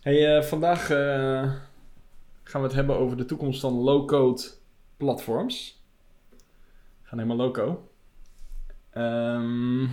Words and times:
Hey, 0.00 0.36
eh, 0.36 0.42
vandaag 0.42 0.90
eh, 0.90 1.52
gaan 2.42 2.60
we 2.60 2.66
het 2.66 2.72
hebben 2.72 2.96
over 2.96 3.16
de 3.16 3.24
toekomst 3.24 3.60
van 3.60 3.72
low-code 3.72 4.42
platforms. 4.96 5.82
We 6.30 7.08
gaan 7.08 7.18
helemaal 7.18 7.46
loco. 7.46 7.90
Ehm, 8.90 9.86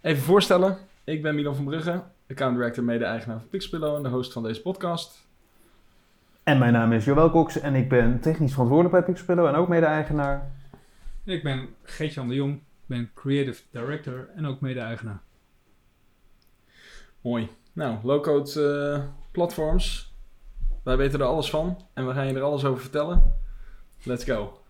even 0.00 0.22
voorstellen. 0.22 0.78
Ik 1.04 1.22
ben 1.22 1.34
Milan 1.34 1.54
van 1.54 1.64
Brugge, 1.64 2.02
account 2.28 2.56
director, 2.56 2.84
mede-eigenaar 2.84 3.38
van 3.38 3.48
Pixpillow 3.48 3.96
en 3.96 4.02
de 4.02 4.08
host 4.08 4.32
van 4.32 4.42
deze 4.42 4.62
podcast. 4.62 5.26
En 6.42 6.58
mijn 6.58 6.72
naam 6.72 6.92
is 6.92 7.04
Joël 7.04 7.30
Cox 7.30 7.60
en 7.60 7.74
ik 7.74 7.88
ben 7.88 8.20
technisch 8.20 8.52
verantwoordelijk 8.52 8.94
bij 8.94 9.14
Pixpillow 9.14 9.46
en 9.46 9.54
ook 9.54 9.68
mede-eigenaar. 9.68 10.50
Ik 11.24 11.42
ben 11.42 11.68
Geert-Jan 11.82 12.28
de 12.28 12.34
Jong, 12.34 12.60
ben 12.86 13.10
creative 13.14 13.62
director 13.70 14.28
en 14.36 14.46
ook 14.46 14.60
mede-eigenaar. 14.60 15.20
Mooi. 17.20 17.48
Nou, 17.74 17.96
low-code 18.02 18.62
eh, 18.62 19.02
platforms. 19.30 20.12
Wij 20.82 20.96
weten 20.96 21.20
er 21.20 21.26
alles 21.26 21.50
van 21.50 21.86
en 21.94 22.06
we 22.06 22.12
gaan 22.12 22.26
je 22.26 22.34
er 22.34 22.42
alles 22.42 22.64
over 22.64 22.80
vertellen. 22.80 23.34
Let's 24.02 24.24
go. 24.24 24.60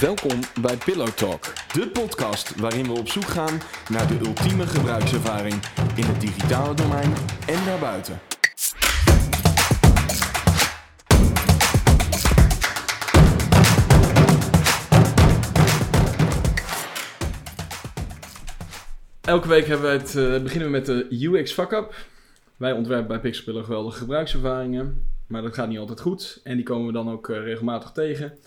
Welkom 0.00 0.40
bij 0.60 0.76
Pillow 0.76 1.08
Talk, 1.08 1.52
de 1.72 1.88
podcast 1.88 2.60
waarin 2.60 2.86
we 2.86 2.98
op 2.98 3.08
zoek 3.08 3.26
gaan 3.26 3.60
naar 3.88 4.06
de 4.06 4.18
ultieme 4.18 4.66
gebruikservaring 4.66 5.62
in 5.94 6.04
het 6.04 6.20
digitale 6.20 6.74
domein 6.74 7.12
en 7.46 7.64
daarbuiten. 7.64 8.37
Elke 19.28 19.48
week 19.48 19.66
hebben 19.66 19.92
het, 19.92 20.16
eh, 20.16 20.42
beginnen 20.42 20.70
we 20.70 20.76
met 20.76 20.86
de 20.86 21.06
UX 21.10 21.52
fuck-up. 21.52 21.94
Wij 22.56 22.72
ontwerpen 22.72 23.08
bij 23.08 23.20
Pixpillow 23.20 23.64
geweldige 23.64 23.98
gebruikservaringen, 23.98 25.06
maar 25.26 25.42
dat 25.42 25.54
gaat 25.54 25.68
niet 25.68 25.78
altijd 25.78 26.00
goed. 26.00 26.40
En 26.44 26.56
die 26.56 26.64
komen 26.64 26.86
we 26.86 26.92
dan 26.92 27.10
ook 27.10 27.28
eh, 27.28 27.42
regelmatig 27.42 27.90
tegen. 27.90 28.38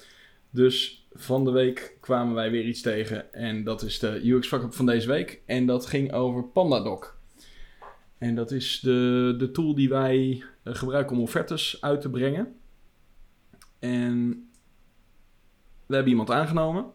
Dus 0.50 1.08
van 1.14 1.44
de 1.44 1.52
week 1.52 1.98
kwamen 2.00 2.36
wij 2.36 2.52
weer 2.52 2.66
iets 2.66 2.82
tegen 2.82 3.34
en 3.34 3.64
dat 3.64 3.82
is 3.82 4.00
de 4.00 4.30
UX 4.30 4.48
fuck-up 4.48 4.74
van 4.74 4.86
deze 4.86 5.08
week. 5.08 5.42
En 5.46 5.66
dat 5.66 5.86
ging 5.86 6.14
over 6.14 6.44
PandaDoc. 6.44 7.18
En 8.18 8.36
dat 8.36 8.52
is 8.52 8.80
de, 8.80 9.36
de 9.38 9.52
tool 9.52 9.76
die 9.76 9.90
wij 9.90 10.44
eh, 10.64 10.76
gebruiken 10.76 11.16
om 11.16 11.22
offertes 11.22 11.82
uit 11.82 12.02
te 12.02 12.10
brengen. 12.10 12.56
En 13.80 14.30
we 15.86 15.94
hebben 15.94 16.12
iemand 16.12 16.32
aangenomen. 16.32 16.86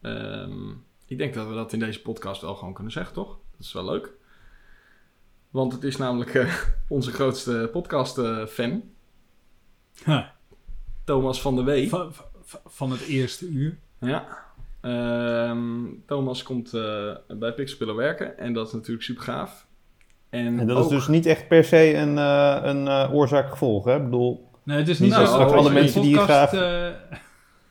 Ehm, 0.00 0.72
ik 1.10 1.18
denk 1.18 1.34
dat 1.34 1.48
we 1.48 1.54
dat 1.54 1.72
in 1.72 1.78
deze 1.78 2.02
podcast 2.02 2.40
wel 2.42 2.54
gewoon 2.54 2.74
kunnen 2.74 2.92
zeggen, 2.92 3.14
toch? 3.14 3.28
Dat 3.28 3.66
is 3.66 3.72
wel 3.72 3.84
leuk. 3.84 4.10
Want 5.50 5.72
het 5.72 5.84
is 5.84 5.96
namelijk 5.96 6.34
eh, 6.34 6.54
onze 6.88 7.12
grootste 7.12 7.68
podcast-fan. 7.72 8.82
Ha, 10.04 10.32
Thomas 11.04 11.40
van 11.40 11.54
der 11.56 11.64
Wee. 11.64 11.88
van, 11.88 12.12
van- 12.42 12.60
van 12.66 12.90
het 12.90 13.00
eerste 13.06 13.46
uur. 13.48 13.78
Ja. 14.00 14.26
Ehm, 14.80 15.84
Thomas 16.06 16.42
komt 16.42 16.74
eh, 16.74 17.12
bij 17.28 17.52
Pixpillow 17.52 17.96
werken 17.96 18.38
en 18.38 18.52
dat 18.52 18.66
is 18.66 18.72
natuurlijk 18.72 19.02
super 19.02 19.22
gaaf. 19.22 19.66
En, 20.28 20.58
En 20.60 20.66
dat 20.66 20.84
is 20.84 20.90
dus 20.90 21.08
niet 21.08 21.26
echt 21.26 21.48
per 21.48 21.64
se 21.64 21.94
een, 21.94 22.18
eh, 22.18 22.58
een 22.62 22.88
eh, 22.88 23.14
oorzaak-gevolg, 23.14 23.84
hè? 23.84 23.96
Ik 23.96 24.04
bedoel, 24.04 24.48
Nee, 24.62 24.78
het 24.78 24.88
is 24.88 24.98
Niet 24.98 25.12
zo 25.12 25.24
straks 25.26 25.42
dat 25.50 25.52
alle 25.52 25.72
mensen 25.72 26.02
die 26.02 26.16
podcast, 26.16 26.54
graag- 26.54 26.90
eh, 27.10 27.18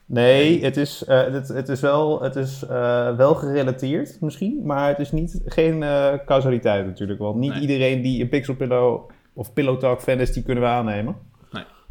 nee, 0.10 0.64
het 0.64 0.78
is, 0.78 1.04
eh, 1.04 1.22
het, 1.22 1.48
het 1.48 1.70
is 1.70 1.80
wel, 1.82 2.22
het 2.22 2.36
is, 2.36 2.64
eh, 2.64 3.16
wel 3.16 3.36
gerelateerd 3.36 4.22
misschien, 4.22 4.62
maar 4.66 4.88
het 4.88 5.00
is 5.00 5.12
niet, 5.12 5.42
geen 5.46 5.84
eh, 5.84 6.14
causaliteit 6.26 6.86
natuurlijk. 6.86 7.20
Want 7.20 7.36
niet 7.36 7.52
Nee. 7.52 7.62
iedereen 7.62 8.02
die 8.02 8.22
een 8.22 8.30
Pixel 8.30 8.56
Pillow 8.56 9.10
of 9.34 9.54
Pillow 9.54 9.80
Talk 9.80 10.02
fan 10.02 10.20
is, 10.20 10.34
die 10.34 10.44
kunnen 10.44 10.64
we 10.64 10.70
aannemen. 10.70 11.16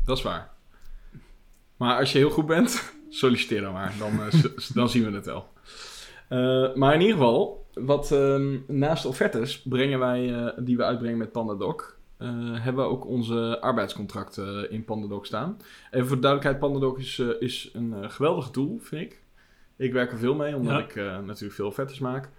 Dat 0.05 0.17
is 0.17 0.23
waar. 0.23 0.51
Maar 1.77 1.99
als 1.99 2.13
je 2.13 2.19
heel 2.19 2.31
goed 2.31 2.47
bent, 2.47 2.93
solliciteer 3.09 3.61
dan 3.61 3.73
maar. 3.73 3.95
Dan, 3.99 4.11
dan 4.75 4.89
zien 4.89 5.05
we 5.05 5.17
het 5.17 5.27
wel. 5.27 5.47
Maar 6.75 6.95
in 6.95 7.01
ieder 7.01 7.17
geval, 7.17 7.67
wat, 7.75 8.13
ehm, 8.13 8.57
naast 8.67 9.07
offertes 9.07 9.63
brengen 9.63 9.99
wij, 9.99 10.53
die 10.57 10.77
we 10.77 10.85
uitbrengen 10.85 11.19
met 11.19 11.33
PandaDoc, 11.33 11.98
eh, 12.19 12.29
hebben 12.65 12.85
we 12.85 12.91
ook 12.91 13.07
onze 13.07 13.59
arbeidscontracten 13.61 14.71
in 14.71 14.85
PandaDoc 14.85 15.27
staan. 15.27 15.57
Even 15.91 16.07
voor 16.07 16.17
de 16.17 16.23
duidelijkheid, 16.23 16.59
PandaDoc 16.59 16.99
is, 16.99 17.19
eh, 17.19 17.29
is 17.39 17.71
een 17.73 17.95
eh, 17.95 18.11
geweldige 18.11 18.51
tool, 18.51 18.79
vind 18.81 19.03
ik. 19.03 19.23
Ik 19.77 19.93
werk 19.93 20.13
er 20.13 20.19
veel 20.19 20.35
mee, 20.35 20.57
omdat 20.57 20.73
Ja. 20.73 20.79
ik 20.85 20.97
eh, 20.97 21.19
natuurlijk 21.19 21.55
veel 21.55 21.67
offertes 21.67 21.99
maak. 21.99 22.31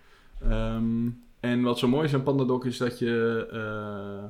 Ehm, 0.41 1.09
en 1.39 1.61
wat 1.61 1.79
zo 1.79 1.87
mooi 1.87 2.05
is 2.05 2.13
aan 2.13 2.23
PandaDoc 2.23 2.65
is 2.65 2.77
dat 2.77 2.99
je 2.99 3.47
eh, 3.51 4.29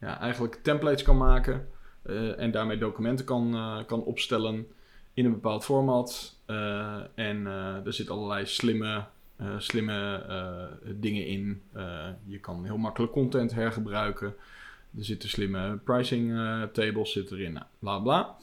ja, 0.00 0.20
eigenlijk 0.20 0.54
templates 0.62 1.02
kan 1.02 1.16
maken. 1.16 1.68
eh, 2.02 2.38
en 2.40 2.50
daarmee 2.50 2.78
documenten 2.78 3.24
kan, 3.24 3.54
eh, 3.54 3.78
kan 3.86 4.02
opstellen 4.04 4.66
in 5.14 5.24
een 5.24 5.32
bepaald 5.32 5.64
format. 5.64 6.36
Eh, 6.46 6.96
en 7.14 7.46
eh, 7.46 7.86
er 7.86 7.92
zitten 7.92 8.14
allerlei 8.14 8.46
slimme, 8.46 9.04
eh, 9.36 9.46
slimme 9.58 10.14
eh, 10.28 10.90
dingen 11.00 11.26
in. 11.26 11.62
Eh, 11.72 12.08
je 12.26 12.38
kan 12.40 12.64
heel 12.64 12.76
makkelijk 12.78 13.12
content 13.12 13.54
hergebruiken. 13.54 14.34
Er 14.96 15.04
zitten 15.04 15.28
slimme 15.28 15.76
pricing 15.84 16.32
eh, 16.32 16.62
tables 16.62 17.12
zitten 17.12 17.36
erin, 17.36 17.52
nou, 17.52 17.64
bla 17.78 17.98
bla. 17.98 18.36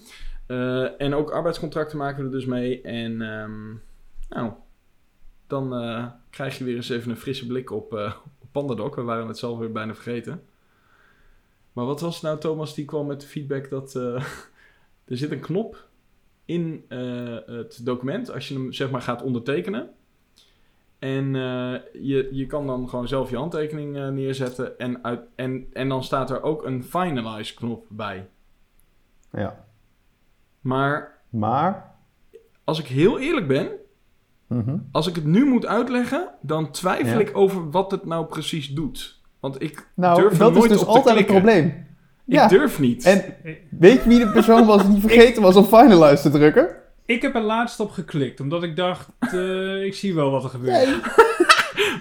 Eh, 0.46 1.02
en 1.02 1.14
ook 1.14 1.32
arbeidscontracten 1.32 1.98
maken 1.98 2.20
we 2.20 2.26
er 2.26 2.36
dus 2.36 2.46
mee. 2.46 2.82
En 2.82 3.22
ehm, 3.22 3.74
nou, 4.30 4.52
dan 5.48 5.76
eh, 5.76 6.06
krijg 6.30 6.58
je 6.58 6.64
weer 6.64 6.76
eens 6.76 6.90
even 6.90 7.12
een 7.12 7.18
frisse 7.18 7.48
blik 7.48 7.72
op, 7.72 7.94
op 8.40 8.48
PandaDoc. 8.52 8.96
We 8.96 9.02
waren 9.02 9.28
het 9.28 9.38
zelf 9.38 9.60
weer 9.60 9.72
bijna 9.72 9.94
vergeten. 9.94 10.44
Maar 11.74 11.86
wat 11.86 12.02
was 12.02 12.14
het 12.14 12.24
nou, 12.24 12.40
Thomas, 12.40 12.76
die 12.76 12.86
kwam 12.86 13.08
met 13.08 13.22
de 13.22 13.28
feedback 13.28 13.70
dat 13.70 13.96
er 15.06 15.18
zit 15.18 15.32
een 15.32 15.40
knop 15.40 15.88
in 16.46 16.86
het 17.46 17.86
document 17.86 18.32
als 18.32 18.48
je 18.48 18.54
hem 18.54 18.74
zeg 18.74 18.92
maar 18.92 19.02
gaat 19.02 19.22
ondertekenen. 19.22 19.90
En 21.00 21.36
eh, 21.36 21.74
je, 21.94 22.30
je 22.32 22.46
kan 22.46 22.68
dan 22.68 22.90
gewoon 22.90 23.08
zelf 23.08 23.30
je 23.30 23.38
handtekening 23.38 23.98
eh, 23.98 24.08
neerzetten 24.08 24.80
en, 24.80 25.04
uit, 25.04 25.22
en, 25.36 25.68
en 25.74 25.90
dan 25.90 26.04
staat 26.04 26.30
er 26.30 26.42
ook 26.42 26.66
een 26.66 26.84
finalize 26.84 27.54
knop 27.54 27.86
bij. 27.90 28.28
Ja. 29.32 29.66
Maar 30.62 31.22
Maar, 31.30 31.96
als 32.64 32.80
ik 32.80 32.88
heel 32.88 33.20
eerlijk 33.20 33.48
ben, 33.48 33.70
mhm. 34.48 34.78
als 34.92 35.08
ik 35.08 35.16
het 35.16 35.26
nu 35.26 35.46
moet 35.46 35.66
uitleggen, 35.66 36.30
dan 36.42 36.72
twijfel 36.72 37.20
Ja. 37.20 37.20
ik 37.20 37.38
over 37.38 37.72
wat 37.72 37.92
het 37.92 38.06
nou 38.06 38.26
precies 38.26 38.68
doet. 38.70 39.22
Want 39.40 39.62
ik 39.62 39.88
nou, 39.94 40.22
durf 40.22 40.38
dat 40.38 40.52
is 40.52 40.58
nooit 40.58 40.70
dus 40.70 40.80
op 40.82 40.88
te 40.88 40.92
altijd 40.92 41.18
het 41.18 41.26
probleem. 41.26 41.66
Ik 41.66 41.86
Ja, 42.26 42.48
durf 42.48 42.80
niet. 42.80 43.06
en 43.06 43.36
weet 43.70 44.04
je 44.04 44.10
wie 44.10 44.20
de 44.20 44.32
persoon 44.32 44.66
was 44.66 44.88
die 44.88 45.02
vergeten 45.08 45.42
was 45.42 45.56
om 45.56 45.64
Finalize 45.64 46.22
te 46.22 46.30
drukken? 46.30 46.86
Ik 47.08 47.22
heb 47.22 47.36
er 47.36 47.42
laatst 47.42 47.80
op 47.80 47.92
geklikt, 47.92 48.40
omdat 48.40 48.64
ik 48.64 48.76
dacht, 48.76 49.08
eh, 49.34 49.84
ik 49.84 49.96
zie 49.96 50.16
wel 50.16 50.32
wat 50.32 50.44
er 50.44 50.50
gebeurt. 50.50 50.86
Nee. 50.86 50.96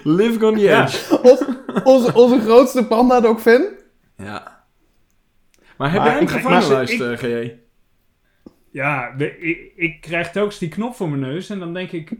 Living 0.17 0.43
on 0.43 0.53
the 0.53 0.59
Ja. 0.59 0.83
edge. 0.83 1.21
Ons- 1.21 1.45
onze, 1.83 2.13
onze 2.13 2.39
grootste 2.41 2.85
Pandadoc-fan. 2.85 3.65
Ja. 4.17 4.55
Maar 5.77 5.91
heb 5.91 6.01
Maar 6.01 6.11
jij 6.11 6.21
ik- 6.21 6.29
gefinalized, 6.29 6.99
maar 6.99 7.11
eh, 7.11 7.17
GJ? 7.17 7.59
Ja, 8.77 9.13
ik, 9.17 9.71
ik 9.75 10.01
krijg 10.01 10.31
telkens 10.31 10.57
die 10.57 10.69
knop 10.69 10.95
voor 10.95 11.09
mijn 11.09 11.21
neus 11.21 11.49
en 11.49 11.59
dan 11.59 11.73
denk 11.73 11.91
ik, 11.91 12.11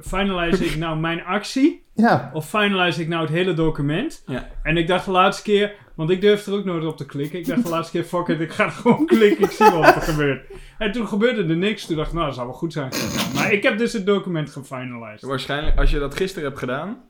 finalize 0.00 0.64
ik 0.64 0.76
nou 0.76 0.98
mijn 0.98 1.24
actie? 1.24 1.84
Ja. 1.94 2.30
Of 2.32 2.48
finalize 2.48 3.00
ik 3.00 3.08
nou 3.08 3.22
het 3.22 3.30
hele 3.30 3.54
document? 3.54 4.22
Ja. 4.26 4.48
En 4.62 4.76
ik 4.76 4.86
dacht 4.86 5.04
de 5.04 5.10
laatste 5.10 5.42
keer, 5.42 5.74
want 5.94 6.10
ik 6.10 6.20
durfde 6.20 6.50
er 6.50 6.58
ook 6.58 6.64
nooit 6.64 6.84
op 6.84 6.96
te 6.96 7.06
klikken. 7.06 7.38
Ik 7.38 7.46
dacht 7.46 7.62
de 7.62 7.68
laatste 7.68 7.98
keer, 7.98 8.04
fuck 8.08 8.28
it, 8.28 8.40
ik 8.40 8.52
ga 8.52 8.64
er 8.64 8.70
gewoon 8.70 9.06
klikken, 9.06 9.44
ik 9.44 9.50
zie 9.50 9.70
wel 9.70 9.80
wat 9.80 9.94
er 9.94 10.02
gebeurt. 10.02 10.46
En 10.78 10.92
toen 10.92 11.06
gebeurde 11.06 11.44
er 11.44 11.56
niks. 11.56 11.86
Toen 11.86 11.96
dacht 11.96 12.08
ik, 12.08 12.14
nou, 12.14 12.26
dat 12.26 12.34
zou 12.34 12.46
wel 12.46 12.56
goed 12.56 12.72
zijn. 12.72 12.92
Maar 13.34 13.52
ik 13.52 13.62
heb 13.62 13.78
dus 13.78 13.92
het 13.92 14.06
document 14.06 14.50
gefinalized. 14.50 15.22
Waarschijnlijk, 15.22 15.78
als 15.78 15.90
je 15.90 15.98
dat 15.98 16.14
gisteren 16.14 16.48
hebt 16.48 16.58
gedaan, 16.58 17.00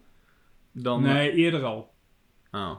dan... 0.72 1.02
Nee, 1.02 1.32
eerder 1.32 1.64
al. 1.64 1.90
Oh. 2.50 2.70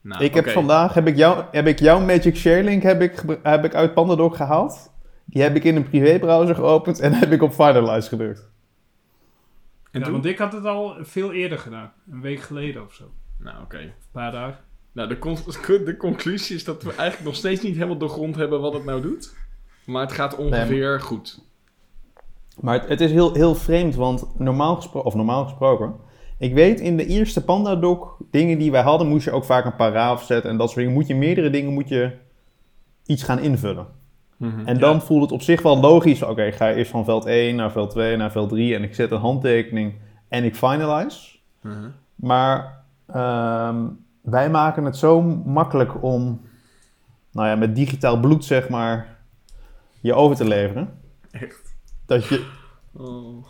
Nou, 0.00 0.24
Ik 0.24 0.34
heb 0.34 0.48
vandaag 0.48 0.94
heb 0.94 1.06
ik, 1.06 1.16
jou, 1.16 1.44
heb 1.50 1.66
ik 1.66 1.78
jouw 1.78 2.00
Magic 2.00 2.36
Share 2.36 2.62
link 2.62 2.82
heb 2.82 3.02
ik, 3.02 3.22
heb 3.42 3.64
ik 3.64 3.74
uit 3.74 3.94
Pandadoc 3.94 4.36
gehaald. 4.36 4.90
Die 5.30 5.42
heb 5.42 5.56
ik 5.56 5.64
in 5.64 5.76
een 5.76 5.88
privébrowser 5.88 6.54
geopend 6.54 7.00
en 7.00 7.12
heb 7.12 7.32
ik 7.32 7.42
op 7.42 7.52
Finalize 7.52 8.08
gedrukt. 8.08 8.48
En 9.90 10.00
ja, 10.00 10.04
toen? 10.04 10.12
want 10.12 10.24
ik 10.24 10.38
had 10.38 10.52
het 10.52 10.64
al 10.64 10.96
veel 11.00 11.32
eerder 11.32 11.58
gedaan. 11.58 11.92
Een 12.10 12.20
week 12.20 12.40
geleden 12.40 12.84
of 12.84 12.94
zo. 12.94 13.04
Nou, 13.38 13.62
oké. 13.62 13.78
een 13.78 13.92
paar 14.12 14.32
dagen. 14.32 14.58
Nou, 14.92 15.08
de, 15.08 15.18
con- 15.18 15.36
de 15.84 15.96
conclusie 15.98 16.56
is 16.56 16.64
dat 16.64 16.82
we 16.82 16.88
eigenlijk 16.88 17.24
nog 17.24 17.34
steeds 17.34 17.62
niet 17.62 17.74
helemaal 17.74 17.96
doorgrond 17.96 18.36
hebben 18.36 18.60
wat 18.60 18.72
het 18.72 18.84
nou 18.84 19.02
doet. 19.02 19.34
Maar 19.86 20.02
het 20.02 20.12
gaat 20.12 20.36
ongeveer 20.36 21.00
goed. 21.00 21.44
Maar 22.60 22.80
het, 22.80 22.88
het 22.88 23.00
is 23.00 23.10
heel, 23.10 23.34
heel 23.34 23.54
vreemd, 23.54 23.94
want 23.94 24.38
normaal, 24.38 24.76
gespro 24.76 25.00
of 25.00 25.14
normaal 25.14 25.44
gesproken... 25.44 25.94
Ik 26.38 26.54
weet, 26.54 26.80
in 26.80 26.96
de 26.96 27.06
eerste 27.06 27.44
Pandadoc 27.44 28.16
dingen 28.30 28.58
die 28.58 28.70
wij 28.70 28.82
hadden, 28.82 29.08
moest 29.08 29.24
je 29.24 29.30
ook 29.30 29.44
vaak 29.44 29.64
een 29.64 29.76
paragraaf 29.76 30.22
zetten 30.22 30.50
en 30.50 30.56
dat 30.56 30.68
soort 30.68 30.80
dingen. 30.80 30.94
Moet 30.94 31.06
je 31.06 31.14
meerdere 31.14 31.50
dingen 31.50 31.72
moet 31.72 31.88
je 31.88 32.12
iets 33.06 33.22
gaan 33.22 33.38
invullen. 33.38 33.86
Mhm. 34.40 34.66
En 34.66 34.78
dan 34.78 35.00
voelt 35.02 35.22
het 35.22 35.32
op 35.32 35.42
zich 35.42 35.62
wel 35.62 35.80
logisch. 35.80 36.22
Oké, 36.22 36.42
ik 36.42 36.54
ga 36.54 36.72
eerst 36.72 36.90
van 36.90 37.04
veld 37.04 37.24
1 37.26 37.56
naar 37.56 37.70
veld 37.72 37.90
2 37.90 38.16
naar 38.16 38.30
veld 38.30 38.48
3 38.48 38.74
en 38.74 38.82
ik 38.82 38.94
zet 38.94 39.10
een 39.10 39.18
handtekening 39.18 39.94
en 40.28 40.44
ik 40.44 40.56
finalize. 40.56 41.36
Mhm. 41.60 41.88
Maar 42.14 42.82
ehm, 43.06 43.86
wij 44.22 44.50
maken 44.50 44.84
het 44.84 44.96
zo 44.96 45.22
makkelijk 45.44 46.02
om, 46.02 46.40
nou 47.32 47.48
ja, 47.48 47.56
met 47.56 47.74
digitaal 47.76 48.20
bloed 48.20 48.44
zeg 48.44 48.68
maar, 48.68 49.16
je 50.00 50.14
over 50.14 50.36
te 50.36 50.48
leveren. 50.48 50.98
Echt. 51.30 51.74
Dat 52.06 52.26
je, 52.26 52.46
Oh. 52.96 53.44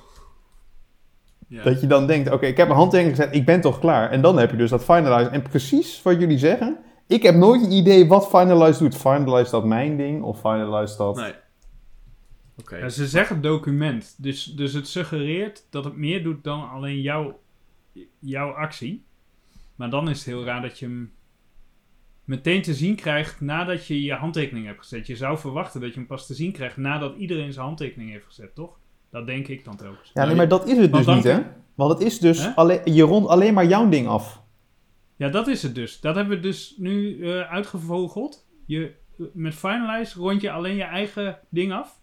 Ja. 1.47 1.63
dat 1.63 1.81
je 1.81 1.87
dan 1.87 2.07
denkt, 2.07 2.31
oké, 2.31 2.47
ik 2.47 2.57
heb 2.57 2.67
mijn 2.67 2.79
handtekening 2.79 3.17
gezet, 3.17 3.35
ik 3.35 3.45
ben 3.45 3.61
toch 3.61 3.79
klaar. 3.79 4.11
En 4.11 4.21
dan 4.23 4.39
heb 4.39 4.51
je 4.51 4.57
dus 4.57 4.71
dat 4.71 4.85
finalize. 4.85 5.31
En 5.31 5.43
precies 5.43 6.03
wat 6.03 6.21
jullie 6.21 6.39
zeggen, 6.39 6.77
ik 7.11 7.23
heb 7.23 7.35
nooit 7.35 7.63
een 7.63 7.73
idee 7.73 8.09
wat 8.09 8.29
finalize 8.29 8.79
doet. 8.79 8.97
Finalize 8.97 9.51
dat 9.51 9.65
mijn 9.65 9.97
ding 9.97 10.23
of 10.23 10.41
finalize 10.41 10.97
dat... 10.97 11.17
Nee. 11.17 11.33
Oké. 12.59 12.77
Ja, 12.77 12.89
ze 12.89 13.07
zeggen 13.07 13.43
document. 13.43 14.15
Dus, 14.19 14.45
dus 14.45 14.73
het 14.73 14.89
suggereert 14.89 15.67
dat 15.71 15.85
het 15.85 15.97
meer 15.97 16.23
doet 16.23 16.45
dan 16.45 16.71
alleen 16.71 17.01
jouw, 17.01 17.41
jouw 18.19 18.51
actie. 18.51 19.05
Maar 19.77 19.91
dan 19.91 20.09
is 20.09 20.19
het 20.19 20.27
heel 20.27 20.45
raar 20.45 20.63
dat 20.63 20.79
je 20.79 20.87
hem 20.87 21.13
meteen 22.25 22.63
te 22.63 22.75
zien 22.75 22.95
krijgt 22.95 23.41
nadat 23.41 23.87
je 23.87 24.03
je 24.03 24.15
handtekening 24.15 24.67
hebt 24.67 24.79
gezet. 24.79 25.07
Je 25.07 25.17
zou 25.17 25.39
verwachten 25.39 25.81
dat 25.81 25.91
je 25.91 25.99
hem 25.99 26.07
pas 26.07 26.27
te 26.27 26.35
zien 26.35 26.53
krijgt 26.53 26.77
nadat 26.77 27.17
iedereen 27.17 27.53
zijn 27.53 27.67
handtekening 27.67 28.11
heeft 28.11 28.27
gezet, 28.27 28.55
toch? 28.55 28.79
Dat 29.11 29.27
denk 29.27 29.49
ik 29.49 29.65
dan 29.65 29.77
telkens. 29.77 30.11
Ja, 30.15 30.25
nee, 30.25 30.37
maar 30.37 30.49
dat 30.49 30.69
is 30.69 30.79
het 30.79 30.93
dus 30.93 31.07
niet, 31.07 31.25
hè? 31.25 31.41
Want 31.75 31.93
het 31.93 32.01
is 32.01 32.19
dus, 32.19 32.55
alleen, 32.55 32.81
je 32.85 33.03
rondt 33.03 33.29
alleen 33.29 33.55
maar 33.55 33.67
jouw 33.67 33.89
ding 33.89 34.09
af. 34.09 34.43
Ja, 35.21 35.29
dat 35.29 35.49
is 35.49 35.63
het 35.63 35.75
dus. 35.75 36.01
Dat 36.01 36.15
hebben 36.15 36.37
we 36.37 36.43
dus 36.43 36.75
nu 36.77 37.23
eh, 37.23 37.53
uitgevogeld. 37.53 38.47
Je, 38.67 38.93
met 39.33 39.55
Finalize 39.55 40.19
rond 40.19 40.41
je 40.41 40.51
alleen 40.51 40.77
je 40.77 40.83
eigen 40.83 41.39
ding 41.49 41.73
af. 41.73 42.01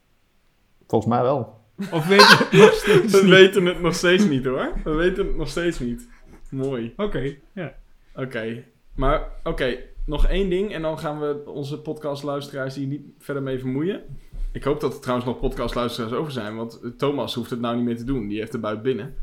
Volgens 0.88 1.12
mij 1.12 1.22
wel. 1.22 1.62
Of 1.92 2.08
weet 2.08 2.22
je 2.22 2.38
het 2.38 2.52
nog 2.52 2.74
steeds 2.84 3.12
We 3.12 3.22
niet? 3.22 3.30
weten 3.30 3.66
het 3.66 3.82
nog 3.82 3.96
steeds 3.96 4.28
niet 4.28 4.46
hoor. 4.46 4.74
We 4.84 4.92
weten 4.92 5.28
het 5.28 5.36
nog 5.36 5.48
steeds 5.48 5.80
niet. 5.80 6.10
Mooi. 6.50 6.94
Oké, 6.98 7.36
ja. 7.54 7.74
Oké. 8.16 8.64
Maar 8.96 9.32
oké, 9.44 9.78
nog 10.06 10.28
één 10.28 10.50
ding 10.50 10.74
en 10.74 10.82
dan 10.82 11.00
gaan 11.00 11.20
we 11.20 11.44
onze 11.46 11.80
podcastluisteraars 11.80 12.76
hier 12.76 12.88
niet 12.88 13.02
verder 13.18 13.44
mee 13.44 13.60
vermoeien. 13.60 14.04
Ik 14.52 14.64
hoop 14.64 14.80
dat 14.80 14.94
er 14.94 15.00
trouwens 15.00 15.28
nog 15.28 15.40
podcastluisteraars 15.40 16.14
over 16.14 16.32
zijn, 16.32 16.56
want 16.56 16.80
eh, 16.82 16.90
Thomas 16.90 17.34
hoeft 17.34 17.50
het 17.50 17.60
nou 17.60 17.76
niet 17.76 17.86
meer 17.86 17.98
te 17.98 18.04
doen. 18.04 18.28
Die 18.28 18.40
heeft 18.40 18.52
de 18.52 18.60
buit 18.60 18.82
binnen. 18.82 19.16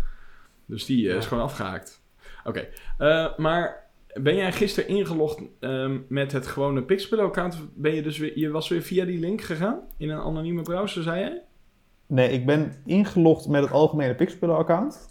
Dus 0.66 0.84
die 0.86 1.10
eh, 1.10 1.16
is 1.16 1.26
gewoon 1.26 1.44
afgehaakt. 1.44 2.02
Oké. 2.44 2.68
Eh, 2.98 3.36
maar 3.36 3.83
ben 4.20 4.36
jij 4.36 4.52
gisteren 4.52 4.88
ingelogd 4.88 5.42
ehm, 5.60 5.98
met 6.08 6.32
het 6.32 6.46
gewone 6.46 6.82
Pixpillow-account? 6.82 7.58
Ben 7.74 7.94
je 7.94 8.02
dus 8.02 8.18
weer, 8.18 8.38
je 8.38 8.50
was 8.50 8.68
weer 8.68 8.82
via 8.82 9.04
die 9.04 9.18
link 9.18 9.40
gegaan? 9.40 9.78
In 9.96 10.10
een 10.10 10.20
anonieme 10.20 10.62
browser, 10.62 11.02
zei 11.02 11.20
jij? 11.20 11.42
Nee, 12.06 12.30
ik 12.30 12.46
ben 12.46 12.72
ingelogd 12.84 13.48
met 13.48 13.62
het 13.62 13.72
algemene 13.72 14.14
Pixpillow-account. 14.14 15.08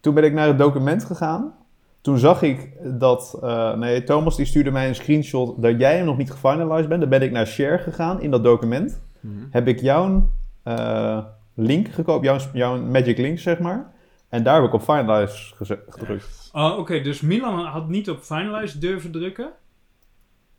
Toen 0.00 0.14
ben 0.14 0.24
ik 0.24 0.32
naar 0.32 0.46
het 0.46 0.58
document 0.58 1.04
gegaan. 1.04 1.54
Toen 2.00 2.18
zag 2.18 2.42
ik 2.42 2.72
dat... 2.84 3.38
eh, 3.42 3.74
nee, 3.74 4.04
Thomas 4.04 4.36
die 4.36 4.46
stuurde 4.46 4.70
mij 4.70 4.88
een 4.88 4.94
screenshot 4.94 5.62
dat 5.62 5.78
jij 5.78 5.96
hem 5.96 6.04
nog 6.04 6.16
niet 6.16 6.30
gefinalized 6.30 6.88
bent. 6.88 7.00
Dan 7.00 7.10
ben 7.10 7.22
ik 7.22 7.30
naar 7.30 7.46
share 7.46 7.78
gegaan 7.78 8.20
in 8.20 8.30
dat 8.30 8.44
document. 8.44 9.02
Heb 9.50 9.68
ik 9.68 9.80
jouw 9.80 10.28
eh, 10.62 11.24
link 11.54 11.88
gekoopt, 11.88 12.24
jouw, 12.24 12.38
jouw 12.52 12.80
magic 12.80 13.18
link 13.18 13.38
zeg 13.38 13.58
maar. 13.58 13.92
En 14.32 14.42
daar 14.42 14.54
heb 14.54 14.64
ik 14.64 14.72
op 14.72 14.82
finalize 14.82 15.54
gedrukt. 15.88 16.50
Oh, 16.52 16.78
oké. 16.78 17.00
dus 17.00 17.20
Milan 17.20 17.64
had 17.64 17.88
niet 17.88 18.10
op 18.10 18.22
Finalize 18.22 18.78
durven 18.78 19.10
drukken. 19.10 19.50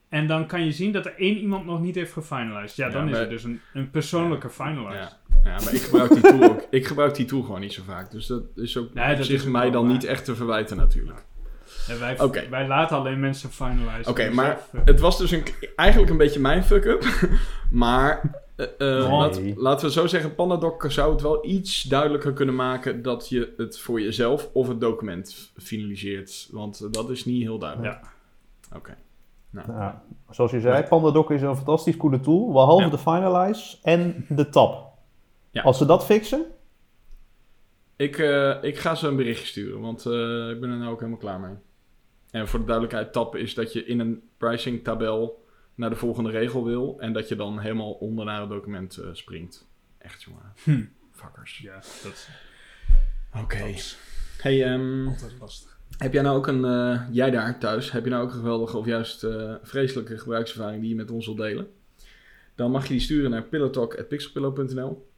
En 0.10 0.28
dan 0.28 0.46
kan 0.48 0.66
je 0.66 0.72
zien 0.72 0.92
dat 0.92 1.06
er 1.06 1.14
één 1.18 1.38
iemand 1.38 1.66
nog 1.66 1.82
niet 1.82 1.96
heeft 1.96 2.14
gefinalized. 2.14 2.76
Ja, 2.76 2.86
Ja, 2.86 2.92
dan 2.92 3.10
is 3.10 3.18
het 3.18 3.30
dus 3.30 3.44
een, 3.44 3.62
een 3.74 3.90
persoonlijke 3.90 4.50
finalize. 4.50 4.98
Ja. 4.98 5.18
ja, 5.44 5.60
maar 5.64 5.74
ik 5.74 5.82
gebruik 5.82 6.12
die 6.14 6.22
tool 6.22 6.44
ook. 6.44 6.68
Ik 6.70 6.88
gebruik 6.88 7.16
die 7.16 7.26
tool 7.26 7.42
gewoon 7.42 7.60
niet 7.60 7.74
zo 7.74 7.82
vaak. 7.88 8.12
Dus 8.12 8.28
dat 8.28 8.44
is 8.56 8.78
ook 8.78 8.94
Nee, 8.94 9.16
dat 9.16 9.26
zich 9.26 9.46
mij 9.46 9.72
dan 9.72 9.84
waar. 9.84 9.92
niet 9.92 10.04
echt 10.04 10.26
te 10.26 10.36
verwijten 10.36 10.78
natuurlijk. 10.78 11.26
En 11.88 12.00
wij, 12.00 12.20
Oké. 12.20 12.50
wij 12.50 12.68
laten 12.68 12.98
alleen 12.98 13.20
mensen 13.20 13.50
finalizen. 13.52 14.12
Oké, 14.12 14.26
Dus 14.26 14.36
maar 14.36 14.58
zelf, 14.72 14.86
het 14.86 15.00
was 15.00 15.18
dus 15.18 15.32
een, 15.32 15.44
eigenlijk 15.76 16.12
een 16.12 16.18
beetje 16.18 16.40
mijn 16.40 16.64
fuck-up. 16.64 17.06
maar 17.72 18.22
eh, 18.56 18.66
eh, 18.66 19.10
Nee. 19.10 19.10
laat- 19.18 19.42
laten 19.56 19.86
we 19.88 19.92
zo 19.94 20.08
zeggen, 20.08 20.36
Pandadoc 20.36 20.86
zou 20.92 21.12
het 21.12 21.22
wel 21.22 21.46
iets 21.46 21.84
duidelijker 21.84 22.34
kunnen 22.34 22.56
maken 22.56 23.02
dat 23.02 23.30
je 23.30 23.54
het 23.58 23.80
voor 23.80 24.02
jezelf 24.02 24.50
of 24.54 24.68
het 24.68 24.82
document 24.82 25.52
finaliseert. 25.58 26.48
Want 26.52 26.80
eh, 26.82 26.88
dat 26.92 27.10
is 27.10 27.26
niet 27.26 27.42
heel 27.42 27.58
duidelijk. 27.60 27.94
Ja. 28.02 28.78
Oké. 28.78 28.98
Nou, 29.50 29.94
zoals 30.30 30.52
je 30.52 30.60
zei, 30.60 30.84
PandaDoc 30.84 31.32
is 31.32 31.42
een 31.42 31.56
fantastisch 31.56 31.98
coole 31.98 32.20
tool. 32.20 32.52
Behalve 32.52 32.84
Ja. 32.84 32.90
de 32.90 32.98
finalize 32.98 33.78
en 33.84 34.26
de 34.30 34.50
tab. 34.50 34.92
Ja. 35.52 35.62
Als 35.62 35.78
ze 35.78 35.86
dat 35.86 36.06
fixen, 36.06 36.46
Ik, 37.96 38.18
eh, 38.18 38.56
ik 38.64 38.78
ga 38.78 38.96
ze 38.96 39.08
een 39.08 39.16
berichtje 39.16 39.46
sturen, 39.46 39.80
want 39.82 40.06
eh, 40.06 40.50
ik 40.50 40.60
ben 40.60 40.70
er 40.70 40.78
nou 40.78 40.92
ook 40.92 41.00
helemaal 41.00 41.20
klaar 41.20 41.40
mee. 41.40 41.54
En 42.32 42.48
voor 42.48 42.60
de 42.60 42.66
duidelijkheid, 42.66 43.14
tappen 43.14 43.40
is 43.40 43.54
dat 43.54 43.74
je 43.74 43.86
in 43.86 44.00
een 44.00 44.22
pricing 44.38 44.84
tabel 44.84 45.43
naar 45.76 45.90
de 45.90 45.96
volgende 45.96 46.30
regel 46.30 46.64
wil 46.64 47.00
en 47.00 47.14
dat 47.14 47.28
je 47.28 47.36
dan 47.36 47.60
helemaal 47.60 47.92
onder 47.92 48.26
naar 48.26 48.40
het 48.40 48.50
document 48.50 48.98
eh, 48.98 49.10
springt. 49.12 49.68
Echt 49.98 50.24
jongen. 50.24 50.54
Hm. 50.64 50.86
Fuckers. 51.12 51.58
Ja, 51.58 51.74
dat 52.04 52.30
Oké. 53.42 53.74
Hey, 54.38 54.78
altijd 55.08 55.34
lastig. 55.40 55.78
heb 55.98 56.14
jij 56.14 56.22
nou 56.22 56.38
ook 56.38 56.48
een, 56.48 56.66
eh, 56.66 57.02
jij 57.12 57.32
daar 57.32 57.60
thuis, 57.60 57.92
heb 57.92 58.04
je 58.04 58.10
nou 58.10 58.24
ook 58.24 58.30
een 58.30 58.38
geweldige 58.38 58.78
of 58.78 58.86
juist 58.86 59.24
eh, 59.24 59.54
vreselijke 59.62 60.18
gebruikservaring 60.18 60.82
die 60.82 60.90
je 60.90 60.96
met 60.96 61.12
ons 61.12 61.26
wilt 61.26 61.38
delen? 61.38 61.68
Dan 62.56 62.72
mag 62.72 62.84
je 62.84 62.94
die 62.94 63.02
sturen 63.02 63.32
naar 63.32 63.44
pillowtalk.pixelpillow.nl 63.44 65.10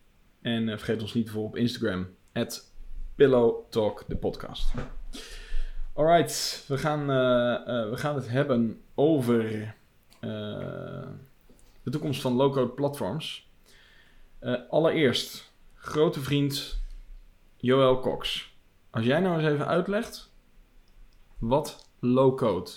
en 0.41 0.67
vergeet 0.67 1.01
ons 1.01 1.13
niet 1.13 1.29
voor 1.29 1.43
op 1.43 1.55
Instagram, 1.55 2.07
at 2.33 2.73
pillowtalk, 3.15 4.03
de 4.07 4.15
podcast. 4.15 4.73
Alright, 5.93 6.65
we 6.67 6.77
gaan, 6.77 7.07
we 7.89 7.97
gaan 7.97 8.15
het 8.15 8.29
hebben 8.29 8.81
over 8.93 9.73
de 11.83 11.91
toekomst 11.91 12.21
van 12.21 12.33
low-code 12.33 12.71
platforms. 12.71 13.49
Eh, 14.39 14.53
allereerst, 14.69 15.53
grote 15.73 16.19
vriend 16.19 16.81
Joël 17.55 17.99
Cox. 17.99 18.53
Als 18.89 19.05
jij 19.05 19.19
nou 19.19 19.39
eens 19.39 19.53
even 19.53 19.67
uitlegt 19.67 20.33
wat 21.37 21.89
low-code 21.99 22.71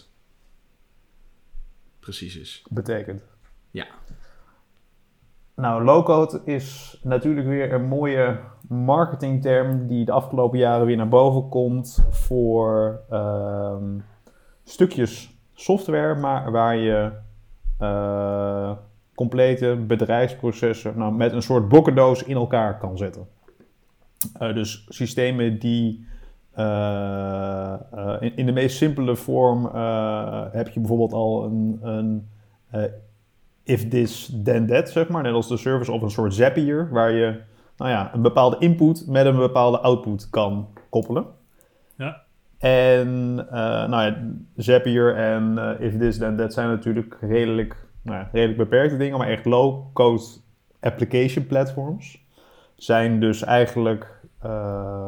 precies 2.00 2.36
is. 2.36 2.64
betekent. 2.70 3.24
Ja. 3.70 3.86
Nou, 5.54 5.84
low-code 5.84 6.40
is 6.44 6.98
natuurlijk 7.02 7.46
weer 7.46 7.72
een 7.72 7.84
mooie 7.84 8.40
marketingterm 8.68 9.86
die 9.86 10.04
de 10.04 10.12
afgelopen 10.12 10.58
jaren 10.58 10.86
weer 10.86 10.96
naar 10.96 11.08
boven 11.08 11.48
komt 11.48 12.06
voor 12.10 13.00
ehm, 13.10 13.98
stukjes 14.64 15.38
software, 15.54 16.14
maar 16.14 16.50
waar 16.50 16.76
je 16.76 17.12
eh, 17.78 18.70
complete 19.14 19.84
bedrijfsprocessen 19.86 20.92
nou, 20.96 21.14
met 21.14 21.32
een 21.32 21.42
soort 21.42 21.68
blokkendoos 21.68 22.22
in 22.22 22.36
elkaar 22.36 22.78
kan 22.78 22.96
zetten. 22.96 23.26
Eh, 24.38 24.54
dus 24.54 24.86
systemen 24.88 25.58
die 25.58 26.06
eh, 26.52 27.74
in, 28.20 28.36
in 28.36 28.46
de 28.46 28.52
meest 28.52 28.76
simpele 28.76 29.16
vorm 29.16 29.64
heb 30.52 30.68
je 30.68 30.80
bijvoorbeeld 30.80 31.12
al 31.12 31.44
een, 31.44 31.78
een 31.82 32.28
if 33.62 33.88
this 33.88 34.32
then 34.44 34.66
that, 34.66 34.88
zeg 34.88 35.08
maar. 35.08 35.22
Net 35.22 35.32
als 35.32 35.48
de 35.48 35.56
service 35.56 35.92
of 35.92 36.02
een 36.02 36.10
soort 36.10 36.34
Zapier, 36.34 36.88
waar 36.90 37.12
je 37.12 37.40
nou 37.76 37.90
ja, 37.90 38.14
een 38.14 38.22
bepaalde 38.22 38.56
input 38.58 39.06
met 39.06 39.26
een 39.26 39.36
bepaalde 39.36 39.78
output 39.78 40.30
kan 40.30 40.68
koppelen. 40.88 41.26
En 42.58 43.46
eh, 43.50 43.88
nou 43.88 44.02
ja, 44.02 44.16
Zapier 44.56 45.16
en 45.16 45.76
if 45.80 45.98
this 45.98 46.18
then 46.18 46.36
that 46.36 46.52
zijn 46.52 46.68
natuurlijk 46.68 47.16
redelijk, 47.20 47.76
nou 48.02 48.18
ja, 48.18 48.28
redelijk 48.32 48.58
beperkte 48.58 48.96
dingen, 48.96 49.18
maar 49.18 49.28
echt 49.28 49.44
low-code 49.44 50.22
application 50.80 51.46
platforms 51.46 52.26
zijn 52.76 53.20
dus 53.20 53.44
eigenlijk 53.44 54.20
eh, 54.38 54.50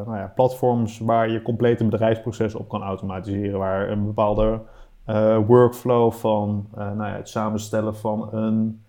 nou 0.06 0.16
ja, 0.16 0.32
platforms 0.34 0.98
waar 0.98 1.30
je 1.30 1.42
complete 1.42 1.84
bedrijfsprocessen 1.84 2.60
op 2.60 2.68
kan 2.68 2.82
automatiseren, 2.82 3.58
waar 3.58 3.90
een 3.90 4.04
bepaalde 4.04 4.60
eh, 5.04 5.38
workflow 5.46 6.12
van 6.12 6.68
nou 6.74 7.04
ja, 7.04 7.16
het 7.16 7.28
samenstellen 7.28 7.96
van 7.96 8.28
een, 8.34 8.82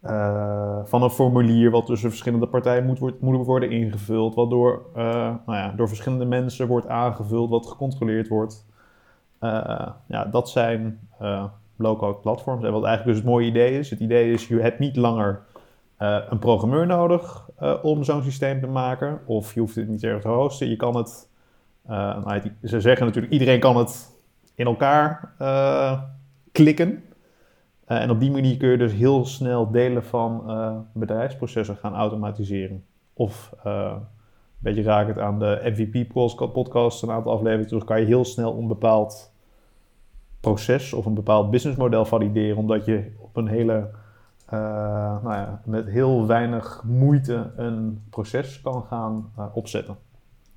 eh, 0.00 0.78
van 0.84 1.02
een 1.02 1.10
formulier 1.10 1.70
wat 1.70 1.86
tussen 1.86 2.10
verschillende 2.10 2.46
partijen 2.46 2.86
moet, 2.86 2.98
wordt, 2.98 3.20
moet 3.20 3.46
worden 3.46 3.70
ingevuld, 3.70 4.34
wat 4.34 4.50
door, 4.50 4.82
eh, 4.94 5.04
nou 5.46 5.58
ja, 5.58 5.72
door 5.76 5.88
verschillende 5.88 6.24
mensen 6.24 6.66
wordt 6.66 6.88
aangevuld, 6.88 7.50
wat 7.50 7.66
gecontroleerd 7.66 8.28
wordt. 8.28 8.66
Eh, 9.38 9.88
ja, 10.06 10.24
dat 10.24 10.50
zijn 10.50 11.08
low-code 11.76 12.18
platforms. 12.18 12.64
En 12.64 12.72
wat 12.72 12.84
eigenlijk 12.84 13.04
dus 13.04 13.16
het 13.16 13.32
mooie 13.32 13.46
idee 13.46 13.78
is, 13.78 13.90
het 13.90 14.00
idee 14.00 14.32
is, 14.32 14.48
je 14.48 14.60
hebt 14.60 14.78
niet 14.78 14.96
langer 14.96 15.42
een 16.28 16.38
programmeur 16.38 16.86
nodig 16.86 17.48
om 17.82 18.04
zo'n 18.04 18.22
systeem 18.22 18.60
te 18.60 18.66
maken, 18.66 19.20
of 19.26 19.54
je 19.54 19.60
hoeft 19.60 19.74
het 19.74 19.88
niet 19.88 20.02
ergens 20.02 20.22
te 20.22 20.28
hosten. 20.28 20.68
Je 20.68 20.76
kan 20.76 20.96
het, 20.96 21.28
nou, 21.86 22.40
ze 22.62 22.80
zeggen 22.80 23.06
natuurlijk, 23.06 23.32
iedereen 23.32 23.60
kan 23.60 23.76
het 23.76 24.10
in 24.54 24.66
elkaar 24.66 25.32
klikken. 26.52 27.04
Eh, 27.90 28.02
en 28.02 28.10
op 28.10 28.20
die 28.20 28.30
manier 28.30 28.56
kun 28.56 28.68
je 28.68 28.78
dus 28.78 28.92
heel 28.92 29.24
snel 29.24 29.70
delen 29.70 30.04
van 30.04 30.50
eh, 30.50 30.76
bedrijfsprocessen 30.92 31.76
gaan 31.76 31.94
automatiseren. 31.94 32.84
Of 33.12 33.54
eh, 33.64 33.92
een 33.94 34.06
beetje 34.58 34.82
rakend 34.82 35.18
aan 35.18 35.38
de 35.38 35.60
MVP-podcast, 35.64 37.02
een 37.02 37.10
aantal 37.10 37.32
afleveringen 37.32 37.68
terug, 37.68 37.84
kan 37.84 38.00
je 38.00 38.06
heel 38.06 38.24
snel 38.24 38.58
een 38.58 38.66
bepaald 38.66 39.32
proces 40.40 40.92
of 40.92 41.06
een 41.06 41.14
bepaald 41.14 41.50
businessmodel 41.50 42.04
valideren, 42.04 42.56
omdat 42.56 42.84
je 42.84 43.12
op 43.18 43.36
een 43.36 43.48
hele, 43.48 43.90
nou 44.50 45.32
ja, 45.32 45.60
met 45.64 45.86
heel 45.86 46.26
weinig 46.26 46.82
moeite 46.84 47.50
een 47.56 48.02
proces 48.10 48.60
kan 48.60 48.82
gaan 48.82 49.32
opzetten. 49.52 49.96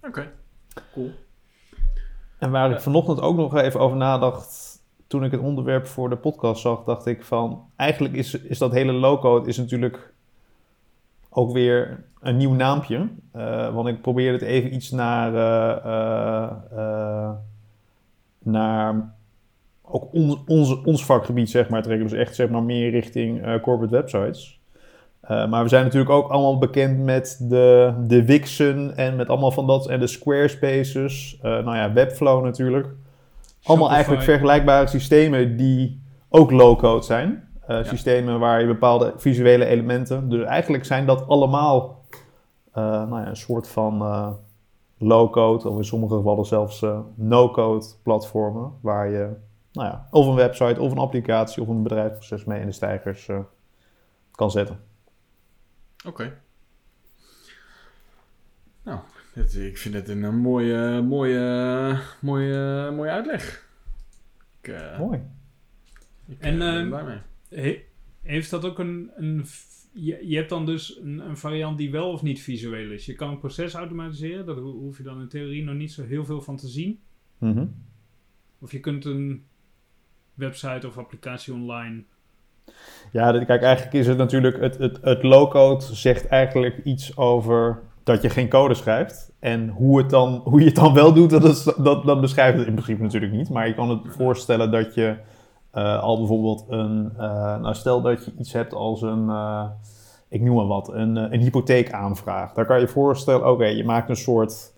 Oké, 0.02 0.32
cool. 0.94 1.12
En 2.38 2.52
waar 2.52 2.72
ik 2.72 2.80
vanochtend 2.80 3.22
ook 3.22 3.36
nog 3.36 3.56
even 3.56 3.80
over 3.80 3.98
nadacht, 3.98 4.73
toen 5.14 5.24
ik 5.24 5.32
het 5.32 5.42
onderwerp 5.42 5.88
voor 5.88 6.10
de 6.10 6.16
podcast 6.16 6.62
zag, 6.62 6.84
dacht 6.84 7.06
ik 7.06 7.24
van, 7.24 7.62
eigenlijk 7.76 8.16
is, 8.16 8.34
is 8.34 8.58
dat 8.58 8.72
hele 8.72 8.92
low-code 8.92 9.50
is 9.50 9.58
natuurlijk 9.58 10.14
ook 11.30 11.52
weer 11.52 12.04
een 12.22 12.38
nieuw 12.38 12.54
naampje. 12.54 13.08
Eh, 13.32 13.74
want 13.74 13.88
ik 13.88 14.02
probeer 14.02 14.32
het 14.32 14.42
even 14.42 14.74
iets 14.74 14.92
naar, 14.92 15.36
eh, 15.36 16.50
eh, 16.78 17.32
naar 18.40 19.14
ook 19.82 20.14
ons, 20.14 20.38
ons, 20.48 20.82
ons 20.82 21.06
vakgebied 21.06 21.50
zeg 21.50 21.70
maar 21.70 21.84
trekken. 21.84 22.08
Dus 22.08 22.18
echt 22.20 22.36
zeg 22.36 22.50
maar 22.50 22.64
meer 22.64 22.90
richting 22.90 23.62
corporate 23.62 23.96
websites. 23.96 24.60
Maar 25.28 25.64
we 25.64 25.70
zijn 25.70 25.84
natuurlijk 25.84 26.12
ook 26.12 26.30
allemaal 26.30 26.58
bekend 26.58 27.00
met 27.00 27.46
de, 27.50 27.94
de 28.08 28.26
Wixen 28.26 28.98
en 28.98 29.16
met 29.16 29.30
allemaal 29.30 29.52
van 29.52 29.68
dat 29.68 29.88
en 29.88 30.00
de 30.00 30.08
Squarespaces. 30.08 31.40
Nou 31.42 31.76
ja, 31.76 31.94
Webflow 31.94 32.44
natuurlijk. 32.44 32.88
Allemaal 33.64 33.90
eigenlijk 33.92 34.24
vergelijkbare 34.24 34.88
systemen 34.88 35.58
die 35.58 36.04
ook 36.30 36.52
low-code 36.52 37.04
zijn. 37.04 37.50
Eh, 37.68 37.78
Ja. 37.78 37.84
Systemen 37.84 38.40
waar 38.40 38.60
je 38.62 38.68
bepaalde 38.68 39.14
visuele 39.18 39.66
elementen. 39.66 40.30
Dus 40.30 40.44
eigenlijk 40.44 40.86
zijn 40.86 41.06
dat 41.06 41.28
allemaal 41.28 42.02
eh, 42.72 42.84
nou 42.84 43.22
ja, 43.22 43.28
een 43.28 43.36
soort 43.36 43.68
van 43.68 44.02
eh, 44.02 44.32
low-code, 44.98 45.70
of 45.70 45.78
in 45.78 45.86
sommige 45.86 46.16
gevallen 46.16 46.46
zelfs 46.46 46.86
no-code 47.16 47.86
platformen. 48.04 48.74
Waar 48.82 49.10
je 49.10 49.36
nou 49.72 49.88
ja, 49.88 50.08
of 50.12 50.28
een 50.28 50.36
website 50.36 50.82
of 50.82 50.92
een 50.92 50.98
applicatie 50.98 51.62
of 51.62 51.68
een 51.68 51.84
bedrijfsproces 51.84 52.46
mee 52.46 52.60
in 52.60 52.66
de 52.66 52.72
stijgers 52.72 53.30
kan 54.32 54.52
zetten. 54.52 54.80
Oké. 56.08 56.42
Nou, 58.84 59.00
dit- 59.34 59.56
ik 59.56 59.78
vind 59.78 59.94
het 59.96 60.10
een, 60.10 60.24
eh, 60.24 60.32
mooie, 60.32 61.02
mooie, 61.02 62.00
mooie, 62.22 62.92
mooie 62.96 63.10
uitleg. 63.12 63.68
Ik, 64.62 64.68
eh, 64.68 65.00
Mooi. 65.00 65.20
ik 66.28 66.40
En, 66.40 66.54
eh, 66.54 66.58
ben 66.60 66.78
ehm, 66.80 66.88
blij 66.88 67.04
mee. 67.04 67.62
He- 67.62 67.84
heeft 68.22 68.50
dat 68.50 68.66
ook 68.66 68.80
een... 68.80 69.12
een 69.16 69.46
je, 69.96 70.28
je 70.28 70.36
hebt 70.38 70.50
dan 70.50 70.66
dus 70.66 71.00
een, 71.04 71.20
een 71.20 71.38
variant 71.38 71.78
die 71.78 71.92
wel 71.92 72.12
of 72.12 72.22
niet 72.22 72.42
visueel 72.42 72.92
is. 72.92 73.06
Je 73.06 73.14
kan 73.16 73.30
een 73.30 73.40
proces 73.40 73.74
automatiseren. 73.74 74.46
Daar 74.46 74.56
ho- 74.56 74.80
hoef 74.80 74.98
je 74.98 75.04
dan 75.04 75.22
in 75.22 75.28
theorie 75.28 75.64
nog 75.64 75.76
niet 75.76 75.92
zo 75.92 76.04
heel 76.04 76.26
veel 76.26 76.42
van 76.42 76.58
te 76.58 76.68
zien. 76.68 77.00
Mhm. 77.38 77.66
Of 78.60 78.72
je 78.72 78.80
kunt 78.80 79.06
een 79.06 79.44
website 80.34 80.88
of 80.88 80.98
applicatie 80.98 81.54
online... 81.54 82.04
Ja, 83.12 83.44
kijk, 83.46 83.62
eigenlijk 83.62 83.94
is 83.96 84.08
het 84.08 84.18
natuurlijk, 84.18 84.60
het, 84.60 84.78
het, 84.78 84.98
het 85.02 85.24
low-code 85.24 85.84
zegt 85.96 86.28
eigenlijk 86.28 86.78
iets 86.84 87.18
over 87.18 87.82
dat 88.04 88.22
je 88.22 88.30
geen 88.30 88.50
code 88.50 88.74
schrijft. 88.74 89.32
En 89.40 89.70
hoe, 89.70 89.98
het 89.98 90.10
dan, 90.10 90.42
hoe 90.44 90.60
je 90.60 90.66
het 90.66 90.76
dan 90.76 90.94
wel 90.94 91.14
doet, 91.14 91.30
dat, 91.30 91.44
is, 91.44 91.64
dat, 91.64 92.06
dat 92.06 92.22
beschrijft 92.22 92.58
het 92.58 92.68
in 92.68 92.74
principe 92.74 93.02
natuurlijk 93.02 93.34
niet. 93.34 93.50
Maar 93.50 93.68
je 93.68 93.74
kan 93.74 93.90
het 93.90 94.00
voorstellen 94.08 94.72
dat 94.72 94.94
je 94.94 95.16
eh, 95.72 96.04
al 96.04 96.18
bijvoorbeeld 96.18 96.66
een, 96.70 97.14
eh, 97.18 97.58
nou 97.60 97.76
stel 97.76 98.02
dat 98.02 98.26
je 98.26 98.34
iets 98.40 98.54
hebt 98.54 98.74
als 98.74 99.02
een, 99.02 99.30
eh, 99.30 99.66
ik 100.30 100.42
noem 100.42 100.56
maar 100.56 100.68
wat, 100.68 100.94
een, 100.94 101.16
een 101.16 101.40
hypotheekaanvraag. 101.40 102.54
Daar 102.54 102.66
kan 102.66 102.80
je 102.80 102.88
voorstellen, 102.88 103.50
oké, 103.50 103.66
je 103.66 103.84
maakt 103.84 104.10
een 104.10 104.16
soort, 104.16 104.74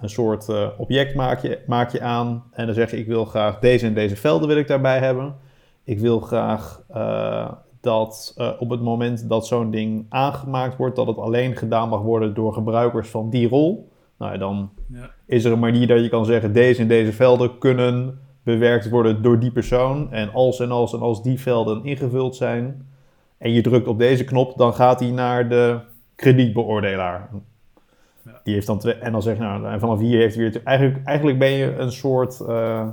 een 0.00 0.08
soort 0.08 0.48
object 0.76 1.14
maak 1.14 1.42
je, 1.42 1.62
maak 1.66 1.90
je 1.90 2.00
aan. 2.00 2.44
En 2.52 2.66
dan 2.66 2.74
zeg 2.74 2.90
je, 2.90 2.98
ik 2.98 3.06
wil 3.06 3.24
graag 3.24 3.58
deze 3.58 3.86
en 3.86 3.94
deze 3.94 4.16
velden 4.16 4.48
wil 4.48 4.56
ik 4.56 4.66
daarbij 4.66 4.98
hebben. 4.98 5.36
Ik 5.84 5.98
wil 5.98 6.20
graag 6.20 6.82
dat 7.80 8.34
eh, 8.36 8.50
op 8.58 8.70
het 8.70 8.80
moment 8.80 9.28
dat 9.28 9.46
zo'n 9.46 9.70
ding 9.70 10.06
aangemaakt 10.08 10.76
wordt, 10.76 10.96
dat 10.96 11.06
het 11.06 11.18
alleen 11.18 11.56
gedaan 11.56 11.88
mag 11.88 12.00
worden 12.00 12.34
door 12.34 12.52
gebruikers 12.52 13.08
van 13.08 13.30
die 13.30 13.48
rol. 13.48 13.88
Nou, 14.18 14.32
ja, 14.32 14.38
dan 14.38 14.70
Ja. 14.92 15.10
is 15.26 15.44
er 15.44 15.52
een 15.52 15.58
manier 15.58 15.86
dat 15.86 16.00
je 16.02 16.08
kan 16.08 16.24
zeggen, 16.24 16.52
deze 16.52 16.82
en 16.82 16.88
deze 16.88 17.12
velden 17.12 17.58
kunnen 17.58 18.18
bewerkt 18.42 18.88
worden 18.88 19.22
door 19.22 19.38
die 19.38 19.50
persoon. 19.52 20.12
En 20.12 20.32
als 20.32 20.60
en 20.60 20.70
als 20.70 20.92
en 20.92 21.00
als 21.00 21.22
die 21.22 21.40
velden 21.40 21.84
ingevuld 21.84 22.36
zijn 22.36 22.86
en 23.38 23.52
je 23.52 23.60
drukt 23.60 23.86
op 23.88 23.98
deze 23.98 24.24
knop, 24.24 24.56
dan 24.56 24.74
gaat 24.74 24.98
die 24.98 25.12
naar 25.12 25.48
de 25.48 25.78
kredietbeoordelaar. 26.14 27.28
Ja. 28.24 28.40
Die 28.44 28.54
heeft 28.54 28.66
dan 28.66 28.78
twee, 28.78 28.94
en 28.94 29.12
dan 29.12 29.22
zeg 29.22 29.36
je, 29.36 29.42
nou, 29.42 29.66
en 29.66 29.80
vanaf 29.80 29.98
hier 29.98 30.18
heeft 30.18 30.34
hij 30.36 30.50
weer, 30.50 30.60
eigenlijk, 30.64 31.06
eigenlijk 31.06 31.38
ben 31.38 31.50
je 31.50 31.76
een 31.76 31.92
soort, 31.92 32.40
eh, 32.40 32.88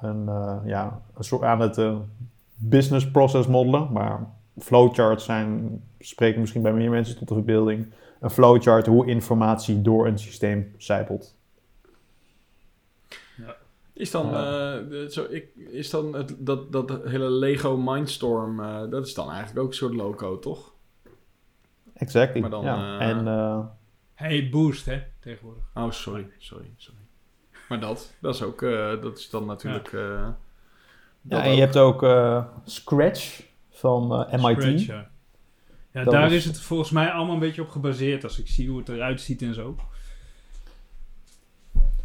een, 0.00 0.28
eh, 0.28 0.56
ja, 0.64 1.00
een 1.16 1.24
soort 1.24 1.42
aan 1.42 1.60
het 1.60 1.78
eh, 1.78 1.96
business 2.54 3.10
process 3.10 3.46
modellen, 3.48 3.92
maar 3.92 4.26
flowcharts 4.58 5.24
zijn, 5.24 5.82
spreken 5.98 6.40
misschien 6.40 6.62
bij 6.62 6.72
meer 6.72 6.90
mensen 6.90 7.16
tot 7.18 7.28
de 7.28 7.34
verbeelding, 7.34 7.86
een 8.20 8.30
flowchart 8.30 8.86
hoe 8.86 9.06
informatie 9.06 9.82
door 9.82 10.06
een 10.06 10.18
systeem 10.18 10.74
zijpelt. 10.78 11.34
Is 13.92 14.10
dan, 14.10 14.26
Ja. 14.26 14.76
eh, 14.78 14.88
de- 14.88 15.06
zo, 15.10 15.24
ik, 15.30 15.54
is 15.56 15.90
dan 15.90 16.12
het, 16.14 16.34
dat, 16.38 16.72
dat 16.72 16.90
hele 17.04 17.30
Lego 17.30 17.76
Mindstorm, 17.76 18.60
eh, 18.60 18.82
dat 18.90 19.06
is 19.06 19.14
dan 19.14 19.30
eigenlijk 19.30 19.58
ook 19.58 19.68
een 19.68 19.74
soort 19.74 19.94
low-code, 19.94 20.38
toch? 20.40 20.74
Exactly. 21.94 22.40
Maar 22.40 22.50
dan, 22.50 22.64
ja. 22.64 22.98
eh, 23.00 23.08
en 23.08 23.26
eh, 23.28 23.58
Hey, 24.14 24.48
boost 24.50 24.86
hè, 24.86 25.02
tegenwoordig. 25.20 25.62
Oh, 25.74 25.90
sorry, 25.90 26.26
sorry, 26.38 26.70
sorry. 26.76 26.95
Maar 27.68 27.80
dat, 27.80 28.12
dat 28.18 28.34
is 28.34 28.42
ook, 28.42 28.62
eh, 28.62 29.00
dat 29.02 29.18
is 29.18 29.30
dan 29.30 29.46
natuurlijk... 29.46 29.92
eh, 29.92 30.28
ja, 31.22 31.42
en 31.44 31.54
je 31.54 31.60
hebt 31.60 31.76
ook 31.76 32.02
eh, 32.02 32.44
Scratch 32.64 33.42
van 33.70 34.08
MIT. 34.30 34.40
Scratch, 34.40 34.86
ja. 34.86 35.08
Ja, 35.90 36.04
daar 36.04 36.26
is- 36.26 36.32
is 36.34 36.44
het 36.44 36.60
volgens 36.60 36.90
mij 36.90 37.10
allemaal 37.10 37.34
een 37.34 37.40
beetje 37.40 37.62
op 37.62 37.68
gebaseerd 37.68 38.24
als 38.24 38.38
ik 38.38 38.48
zie 38.48 38.68
hoe 38.68 38.78
het 38.78 38.88
eruit 38.88 39.20
ziet 39.20 39.42
en 39.42 39.54
zo. 39.54 39.76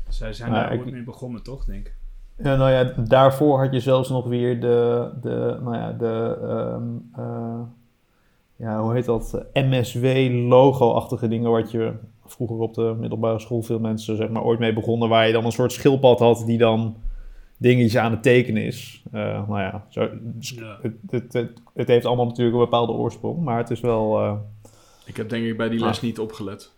Zij 0.10 0.34
zijn 0.34 0.52
daar 0.52 0.74
ik- 0.74 0.80
ooit 0.80 0.92
mee 0.92 1.04
begonnen, 1.04 1.44
toch, 1.44 1.66
denk 1.66 1.88
ik? 1.88 1.94
Ja, 2.36 2.56
nou 2.56 2.72
ja, 2.72 2.84
daarvoor 2.84 3.60
had 3.64 3.74
je 3.74 3.80
zelfs 3.80 4.10
nog 4.10 4.26
weer 4.28 4.60
de, 4.62 5.10
de 5.22 5.58
nou 5.62 5.76
ja, 5.76 5.92
de, 5.92 6.38
ehm, 6.42 7.22
eh, 7.22 7.60
ja, 8.56 8.82
hoe 8.82 8.94
heet 8.94 9.06
dat, 9.06 9.46
MSW-logo-achtige 9.54 11.28
dingen, 11.28 11.52
wat 11.52 11.72
je 11.72 11.94
vroeger 12.32 12.58
op 12.58 12.74
de 12.74 12.96
middelbare 13.00 13.40
school 13.40 13.62
veel 13.62 13.80
mensen 13.80 14.16
zeg 14.16 14.30
maar 14.30 14.44
ooit 14.44 14.60
mee 14.60 14.74
begonnen, 14.74 15.10
waar 15.10 15.28
je 15.28 15.34
dan 15.34 15.46
een 15.46 15.52
soort 15.52 15.72
schildpad 15.72 16.20
had 16.20 16.44
die 16.46 16.58
dan 16.58 16.96
dingetjes 17.58 17.98
aan 17.98 18.12
het 18.12 18.24
tekenen 18.24 18.64
is. 18.64 19.04
Eh, 19.12 19.22
nou 19.48 19.60
ja, 19.60 19.86
zo, 19.90 20.02
Ja. 20.40 20.78
het, 20.82 20.94
het, 21.10 21.34
het, 21.34 21.52
het 21.74 21.88
heeft 21.88 22.06
allemaal 22.06 22.26
natuurlijk 22.26 22.56
een 22.58 22.64
bepaalde 22.64 22.92
oorsprong, 22.94 23.44
maar 23.44 23.58
het 23.58 23.70
is 23.70 23.80
wel... 23.80 24.20
eh, 24.20 24.34
Ik 25.06 25.18
heb 25.18 25.30
denk 25.30 25.46
ik 25.46 25.58
bij 25.58 25.70
die 25.70 25.80
Ah. 25.80 25.86
les 25.86 26.02
niet 26.02 26.20
opgelet. 26.20 26.72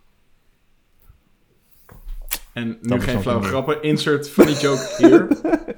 En 2.53 2.77
nu 2.81 3.01
geen 3.01 3.21
flauwe 3.21 3.43
grappen. 3.43 3.81
Insert 3.83 4.29
funny 4.29 4.51
joke 4.53 4.95
hier. 4.97 5.27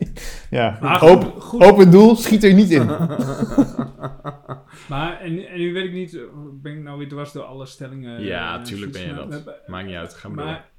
ja, 0.60 0.98
goed, 0.98 1.26
goed. 1.40 1.64
open 1.64 1.92
doel, 1.92 2.16
schiet 2.16 2.44
er 2.44 2.54
niet 2.54 2.70
in. 2.72 2.90
Maar, 4.90 5.20
en, 5.20 5.48
en 5.48 5.58
nu 5.58 5.74
weet 5.74 5.86
ik 5.86 5.94
niet, 5.94 6.14
eh, 6.14 6.24
ben 6.52 6.74
ik 6.74 6.84
nou 6.84 6.98
weer 6.98 7.10
dwars 7.10 7.32
door 7.32 7.44
alle 7.44 7.66
stellingen? 7.66 8.22
Ja, 8.22 8.58
eh, 8.58 8.64
tuurlijk 8.64 8.92
ben 8.92 9.08
je 9.08 9.14
dat. 9.14 9.68
Maakt 9.68 9.88
niet 9.88 9.96
uit, 9.96 10.14
ga 10.14 10.28
maar 10.28 10.38
door. 10.38 10.46
Maar, 10.46 10.70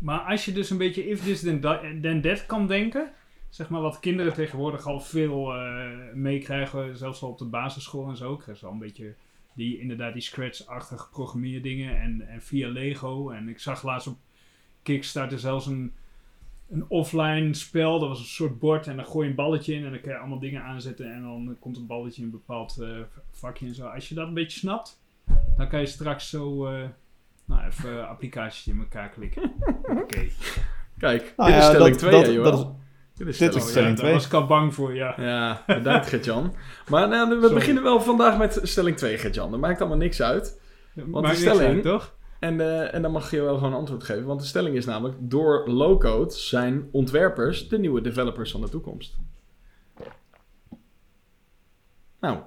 maar 0.00 0.20
als 0.20 0.44
je 0.44 0.52
dus 0.52 0.70
een 0.70 0.78
beetje 0.78 1.08
if 1.08 1.22
this 1.22 1.40
then 1.40 1.60
that, 1.60 1.80
then 2.02 2.20
that 2.20 2.46
kan 2.46 2.66
denken, 2.66 3.12
zeg 3.48 3.68
maar 3.68 3.80
wat 3.80 4.00
kinderen 4.00 4.32
tegenwoordig 4.32 4.86
al 4.86 5.00
veel 5.00 5.54
eh, 5.54 5.88
meekrijgen, 6.14 6.96
zelfs 6.96 7.22
al 7.22 7.30
op 7.30 7.38
de 7.38 7.44
basisschool 7.44 8.08
en 8.08 8.16
zo, 8.16 8.34
krijgen 8.34 8.56
ze 8.56 8.66
al 8.66 8.72
een 8.72 8.78
beetje 8.78 9.14
die, 9.54 9.78
inderdaad 9.80 10.12
die 10.12 10.22
scratch-achtige 10.22 11.08
programmeerdingen 11.10 12.00
en, 12.00 12.28
en 12.28 12.42
via 12.42 12.68
Lego. 12.68 13.30
En 13.30 13.48
ik 13.48 13.58
zag 13.58 13.82
laatst 13.82 14.06
op 14.06 14.18
Kickstarter 14.82 15.38
zelfs 15.38 15.66
een, 15.66 15.92
een 16.70 16.84
offline 16.88 17.54
spel, 17.54 17.98
dat 17.98 18.08
was 18.08 18.18
een 18.18 18.24
soort 18.24 18.58
bord 18.58 18.86
en 18.86 18.96
dan 18.96 19.06
gooi 19.06 19.24
je 19.24 19.30
een 19.30 19.36
balletje 19.36 19.74
in 19.74 19.84
en 19.84 19.90
dan 19.90 20.00
kan 20.00 20.12
je 20.12 20.18
allemaal 20.18 20.38
dingen 20.38 20.62
aanzetten 20.62 21.12
en 21.14 21.22
dan 21.22 21.56
komt 21.60 21.76
een 21.76 21.86
balletje 21.86 22.20
in 22.20 22.26
een 22.26 22.30
bepaald 22.32 22.78
eh, 22.80 22.88
vakje 23.30 23.66
en 23.66 23.74
zo. 23.74 23.86
Als 23.86 24.08
je 24.08 24.14
dat 24.14 24.26
een 24.28 24.34
beetje 24.34 24.58
snapt, 24.58 25.00
dan 25.56 25.68
kan 25.68 25.80
je 25.80 25.86
straks 25.86 26.28
zo... 26.30 26.66
eh, 26.66 26.82
nou, 27.44 27.66
even 27.66 27.98
eh, 28.00 28.08
applicaties 28.08 28.66
in 28.66 28.78
elkaar 28.78 29.08
klikken. 29.08 29.52
Oké. 30.02 30.26
Kijk, 30.98 31.32
Nou 31.36 31.50
dit 31.50 31.58
is 31.60 31.64
ja, 31.64 31.70
stelling 31.70 31.96
dat- 31.96 32.24
2, 32.24 32.40
dat- 32.42 32.74
dit 33.14 33.26
is 33.26 33.38
dit 33.38 33.52
stelling 33.52 33.54
is 33.56 33.60
Oh, 33.60 33.66
ja, 33.66 33.70
stelling 33.70 33.88
daar 33.96 34.04
twee. 34.04 34.12
was 34.12 34.26
ik 34.26 34.32
al 34.32 34.46
bang 34.46 34.74
voor, 34.74 34.94
ja. 34.94 35.14
Ja, 35.16 35.62
bedankt 35.66 36.06
Gert-Jan. 36.06 36.54
Maar 36.88 37.08
nou, 37.08 37.28
we 37.28 37.40
Sorry. 37.40 37.54
beginnen 37.54 37.82
wel 37.82 38.00
vandaag 38.00 38.38
met 38.38 38.60
stelling 38.62 38.96
2, 38.96 39.18
Gert-Jan. 39.18 39.50
Dat 39.50 39.60
maakt 39.60 39.80
allemaal 39.80 39.98
niks 39.98 40.22
uit. 40.22 40.60
Maakt 40.94 41.06
de 41.12 41.20
niks 41.20 41.40
stelling- 41.40 41.74
uit, 41.74 41.82
toch? 41.82 42.14
En, 42.44 42.60
eh, 42.60 42.94
en 42.94 43.02
dan 43.02 43.12
mag 43.12 43.30
je 43.30 43.40
wel 43.40 43.56
gewoon 43.56 43.74
antwoord 43.74 44.04
geven. 44.04 44.24
Want 44.24 44.40
de 44.40 44.46
stelling 44.46 44.76
is 44.76 44.84
namelijk... 44.84 45.16
Door 45.20 45.68
low-code 45.68 46.32
zijn 46.32 46.88
ontwerpers 46.90 47.68
de 47.68 47.78
nieuwe 47.78 48.00
developers 48.00 48.50
van 48.50 48.60
de 48.60 48.68
toekomst. 48.68 49.16
Nou, 52.20 52.38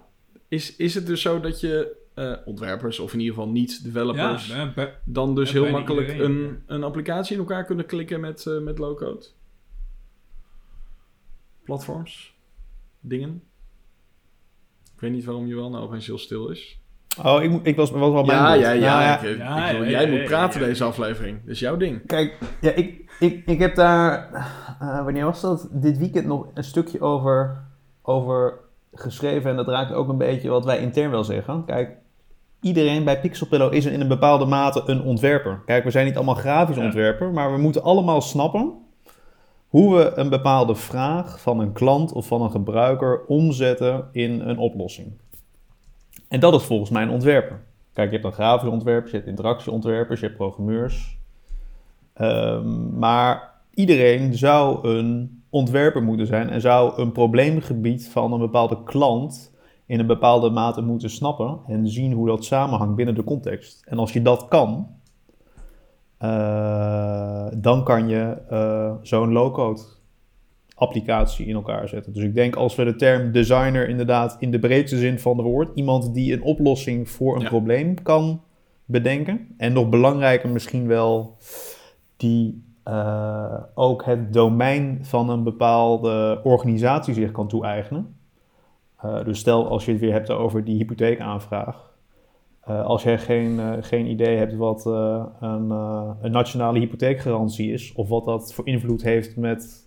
is, 0.47 0.75
is 0.75 0.93
het 0.93 1.05
dus 1.05 1.21
zo 1.21 1.39
dat 1.39 1.59
je 1.59 1.95
eh, 2.13 2.33
ontwerpers, 2.45 2.99
of 2.99 3.13
in 3.13 3.19
ieder 3.19 3.35
geval 3.35 3.49
niet 3.49 3.83
developers, 3.83 4.47
Ja, 4.47 4.71
bij- 4.75 4.99
dan 5.03 5.35
dus 5.35 5.51
heel 5.51 5.69
makkelijk 5.69 6.07
iedereen, 6.07 6.31
een, 6.31 6.63
een 6.65 6.83
applicatie 6.83 7.33
in 7.33 7.39
elkaar 7.39 7.65
kunnen 7.65 7.85
klikken 7.85 8.19
met, 8.19 8.45
eh, 8.45 8.59
met 8.59 8.77
low-code? 8.77 9.25
Platforms? 11.63 12.35
Dingen? 12.99 13.43
Ik 14.93 14.99
weet 14.99 15.11
niet 15.11 15.25
waarom 15.25 15.47
Johan 15.47 15.71
nou 15.71 15.83
opeens 15.83 16.05
heel 16.05 16.17
stil 16.17 16.49
is. 16.49 16.79
Oh, 17.23 17.43
ik, 17.43 17.59
ik 17.63 17.75
was, 17.75 17.91
was 17.91 18.11
wel 18.11 18.23
mijn 18.23 18.37
Ja, 18.39 18.53
ja, 18.53 18.71
ja. 18.71 19.19
Nou 19.21 19.25
ik, 19.25 19.31
ik 19.31 19.37
Ja, 19.89 19.89
jij 19.89 20.09
moet 20.09 20.23
praten 20.23 20.59
deze 20.59 20.83
aflevering. 20.83 21.39
Dat 21.41 21.49
is 21.53 21.59
jouw 21.59 21.77
ding. 21.77 22.05
Kijk, 22.05 22.37
ja, 22.61 22.71
ik, 22.71 23.11
ik, 23.19 23.45
ik 23.45 23.59
heb 23.59 23.75
daar, 23.75 24.29
eh, 24.79 25.03
wanneer 25.03 25.25
was 25.25 25.41
dat? 25.41 25.67
Dit 25.71 25.97
weekend 25.97 26.25
nog 26.25 26.47
een 26.53 26.63
stukje 26.63 27.01
over, 27.01 27.63
over 28.01 28.53
geschreven. 28.93 29.49
En 29.49 29.55
dat 29.55 29.67
raakt 29.67 29.93
ook 29.93 30.09
een 30.09 30.17
beetje 30.17 30.49
wat 30.49 30.65
wij 30.65 30.79
intern 30.79 31.11
wel 31.11 31.23
zeggen. 31.23 31.65
Kijk, 31.65 31.91
iedereen 32.61 33.03
bij 33.03 33.19
Pixelpillow 33.19 33.73
is 33.73 33.85
in 33.85 34.01
een 34.01 34.07
bepaalde 34.07 34.45
mate 34.45 34.81
een 34.85 35.01
ontwerper. 35.01 35.59
Kijk, 35.65 35.83
we 35.83 35.91
zijn 35.91 36.05
niet 36.05 36.15
allemaal 36.15 36.35
grafisch 36.35 36.75
Ja. 36.75 36.83
ontwerper, 36.83 37.31
maar 37.31 37.51
we 37.51 37.57
moeten 37.57 37.83
allemaal 37.83 38.21
snappen 38.21 38.73
hoe 39.67 39.95
we 39.95 40.11
een 40.15 40.29
bepaalde 40.29 40.75
vraag 40.75 41.41
van 41.41 41.59
een 41.59 41.73
klant 41.73 42.11
of 42.13 42.27
van 42.27 42.41
een 42.41 42.51
gebruiker 42.51 43.25
omzetten 43.25 44.05
in 44.11 44.41
een 44.41 44.57
oplossing. 44.57 45.11
En 46.27 46.39
dat 46.39 46.53
is 46.53 46.63
volgens 46.63 46.89
mij 46.89 47.03
een 47.03 47.09
ontwerper. 47.09 47.59
Kijk, 47.93 48.07
je 48.07 48.17
hebt 48.17 48.23
dan 48.23 48.45
grafische 48.45 48.73
ontwerpers, 48.73 49.11
je 49.11 49.17
hebt 49.17 49.29
interactieontwerpers, 49.29 50.19
je 50.19 50.25
hebt 50.25 50.37
programmeurs. 50.37 51.17
Ehm, 52.13 52.97
maar 52.99 53.53
iedereen 53.73 54.33
zou 54.33 54.87
een 54.87 55.41
ontwerper 55.49 56.03
moeten 56.03 56.27
zijn 56.27 56.49
en 56.49 56.61
zou 56.61 57.01
een 57.01 57.11
probleemgebied 57.11 58.09
van 58.09 58.33
een 58.33 58.39
bepaalde 58.39 58.83
klant 58.83 59.55
in 59.85 59.99
een 59.99 60.07
bepaalde 60.07 60.49
mate 60.49 60.81
moeten 60.81 61.09
snappen 61.09 61.59
en 61.67 61.87
zien 61.87 62.13
hoe 62.13 62.27
dat 62.27 62.45
samenhangt 62.45 62.95
binnen 62.95 63.15
de 63.15 63.23
context. 63.23 63.85
En 63.85 63.99
als 63.99 64.13
je 64.13 64.21
dat 64.21 64.47
kan, 64.47 64.87
eh, 66.17 67.47
dan 67.55 67.83
kan 67.83 68.07
je 68.07 68.37
eh, 68.49 68.93
zo'n 69.01 69.31
low-code 69.31 69.81
applicatie 70.79 71.45
in 71.45 71.55
elkaar 71.55 71.87
zetten. 71.87 72.13
Dus 72.13 72.23
ik 72.23 72.35
denk 72.35 72.55
als 72.55 72.75
we 72.75 72.83
de 72.83 72.95
term 72.95 73.31
designer 73.31 73.89
inderdaad 73.89 74.37
in 74.39 74.51
de 74.51 74.59
breedste 74.59 74.97
zin 74.97 75.19
van 75.19 75.37
het 75.37 75.45
woord, 75.45 75.69
iemand 75.75 76.13
die 76.13 76.33
een 76.33 76.41
oplossing 76.43 77.09
voor 77.09 77.35
een 77.35 77.41
Ja. 77.41 77.47
probleem 77.47 78.01
kan 78.03 78.41
bedenken. 78.85 79.47
En 79.57 79.73
nog 79.73 79.89
belangrijker 79.89 80.49
misschien 80.49 80.87
wel, 80.87 81.37
die 82.17 82.63
eh, 82.83 83.59
ook 83.73 84.05
het 84.05 84.33
domein 84.33 84.99
van 85.01 85.29
een 85.29 85.43
bepaalde 85.43 86.39
organisatie 86.43 87.13
zich 87.13 87.31
kan 87.31 87.47
toe-eigenen. 87.47 88.15
Eh, 88.97 89.23
dus 89.23 89.39
stel 89.39 89.67
als 89.67 89.85
je 89.85 89.91
het 89.91 90.01
weer 90.01 90.11
hebt 90.13 90.29
over 90.31 90.63
die 90.63 90.77
hypotheekaanvraag. 90.77 91.95
Eh, 92.61 92.85
als 92.85 93.03
jij 93.03 93.17
geen, 93.17 93.83
geen 93.83 94.05
idee 94.05 94.37
hebt 94.37 94.55
wat 94.55 94.85
een, 94.85 95.69
een 96.21 96.31
nationale 96.31 96.79
hypotheekgarantie 96.79 97.71
is, 97.71 97.93
of 97.93 98.09
wat 98.09 98.25
dat 98.25 98.53
voor 98.53 98.67
invloed 98.67 99.01
heeft 99.03 99.35
met, 99.35 99.86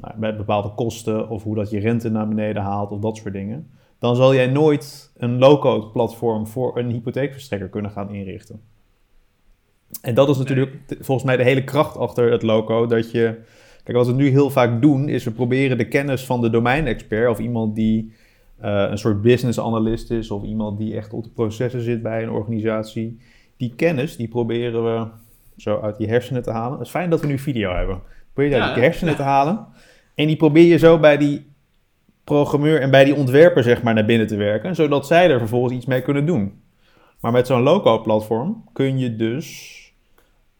nou, 0.00 0.14
met 0.18 0.36
bepaalde 0.36 0.74
kosten, 0.74 1.28
of 1.28 1.42
hoe 1.42 1.54
dat 1.54 1.70
je 1.70 1.78
rente 1.78 2.10
naar 2.10 2.28
beneden 2.28 2.62
haalt, 2.62 2.90
of 2.90 3.00
dat 3.00 3.16
soort 3.16 3.32
dingen, 3.32 3.70
dan 3.98 4.16
zal 4.16 4.34
jij 4.34 4.46
nooit 4.46 5.12
een 5.16 5.38
low-code 5.38 5.86
platform 5.86 6.46
voor 6.46 6.78
een 6.78 6.90
hypotheekverstrekker 6.90 7.68
kunnen 7.68 7.90
gaan 7.90 8.10
inrichten. 8.10 8.60
En 10.02 10.14
dat 10.14 10.28
is 10.28 10.38
natuurlijk 10.38 10.76
volgens 11.00 11.26
mij 11.26 11.36
de 11.36 11.42
hele 11.42 11.64
kracht 11.64 11.96
achter 11.96 12.30
het 12.30 12.42
low-code, 12.42 12.94
dat 12.94 13.10
je... 13.10 13.38
Kijk, 13.84 13.96
wat 13.96 14.06
we 14.06 14.12
nu 14.12 14.28
heel 14.28 14.50
vaak 14.50 14.82
doen, 14.82 15.08
is 15.08 15.24
we 15.24 15.30
proberen 15.30 15.78
de 15.78 15.88
kennis 15.88 16.24
van 16.24 16.40
de 16.40 16.50
domeinexpert, 16.50 17.30
of 17.30 17.38
iemand 17.38 17.74
die 17.74 18.12
eh, 18.56 18.86
een 18.90 18.98
soort 18.98 19.22
business 19.22 19.60
analyst 19.60 20.10
is, 20.10 20.30
of 20.30 20.42
iemand 20.42 20.78
die 20.78 20.96
echt 20.96 21.12
op 21.12 21.24
de 21.24 21.30
processen 21.30 21.80
zit 21.80 22.02
bij 22.02 22.22
een 22.22 22.30
organisatie, 22.30 23.18
die 23.56 23.74
kennis, 23.76 24.16
die 24.16 24.28
proberen 24.28 24.84
we 24.84 25.06
zo 25.56 25.80
uit 25.80 25.98
die 25.98 26.08
hersenen 26.08 26.42
te 26.42 26.50
halen. 26.50 26.78
Het 26.78 26.86
is 26.86 26.92
fijn 26.92 27.10
dat 27.10 27.20
we 27.20 27.26
nu 27.26 27.38
video 27.38 27.74
hebben. 27.74 28.00
Probeer 28.32 28.50
je 28.50 28.56
Ja, 28.56 28.64
uit 28.64 28.74
die 28.74 28.84
hersenen 28.84 29.16
te 29.16 29.22
halen. 29.22 29.66
En 30.20 30.26
die 30.26 30.36
probeer 30.36 30.64
je 30.64 30.78
zo 30.78 30.98
bij 30.98 31.16
die 31.16 31.46
programmeur 32.24 32.80
en 32.80 32.90
bij 32.90 33.04
die 33.04 33.14
ontwerper 33.14 33.62
zeg 33.62 33.82
maar 33.82 33.94
naar 33.94 34.04
binnen 34.04 34.26
te 34.26 34.36
werken, 34.36 34.74
zodat 34.74 35.06
zij 35.06 35.30
er 35.30 35.38
vervolgens 35.38 35.74
iets 35.74 35.86
mee 35.86 36.02
kunnen 36.02 36.26
doen. 36.26 36.60
Maar 37.20 37.32
met 37.32 37.46
zo'n 37.46 37.62
low-code 37.62 38.02
platform 38.02 38.64
kun 38.72 38.98
je 38.98 39.16
dus 39.16 39.78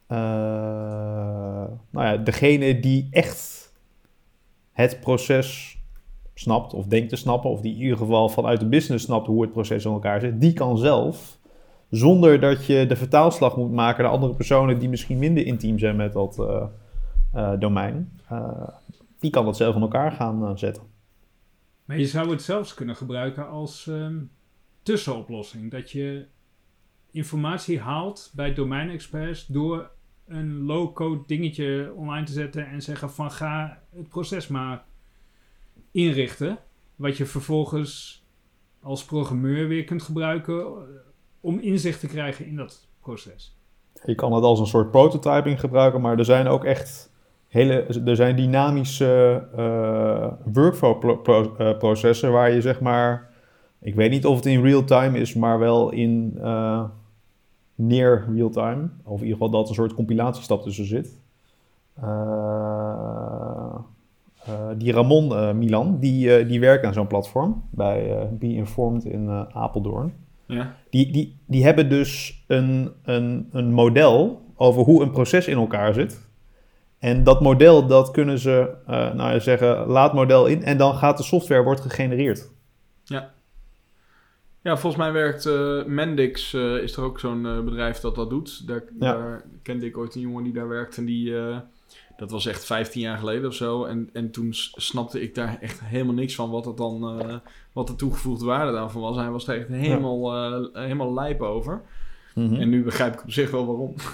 eh, 0.07 0.19
nou 1.91 2.07
ja, 2.07 2.17
degene 2.17 2.81
die 2.81 3.09
echt 3.11 3.73
het 4.73 5.01
proces 5.01 5.79
snapt 6.35 6.75
of 6.75 6.87
denkt 6.87 7.09
te 7.09 7.17
snappen, 7.17 7.51
of 7.51 7.61
die 7.61 7.75
in 7.75 7.81
ieder 7.81 7.97
geval 7.97 8.29
vanuit 8.29 8.61
de 8.61 8.69
business 8.69 9.05
snapt 9.05 9.27
hoe 9.27 9.43
het 9.43 9.53
proces 9.53 9.85
in 9.85 9.93
elkaar 9.93 10.21
zit, 10.21 10.41
die 10.41 10.53
kan 10.53 10.79
zelf, 10.79 11.39
zonder 11.91 12.41
dat 12.41 12.67
je 12.67 12.87
de 12.87 12.97
vertaalslag 12.97 13.57
moet 13.57 13.73
maken 13.73 14.03
naar 14.03 14.13
andere 14.13 14.35
personen 14.35 14.79
die 14.79 14.89
misschien 14.89 15.19
minder 15.19 15.47
intiem 15.47 15.79
zijn 15.79 15.97
met 15.97 16.13
dat 16.13 16.39
eh, 16.39 16.63
eh, 17.33 17.61
domein, 17.61 18.11
die 19.21 19.31
kan 19.31 19.45
dat 19.45 19.57
zelf 19.57 19.75
in 19.75 19.81
elkaar 19.81 20.13
gaan 20.13 20.45
eh, 20.45 20.57
zetten. 20.57 20.83
Maar 21.85 21.99
je 21.99 22.07
zou 22.07 22.31
het 22.31 22.43
zelfs 22.43 22.75
kunnen 22.75 22.97
gebruiken 22.97 23.49
als 23.49 23.87
ehm, 23.87 24.19
tussenoplossing. 24.83 25.71
Dat 25.71 25.91
je 25.91 26.27
informatie 27.11 27.81
haalt 27.81 28.33
bij 28.35 28.55
domeinexperts 28.55 29.47
door 29.47 29.91
een 30.27 30.63
low-code 30.63 31.23
dingetje 31.27 31.93
online 31.97 32.27
te 32.27 32.33
zetten 32.33 32.67
en 32.67 32.83
zeggen 32.83 33.11
van 33.11 33.31
ga 33.31 33.83
het 33.91 34.09
proces 34.09 34.49
maar 34.49 34.85
inrichten. 35.91 36.59
Wat 36.97 37.17
je 37.17 37.27
vervolgens 37.27 38.25
als 38.83 39.05
programmeur 39.05 39.69
weer 39.69 39.85
kunt 39.85 40.03
gebruiken 40.03 40.61
eh, 40.61 40.73
om 41.41 41.59
inzicht 41.59 42.01
te 42.01 42.07
krijgen 42.07 42.47
in 42.47 42.57
dat 42.57 42.89
proces. 43.01 43.59
Je 44.05 44.15
kan 44.15 44.33
het 44.33 44.45
als 44.45 44.61
een 44.61 44.67
soort 44.67 44.91
prototyping 44.91 45.61
gebruiken, 45.61 46.01
maar 46.01 46.19
er 46.19 46.25
zijn 46.25 46.47
ook 46.47 46.65
echt 46.65 47.10
hele, 47.51 47.87
er 48.05 48.17
zijn 48.17 48.37
dynamische 48.37 49.43
eh, 49.57 50.27
workflow 50.53 50.99
pro- 50.99 51.17
pro- 51.17 51.55
eh, 51.59 51.77
processen 51.79 52.33
waar 52.33 52.51
je 52.53 52.61
zeg 52.61 52.81
maar, 52.81 53.29
ik 53.81 53.95
weet 53.95 54.11
niet 54.11 54.27
of 54.27 54.37
het 54.37 54.47
in 54.47 54.63
real 54.63 54.85
time 54.85 55.19
is, 55.19 55.35
maar 55.35 55.59
wel 55.59 55.91
in 55.91 56.39
eh, 56.41 56.83
near 57.75 58.25
real 58.35 58.49
time, 58.51 58.89
of 59.05 59.21
in 59.21 59.27
ieder 59.27 59.33
geval 59.33 59.51
dat 59.51 59.69
een 59.69 59.75
soort 59.75 59.95
compilatiestap 59.95 60.63
tussen 60.63 60.85
zit. 60.87 61.19
Eh, 62.03 63.75
eh, 64.45 64.69
die 64.77 64.93
Ramon 64.93 65.35
eh, 65.35 65.53
Milan, 65.53 65.97
die, 66.01 66.37
eh, 66.37 66.49
die 66.49 66.61
werkt 66.61 66.85
aan 66.85 66.93
zo'n 66.93 67.07
platform 67.07 67.63
bij 67.71 68.17
eh, 68.19 68.27
Be 68.33 68.47
Informed 68.55 69.05
in 69.05 69.29
eh, 69.29 69.43
Apeldoorn. 69.53 70.13
Ja. 70.47 70.75
Die, 70.91 71.13
die, 71.13 71.37
die 71.47 71.65
hebben 71.65 71.89
dus 71.89 72.43
een, 72.47 72.91
een, 73.03 73.49
een 73.53 73.73
model 73.73 74.41
over 74.57 74.83
hoe 74.83 75.03
een 75.03 75.11
proces 75.11 75.47
in 75.49 75.57
elkaar 75.57 75.95
zit. 75.95 76.29
En 77.01 77.25
dat 77.25 77.41
model, 77.41 77.87
dat 77.87 78.11
kunnen 78.11 78.39
ze 78.39 78.75
eh, 78.87 79.15
nou 79.15 79.33
ja, 79.33 79.39
zeggen, 79.39 79.87
laat 79.87 80.13
model 80.15 80.47
in 80.47 80.65
en 80.65 80.77
dan 80.77 80.95
gaat 80.95 81.17
de 81.17 81.23
software 81.23 81.63
wordt 81.63 81.81
gegenereerd. 81.81 82.49
Ja, 84.63 84.77
volgens 84.77 85.03
mij 85.03 85.13
werkt 85.13 85.47
eh, 85.47 85.85
Mendix, 85.85 86.55
eh, 86.55 86.77
is 86.77 86.97
er 86.97 87.03
ook 87.03 87.21
zo'n 87.21 87.43
bedrijf 87.65 88.01
dat 88.01 88.15
dat 88.15 88.31
doet. 88.31 88.67
Daar, 88.67 88.85
Ja. 88.99 89.13
daar 89.13 89.45
kende 89.63 89.87
ik 89.87 89.97
ooit 89.97 90.15
een 90.15 90.21
jongen 90.21 90.45
die 90.45 90.53
daar 90.53 90.69
werkt 90.69 90.97
en 90.97 91.05
die, 91.05 91.35
dat 92.17 92.31
was 92.31 92.47
echt 92.47 92.65
15 92.65 93.01
jaar 93.01 93.19
geleden 93.19 93.49
of 93.49 93.55
zo. 93.55 93.85
En, 93.85 94.11
en 94.13 94.31
toen 94.31 94.49
snapte 94.53 95.21
ik 95.21 95.35
daar 95.35 95.59
echt 95.61 95.81
helemaal 95.81 96.15
niks 96.15 96.35
van 96.35 96.51
wat, 96.51 96.65
het 96.65 96.77
dan, 96.77 97.21
wat 97.73 97.87
de 97.87 97.97
toegevoegde 97.97 98.45
waarde 98.45 98.73
daarvan 98.73 99.03
was. 99.03 99.17
Hij 99.17 99.31
was 99.31 99.49
er 99.49 99.59
echt 99.59 99.69
helemaal, 99.69 100.33
helemaal 100.73 101.15
lijp 101.15 101.41
over. 101.41 101.83
En 102.35 102.69
nu 102.69 102.83
begrijp 102.85 103.13
ik 103.15 103.23
op 103.23 103.31
zich 103.31 103.51
wel 103.51 103.67
waarom. 103.67 103.95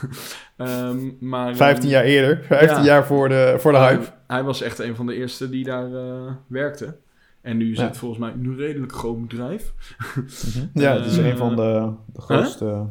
Ehm, 0.57 1.11
maar, 1.21 1.57
15 1.57 1.85
ehm, 1.85 1.93
jaar 1.93 2.05
eerder, 2.05 2.45
15 2.45 2.77
ja. 2.77 2.85
jaar 2.85 3.07
voor 3.07 3.29
de, 3.29 3.55
voor 3.59 3.73
de 3.73 3.79
hype. 3.79 4.01
hij, 4.03 4.13
hij 4.27 4.43
was 4.43 4.63
echt 4.63 4.79
een 4.79 4.97
van 4.97 5.07
de 5.07 5.15
eerste 5.15 5.51
die 5.51 5.65
daar 5.65 5.95
eh, 5.95 6.33
werkte. 6.47 6.97
En 7.41 7.57
nu 7.57 7.71
is 7.73 7.79
Ja. 7.79 7.85
het 7.85 7.97
volgens 7.97 8.21
mij 8.21 8.33
een 8.33 8.57
redelijk 8.57 8.93
groot 8.93 9.21
bedrijf. 9.29 9.73
Ja, 10.75 10.95
het 10.97 11.07
is 11.07 11.17
een 11.17 11.37
van 11.37 11.57
de, 11.57 11.93
de 12.13 12.21
grootste, 12.21 12.87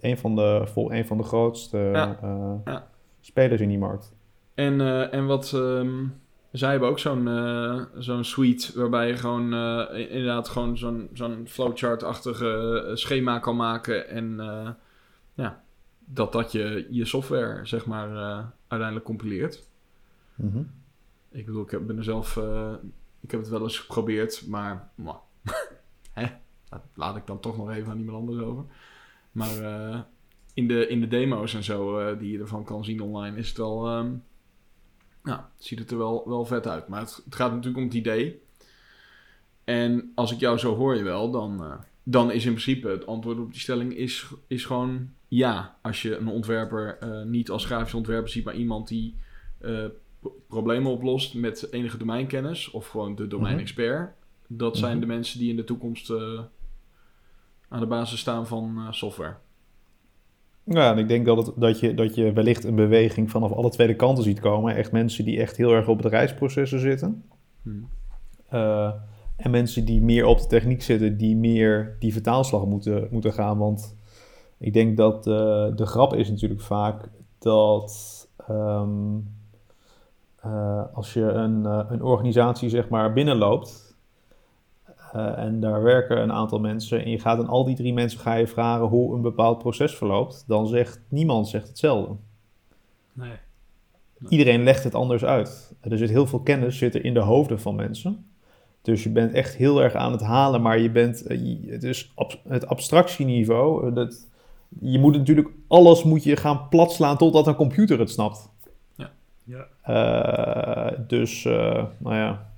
een, 0.00 0.18
van 0.18 0.34
de, 0.36 0.62
vol, 0.64 0.92
een 0.92 1.06
van 1.06 1.16
de 1.16 1.22
grootste 1.22 1.78
Ja. 1.78 2.18
eh, 2.22 2.52
Ja. 2.64 2.86
spelers 3.20 3.60
in 3.60 3.68
die 3.68 3.78
markt. 3.78 4.12
En, 4.54 4.80
eh, 4.80 5.14
en 5.14 5.26
wat... 5.26 5.52
ehm, 5.54 5.88
zij 6.52 6.70
hebben 6.70 6.88
ook 6.88 6.98
zo'n 6.98 7.28
eh, 7.28 7.82
zo'n 7.98 8.24
suite 8.24 8.78
waarbij 8.78 9.08
je 9.08 9.16
gewoon 9.16 9.52
eh, 9.54 10.10
inderdaad 10.10 10.48
gewoon 10.48 10.78
zo'n 10.78 11.08
zo'n 11.12 11.46
flowchart-achtige 11.48 12.82
eh, 12.88 12.94
schema 12.96 13.38
kan 13.38 13.56
maken. 13.56 14.08
En 14.08 14.36
ja, 15.34 15.62
dat 15.98 16.32
dat 16.32 16.52
je, 16.52 16.86
je 16.90 17.04
software 17.04 17.66
zeg 17.66 17.86
maar 17.86 18.08
uiteindelijk 18.68 19.04
compileert. 19.04 19.68
Mhm. 20.34 20.62
Ik 21.30 21.46
bedoel, 21.46 21.62
ik 21.62 21.70
heb- 21.70 21.86
ben 21.86 21.96
er 21.96 22.04
zelf... 22.04 22.36
ik 23.20 23.30
heb 23.30 23.40
het 23.40 23.48
wel 23.48 23.62
eens 23.62 23.78
geprobeerd, 23.78 24.46
maar... 24.46 24.88
Hè? 26.12 26.26
Dat 26.68 26.80
laat 26.94 27.16
ik 27.16 27.26
dan 27.26 27.40
toch 27.40 27.56
nog 27.56 27.70
even 27.70 27.90
aan 27.92 27.98
iemand 27.98 28.18
anders 28.18 28.38
over. 28.44 28.64
Maar 29.32 29.54
in, 30.54 30.68
de, 30.68 30.86
in 30.88 31.00
de 31.00 31.08
demo's 31.08 31.54
en 31.54 31.64
zo 31.64 32.16
die 32.16 32.32
je 32.32 32.38
ervan 32.38 32.64
kan 32.64 32.84
zien 32.84 33.00
online... 33.00 33.36
is 33.36 33.48
het 33.48 33.56
wel... 33.56 33.86
ehm, 33.86 34.12
nou, 35.22 35.40
ziet 35.58 35.78
het 35.78 35.90
er 35.90 35.98
wel, 35.98 36.28
wel 36.28 36.44
vet 36.44 36.66
uit. 36.66 36.88
Maar 36.88 37.00
het, 37.00 37.20
het 37.24 37.34
gaat 37.34 37.50
natuurlijk 37.50 37.76
om 37.78 37.84
het 37.84 37.94
idee. 37.94 38.42
En 39.64 40.12
als 40.14 40.32
ik 40.32 40.40
jou 40.40 40.58
zo 40.58 40.76
hoor 40.76 40.96
je 40.96 41.02
wel, 41.02 41.30
dan... 41.30 41.64
eh, 41.64 41.72
dan 42.02 42.30
is 42.30 42.44
in 42.44 42.50
principe 42.52 42.88
het 42.88 43.06
antwoord 43.06 43.38
op 43.38 43.50
die 43.52 43.60
stelling 43.60 43.96
is, 43.96 44.26
is 44.46 44.64
gewoon 44.64 45.10
ja. 45.28 45.76
Als 45.82 46.02
je 46.02 46.16
een 46.16 46.28
ontwerper 46.28 46.98
eh, 47.00 47.22
niet 47.22 47.50
als 47.50 47.64
grafisch 47.64 47.94
ontwerper 47.94 48.28
ziet, 48.30 48.44
maar 48.44 48.54
iemand 48.54 48.88
die 48.88 49.16
eh, 49.58 49.84
pro- 50.20 50.34
problemen 50.48 50.90
oplost 50.92 51.34
met 51.34 51.72
enige 51.72 51.96
domeinkennis 51.96 52.70
of 52.70 52.86
gewoon 52.88 53.14
de 53.14 53.26
domeinexpert. 53.26 54.12
Dat 54.46 54.76
zijn 54.76 54.90
Mhm. 54.92 55.00
de 55.00 55.06
mensen 55.06 55.38
die 55.38 55.50
in 55.50 55.56
de 55.56 55.64
toekomst 55.64 56.10
aan 57.68 57.80
de 57.80 57.86
basis 57.86 58.20
staan 58.20 58.46
van 58.46 58.86
software. 58.90 59.36
Ja, 60.64 60.92
en 60.92 60.98
ik 60.98 61.08
denk 61.08 61.26
dat, 61.26 61.46
het, 61.46 61.54
dat, 61.56 61.80
je, 61.80 61.94
dat 61.94 62.14
je 62.14 62.32
wellicht 62.32 62.64
een 62.64 62.74
beweging 62.74 63.30
vanaf 63.30 63.52
alle 63.52 63.70
twee 63.70 63.94
kanten 63.94 64.24
ziet 64.24 64.40
komen. 64.40 64.76
Echt 64.76 64.92
mensen 64.92 65.24
die 65.24 65.40
echt 65.40 65.56
heel 65.56 65.72
erg 65.72 65.88
op 65.88 66.02
het 66.02 66.12
reisprocessen 66.12 66.80
zitten. 66.80 67.24
Hmm. 67.62 67.88
Eh, 68.48 68.92
en 69.36 69.50
mensen 69.50 69.84
die 69.84 70.02
meer 70.02 70.26
op 70.26 70.38
de 70.38 70.46
techniek 70.46 70.82
zitten, 70.82 71.16
die 71.16 71.36
meer 71.36 71.96
die 71.98 72.12
vertaalslag 72.12 72.66
moeten, 72.66 73.08
moeten 73.10 73.32
gaan. 73.32 73.58
Want 73.58 73.96
ik 74.58 74.72
denk 74.72 74.96
dat 74.96 75.26
eh, 75.26 75.66
de 75.76 75.86
grap 75.86 76.14
is 76.14 76.30
natuurlijk 76.30 76.60
vaak 76.60 77.08
dat 77.38 78.28
ehm, 78.46 79.18
eh, 80.36 80.82
als 80.92 81.12
je 81.12 81.22
een, 81.22 81.64
een 81.64 82.02
organisatie 82.02 82.68
zeg 82.68 82.88
maar 82.88 83.12
binnenloopt 83.12 83.89
eh, 85.12 85.38
en 85.38 85.60
daar 85.60 85.82
werken 85.82 86.22
een 86.22 86.32
aantal 86.32 86.58
mensen 86.60 87.04
en 87.04 87.10
je 87.10 87.18
gaat 87.18 87.38
aan 87.38 87.48
al 87.48 87.64
die 87.64 87.76
drie 87.76 87.92
mensen 87.92 88.20
ga 88.20 88.34
je 88.34 88.46
vragen 88.46 88.86
hoe 88.86 89.14
een 89.14 89.22
bepaald 89.22 89.58
proces 89.58 89.94
verloopt, 89.96 90.44
dan 90.46 90.66
zegt 90.66 91.00
niemand 91.08 91.48
zegt 91.48 91.68
hetzelfde. 91.68 92.14
Nee. 93.12 93.32
Iedereen 94.28 94.62
legt 94.62 94.84
het 94.84 94.94
anders 94.94 95.24
uit. 95.24 95.74
Er 95.80 95.98
zit 95.98 96.10
heel 96.10 96.26
veel 96.26 96.40
kennis 96.40 96.78
zit 96.78 96.94
er 96.94 97.04
in 97.04 97.14
de 97.14 97.20
hoofden 97.20 97.60
van 97.60 97.74
mensen. 97.74 98.24
Dus 98.82 99.02
je 99.02 99.10
bent 99.10 99.32
echt 99.32 99.54
heel 99.56 99.82
erg 99.82 99.94
aan 99.94 100.12
het 100.12 100.20
halen, 100.20 100.62
maar 100.62 100.78
je 100.78 100.90
bent, 100.90 101.22
eh, 101.26 101.56
het 101.70 101.82
is 101.82 102.12
ab- 102.14 102.40
het 102.48 102.66
abstractieniveau. 102.66 103.86
eh, 103.88 103.94
Dat, 103.94 104.26
je 104.80 104.98
moet 104.98 105.16
natuurlijk, 105.16 105.48
alles 105.68 106.02
moet 106.02 106.24
je 106.24 106.36
gaan 106.36 106.68
platslaan 106.68 107.16
totdat 107.16 107.46
een 107.46 107.54
computer 107.54 107.98
het 107.98 108.10
snapt. 108.10 108.48
Ja. 109.44 109.66
Eh, 109.82 110.98
dus, 111.06 111.44
nou 111.98 112.14
ja. 112.14 112.49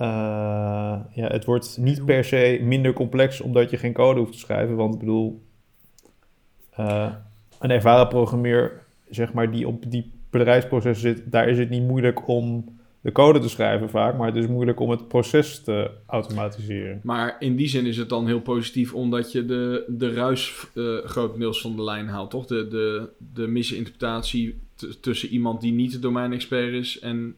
Eh, 0.00 0.96
ja, 1.14 1.26
het 1.26 1.44
wordt 1.44 1.76
niet 1.78 2.04
per 2.04 2.24
se 2.24 2.60
minder 2.62 2.92
complex 2.92 3.40
omdat 3.40 3.70
je 3.70 3.76
geen 3.76 3.92
code 3.92 4.20
hoeft 4.20 4.32
te 4.32 4.38
schrijven. 4.38 4.76
Want 4.76 4.94
ik 4.94 5.00
bedoel, 5.00 5.42
eh, 6.70 7.12
een 7.58 7.70
ervaren 7.70 8.08
programmeur, 8.08 8.82
zeg 9.10 9.32
maar, 9.32 9.50
die 9.50 9.68
op 9.68 9.90
die 9.90 10.10
bedrijfsprocessen 10.30 11.16
zit, 11.16 11.32
daar 11.32 11.48
is 11.48 11.58
het 11.58 11.68
niet 11.70 11.82
moeilijk 11.82 12.28
om 12.28 12.78
de 13.00 13.12
code 13.12 13.38
te 13.38 13.48
schrijven 13.48 13.90
vaak, 13.90 14.16
maar 14.16 14.26
het 14.26 14.36
is 14.36 14.46
moeilijk 14.46 14.80
om 14.80 14.90
het 14.90 15.08
proces 15.08 15.62
te 15.62 15.90
automatiseren. 16.06 17.00
Maar 17.02 17.36
in 17.38 17.56
die 17.56 17.68
zin 17.68 17.86
is 17.86 17.96
het 17.96 18.08
dan 18.08 18.26
heel 18.26 18.40
positief, 18.40 18.94
omdat 18.94 19.32
je 19.32 19.44
de, 19.44 19.84
de 19.88 20.12
ruis 20.12 20.66
eh, 20.74 20.96
grotendeels 21.04 21.60
van 21.60 21.76
de 21.76 21.82
lijn 21.82 22.08
haalt, 22.08 22.30
toch? 22.30 22.46
De, 22.46 22.68
de, 22.68 23.08
de 23.34 23.46
misinterpretatie 23.46 24.60
tussen 25.00 25.28
iemand 25.28 25.60
die 25.60 25.72
niet 25.72 25.92
de 25.92 25.98
domeinexpert 25.98 26.72
is 26.72 26.98
en 26.98 27.36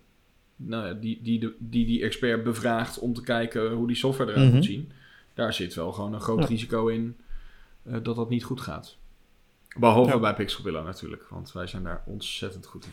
nou 0.67 0.87
ja, 0.87 0.93
die, 0.93 1.23
die, 1.23 1.41
de, 1.41 1.55
die 1.59 1.87
die 1.87 2.03
expert 2.03 2.43
bevraagt 2.45 2.99
om 2.99 3.15
te 3.15 3.23
kijken 3.23 3.71
hoe 3.73 3.87
die 3.87 3.97
software 3.97 4.31
eruit 4.31 4.47
Mhm. 4.47 4.57
moet 4.57 4.65
zien. 4.65 4.93
Daar 5.35 5.55
zit 5.55 5.75
wel 5.75 5.93
gewoon 5.93 6.13
een 6.15 6.21
groot 6.21 6.39
Ja. 6.41 6.47
risico 6.47 6.87
in 6.87 7.17
eh, 7.83 7.97
dat 8.03 8.17
dat 8.17 8.29
niet 8.29 8.45
goed 8.45 8.61
gaat. 8.61 8.97
Behalve 9.79 10.11
Ja. 10.11 10.19
bij 10.19 10.35
Pixelbilla 10.35 10.83
natuurlijk, 10.83 11.27
want 11.31 11.53
wij 11.53 11.67
zijn 11.67 11.83
daar 11.83 12.03
ontzettend 12.07 12.67
goed 12.67 12.85
in. 12.85 12.91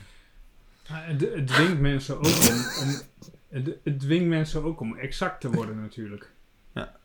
Het, 0.84 1.22
het 1.34 1.48
dwingt 1.48 1.80
mensen 1.80 2.18
ook 2.18 2.26
om, 2.26 2.86
om 2.88 3.02
het, 3.50 3.78
het 3.84 4.00
dwingt 4.00 4.28
mensen 4.28 4.64
ook 4.64 4.80
om 4.80 4.96
exact 4.98 5.42
te 5.42 5.50
worden 5.52 5.82
natuurlijk. 5.82 6.32
Ja. 6.74 6.96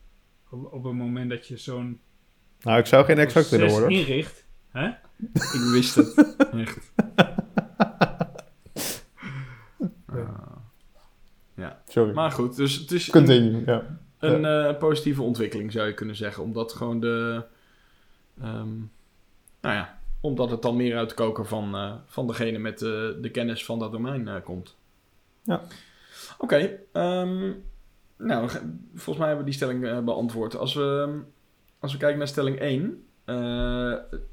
Op, 0.49 0.73
op 0.73 0.83
het 0.83 0.93
moment 0.93 1.29
dat 1.29 1.47
je 1.47 1.57
zo'n 1.57 1.99
Nou, 2.61 2.79
ik 2.79 2.85
zou 2.85 3.05
geen 3.05 3.17
exact 3.17 3.49
willen 3.49 3.69
worden. 3.69 3.89
inricht. 3.89 4.45
Hè? 4.71 4.87
Ik 5.33 5.69
wist 5.71 5.95
het, 5.95 6.35
echt. 6.53 6.91
Ah. 11.57 11.71
Sorry. 11.87 12.13
maar 12.13 12.31
goed, 12.31 12.55
dus 12.55 12.75
het 12.75 12.91
is... 12.91 13.09
Continue, 13.09 13.63
ja. 13.65 13.97
Een 14.19 14.45
eh, 14.45 14.77
positieve 14.77 15.21
ontwikkeling 15.21 15.71
zou 15.71 15.87
je 15.87 15.93
kunnen 15.93 16.15
zeggen. 16.15 16.43
Omdat 16.43 16.73
gewoon 16.73 16.99
de. 16.99 17.43
ehm, 18.41 18.73
nou 19.61 19.75
ja, 19.75 19.99
omdat 20.21 20.49
het 20.49 20.61
dan 20.61 20.75
meer 20.75 20.97
uit 20.97 21.09
de 21.09 21.15
koker 21.15 21.45
van, 21.45 21.75
eh, 21.75 21.93
van 22.05 22.27
degene 22.27 22.57
met 22.57 22.79
de, 22.79 23.17
de 23.21 23.29
kennis 23.29 23.65
van 23.65 23.79
dat 23.79 23.91
domein 23.91 24.27
eh, 24.27 24.35
komt. 24.43 24.75
Ja. 25.43 25.61
Oké, 26.37 26.77
ehm, 26.91 27.51
nou, 28.17 28.47
ge- 28.49 28.73
volgens 28.93 29.17
mij 29.17 29.27
hebben 29.27 29.45
we 29.45 29.51
die 29.51 29.53
stelling 29.59 29.85
eh, 29.85 29.99
beantwoord. 29.99 30.57
Als 30.57 30.73
we, 30.73 31.19
als 31.79 31.91
we 31.91 31.97
kijken 31.97 32.17
naar 32.17 32.27
stelling 32.27 32.59
1. 32.59 33.03
eh, 33.25 33.35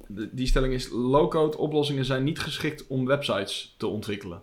de- 0.06 0.28
die 0.32 0.46
stelling 0.46 0.72
is: 0.74 0.88
low-code 0.90 1.58
oplossingen 1.58 2.04
zijn 2.04 2.24
niet 2.24 2.38
geschikt 2.38 2.87
om 2.87 3.06
websites 3.06 3.74
te 3.78 3.87
ontwikkelen. 3.87 4.42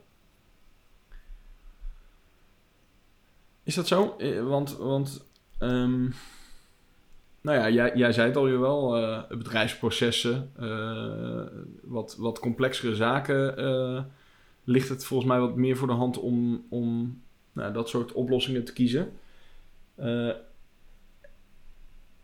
Is 3.70 3.76
dat 3.76 3.88
zo? 3.88 4.16
Eh, 4.18 4.48
Want, 4.48 4.78
want 4.78 5.26
ehm, 5.58 6.02
nou 7.42 7.58
ja, 7.58 7.70
jij, 7.70 7.92
jij 7.96 8.12
zei 8.12 8.28
het 8.28 8.38
al, 8.38 8.60
wel 8.60 8.98
eh 8.98 9.38
bedrijfsprocessen, 9.38 10.52
eh, 10.60 11.62
wat, 11.84 12.16
wat 12.20 12.40
complexere 12.40 12.96
zaken, 12.96 14.08
ligt 14.64 14.90
het 14.90 15.06
volgens 15.06 15.30
mij 15.30 15.40
wat 15.40 15.56
meer 15.56 15.78
voor 15.78 15.88
de 15.88 15.94
hand 15.94 16.20
om, 16.20 16.66
om 16.70 17.22
nou, 17.52 17.74
dat 17.74 17.90
soort 17.90 18.12
oplossingen 18.14 18.64
te 18.64 18.74
kiezen. 18.74 19.12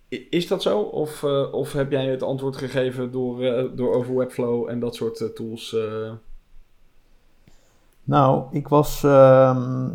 Is 0.09 0.47
dat 0.47 0.61
zo? 0.61 0.79
Of, 0.81 1.23
of 1.51 1.73
heb 1.73 1.91
jij 1.91 2.05
het 2.05 2.23
antwoord 2.23 2.57
gegeven 2.57 3.11
door, 3.11 3.39
door 3.75 3.95
over 3.95 4.15
Webflow 4.15 4.69
en 4.69 4.79
dat 4.79 4.95
soort 4.95 5.35
tools? 5.35 5.75
Nou, 8.03 8.47
ik 8.51 8.67
was. 8.67 9.03
ehm, 9.03 9.89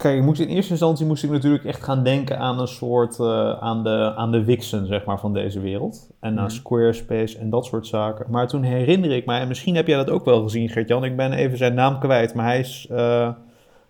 Kijk, 0.00 0.18
ik 0.18 0.24
moest 0.24 0.40
in 0.40 0.48
eerste 0.48 0.70
instantie 0.70 1.06
moest 1.06 1.22
ik 1.24 1.30
natuurlijk 1.30 1.64
echt 1.64 1.82
gaan 1.82 2.02
denken 2.04 2.38
aan 2.38 2.60
een 2.60 2.68
soort. 2.68 3.18
eh, 3.18 3.58
aan, 3.60 3.84
de, 3.84 4.12
aan 4.16 4.32
de 4.32 4.44
Wixen, 4.44 4.86
zeg 4.86 5.04
maar, 5.04 5.18
van 5.20 5.32
deze 5.32 5.60
wereld. 5.60 6.10
En 6.20 6.38
aan 6.38 6.44
Mhm. 6.44 6.54
Squarespace 6.54 7.38
en 7.38 7.50
dat 7.50 7.64
soort 7.64 7.86
zaken. 7.86 8.26
Maar 8.30 8.48
toen 8.48 8.62
herinner 8.62 9.10
ik 9.10 9.26
mij, 9.26 9.40
en 9.40 9.48
misschien 9.48 9.74
heb 9.74 9.86
jij 9.86 9.96
dat 9.96 10.10
ook 10.10 10.24
wel 10.24 10.42
gezien, 10.42 10.68
Gert-Jan. 10.68 11.04
Ik 11.04 11.16
ben 11.16 11.32
even 11.32 11.58
zijn 11.58 11.74
naam 11.74 11.98
kwijt, 11.98 12.34
maar 12.34 12.44
hij 12.44 12.58
is 12.58 12.86
eh, 12.90 13.30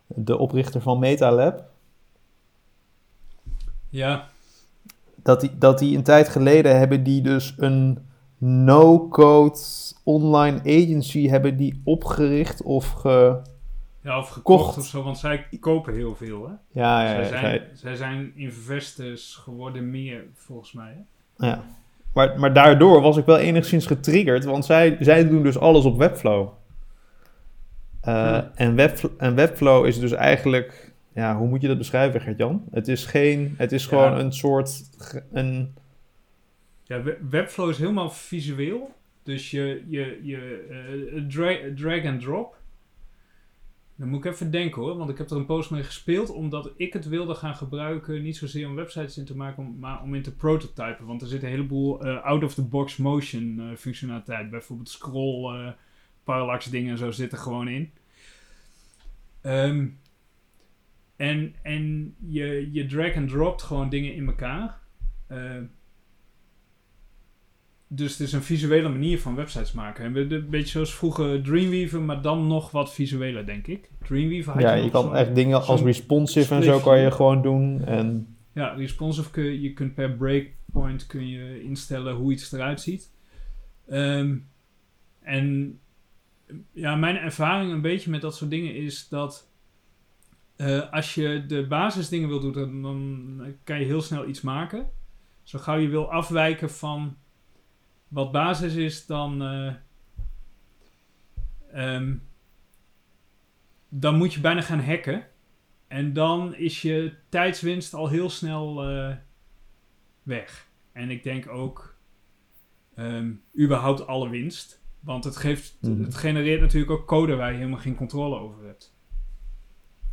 de 0.06 0.38
oprichter 0.38 0.80
van 0.80 0.98
MetaLab. 0.98 1.62
Ja, 3.88 4.24
dat 5.22 5.40
die, 5.40 5.50
dat 5.58 5.78
die 5.78 5.96
een 5.96 6.02
tijd 6.02 6.28
geleden 6.28 6.78
hebben 6.78 7.02
die 7.02 7.22
dus 7.22 7.54
een 7.56 7.98
no-code 8.38 9.58
online 10.04 10.58
agency 10.60 11.28
hebben 11.28 11.56
die 11.56 11.80
opgericht 11.84 12.62
of 12.62 12.90
ge... 12.90 13.36
ja 14.02 14.18
of 14.18 14.28
gekocht 14.28 14.64
Kocht. 14.64 14.78
of 14.78 14.86
zo, 14.86 15.02
want 15.02 15.18
zij 15.18 15.46
kopen 15.60 15.94
heel 15.94 16.14
veel. 16.16 16.48
Hè? 16.48 16.80
Ja, 16.80 17.02
ja, 17.02 17.14
zij, 17.14 17.24
zijn, 17.24 17.40
zij- 17.40 17.68
zij 17.74 17.94
zijn 17.96 18.32
investors 18.34 19.34
geworden 19.34 19.90
meer, 19.90 20.24
volgens 20.34 20.72
mij. 20.72 21.04
Hè? 21.36 21.46
ja. 21.46 21.64
Maar, 22.14 22.38
maar 22.40 22.52
daardoor 22.52 23.00
was 23.00 23.16
ik 23.16 23.24
wel 23.24 23.38
enigszins 23.38 23.86
getriggerd, 23.86 24.44
want 24.44 24.64
zij, 24.64 24.96
zij 25.00 25.28
doen 25.28 25.42
dus 25.42 25.58
alles 25.58 25.84
op 25.84 25.98
Webflow. 25.98 26.48
Eh, 28.00 28.14
Ja. 28.14 28.50
en, 28.54 28.74
Webflow 28.74 29.10
en 29.18 29.34
Webflow 29.34 29.86
is 29.86 29.98
dus 29.98 30.12
eigenlijk, 30.12 30.92
ja, 31.14 31.36
hoe 31.36 31.48
moet 31.48 31.60
je 31.60 31.68
dat 31.68 31.78
beschrijven, 31.78 32.20
Gert-Jan? 32.20 32.64
Het 32.70 32.88
is 32.88 33.04
geen, 33.06 33.54
het 33.58 33.72
is 33.72 33.82
Ja. 33.82 33.88
gewoon 33.88 34.18
een 34.18 34.32
soort, 34.32 34.82
een, 35.32 35.74
Ja, 36.84 37.02
we- 37.02 37.18
Webflow 37.30 37.68
is 37.70 37.78
helemaal 37.78 38.10
visueel. 38.10 38.94
Dus 39.22 39.50
je, 39.50 39.84
je, 39.88 40.20
je 40.22 40.66
eh, 40.70 41.22
dra- 41.28 41.74
drag 41.76 42.04
and 42.04 42.20
drop. 42.20 42.56
Dan 44.00 44.08
moet 44.08 44.24
ik 44.24 44.32
even 44.32 44.50
denken 44.50 44.82
hoor, 44.82 44.96
want 44.96 45.10
ik 45.10 45.18
heb 45.18 45.30
er 45.30 45.36
een 45.36 45.46
post 45.46 45.70
mee 45.70 45.82
gespeeld 45.82 46.30
omdat 46.30 46.70
ik 46.76 46.92
het 46.92 47.08
wilde 47.08 47.34
gaan 47.34 47.56
gebruiken. 47.56 48.22
Niet 48.22 48.36
zozeer 48.36 48.68
om 48.68 48.74
websites 48.74 49.18
in 49.18 49.24
te 49.24 49.36
maken, 49.36 49.78
maar 49.78 50.02
om 50.02 50.14
in 50.14 50.22
te 50.22 50.34
prototypen. 50.34 51.06
Want 51.06 51.22
er 51.22 51.28
zit 51.28 51.42
een 51.42 51.48
heleboel 51.48 52.04
eh, 52.04 52.22
out-of-the-box 52.24 52.96
motion 52.96 53.60
eh, 53.60 53.76
functionaliteit. 53.76 54.50
Bijvoorbeeld 54.50 54.88
scroll, 54.88 55.54
eh, 55.54 55.72
parallax 56.24 56.66
dingen 56.66 56.90
en 56.90 56.98
zo 56.98 57.10
zitten 57.10 57.38
gewoon 57.38 57.68
in. 57.68 57.90
Ehm, 59.40 59.86
en 61.16 61.54
en 61.62 62.14
je, 62.18 62.72
je 62.72 62.86
drag 62.86 63.16
and 63.16 63.28
dropt 63.28 63.62
gewoon 63.62 63.88
dingen 63.88 64.14
in 64.14 64.26
elkaar. 64.26 64.78
Dus 67.92 68.10
het 68.10 68.20
is 68.20 68.32
een 68.32 68.42
visuele 68.42 68.88
manier 68.88 69.20
van 69.20 69.34
websites 69.34 69.72
maken. 69.72 70.04
En 70.04 70.32
een 70.32 70.50
beetje 70.50 70.70
zoals 70.70 70.94
vroeger 70.94 71.42
Dreamweaver, 71.42 72.00
maar 72.00 72.22
dan 72.22 72.46
nog 72.46 72.70
wat 72.70 72.94
visueler, 72.94 73.46
denk 73.46 73.66
ik. 73.66 73.90
Dreamweaver 74.06 74.52
had 74.52 74.62
ja, 74.62 74.72
je 74.74 74.90
kan 74.90 75.16
echt 75.16 75.34
dingen 75.34 75.66
als 75.66 75.82
responsive 75.82 76.54
en 76.54 76.62
zo 76.62 76.78
kan 76.78 77.00
je 77.00 77.10
gewoon 77.10 77.42
doen 77.42 77.84
en... 77.84 78.36
Ja, 78.52 78.68
responsive 78.68 79.30
kun 79.30 79.44
je, 79.44 79.60
je 79.60 79.72
kunt 79.72 79.94
per 79.94 80.10
breakpoint 80.10 81.06
kun 81.06 81.28
je 81.28 81.62
instellen 81.62 82.14
hoe 82.14 82.32
iets 82.32 82.52
eruit 82.52 82.80
ziet. 82.80 83.10
Ehm, 83.88 84.36
en 85.22 85.78
ja, 86.72 86.96
mijn 86.96 87.16
ervaring 87.16 87.72
een 87.72 87.80
beetje 87.80 88.10
met 88.10 88.20
dat 88.20 88.36
soort 88.36 88.50
dingen 88.50 88.74
is 88.74 89.08
dat 89.08 89.48
eh, 90.56 90.92
als 90.92 91.14
je 91.14 91.44
de 91.46 91.66
basisdingen 91.66 92.28
wil 92.28 92.40
doen, 92.40 92.52
dan, 92.52 92.82
dan 92.82 93.54
kan 93.64 93.78
je 93.78 93.84
heel 93.84 94.02
snel 94.02 94.28
iets 94.28 94.40
maken. 94.40 94.90
Zo 95.42 95.58
gauw 95.58 95.78
je 95.78 95.88
wil 95.88 96.12
afwijken 96.12 96.70
van 96.70 97.16
wat 98.10 98.32
basis 98.32 98.74
is, 98.74 99.06
dan, 99.06 99.42
eh, 99.42 99.74
ehm, 101.72 102.14
dan 103.88 104.16
moet 104.16 104.34
je 104.34 104.40
bijna 104.40 104.60
gaan 104.60 104.80
hacken. 104.80 105.26
En 105.88 106.12
dan 106.12 106.54
is 106.54 106.82
je 106.82 107.12
tijdswinst 107.28 107.94
al 107.94 108.08
heel 108.08 108.30
snel 108.30 108.88
eh, 108.90 109.16
weg. 110.22 110.68
En 110.92 111.10
ik 111.10 111.22
denk 111.22 111.48
ook 111.48 111.98
ehm, 112.94 113.32
überhaupt 113.58 114.06
alle 114.06 114.28
winst. 114.28 114.80
Want 115.00 115.24
het, 115.24 115.36
geeft, 115.36 115.76
Mhm. 115.80 116.02
het 116.02 116.14
genereert 116.14 116.60
natuurlijk 116.60 116.90
ook 116.92 117.06
code 117.06 117.34
waar 117.34 117.50
je 117.50 117.56
helemaal 117.58 117.78
geen 117.78 117.94
controle 117.94 118.38
over 118.38 118.66
hebt. 118.66 118.94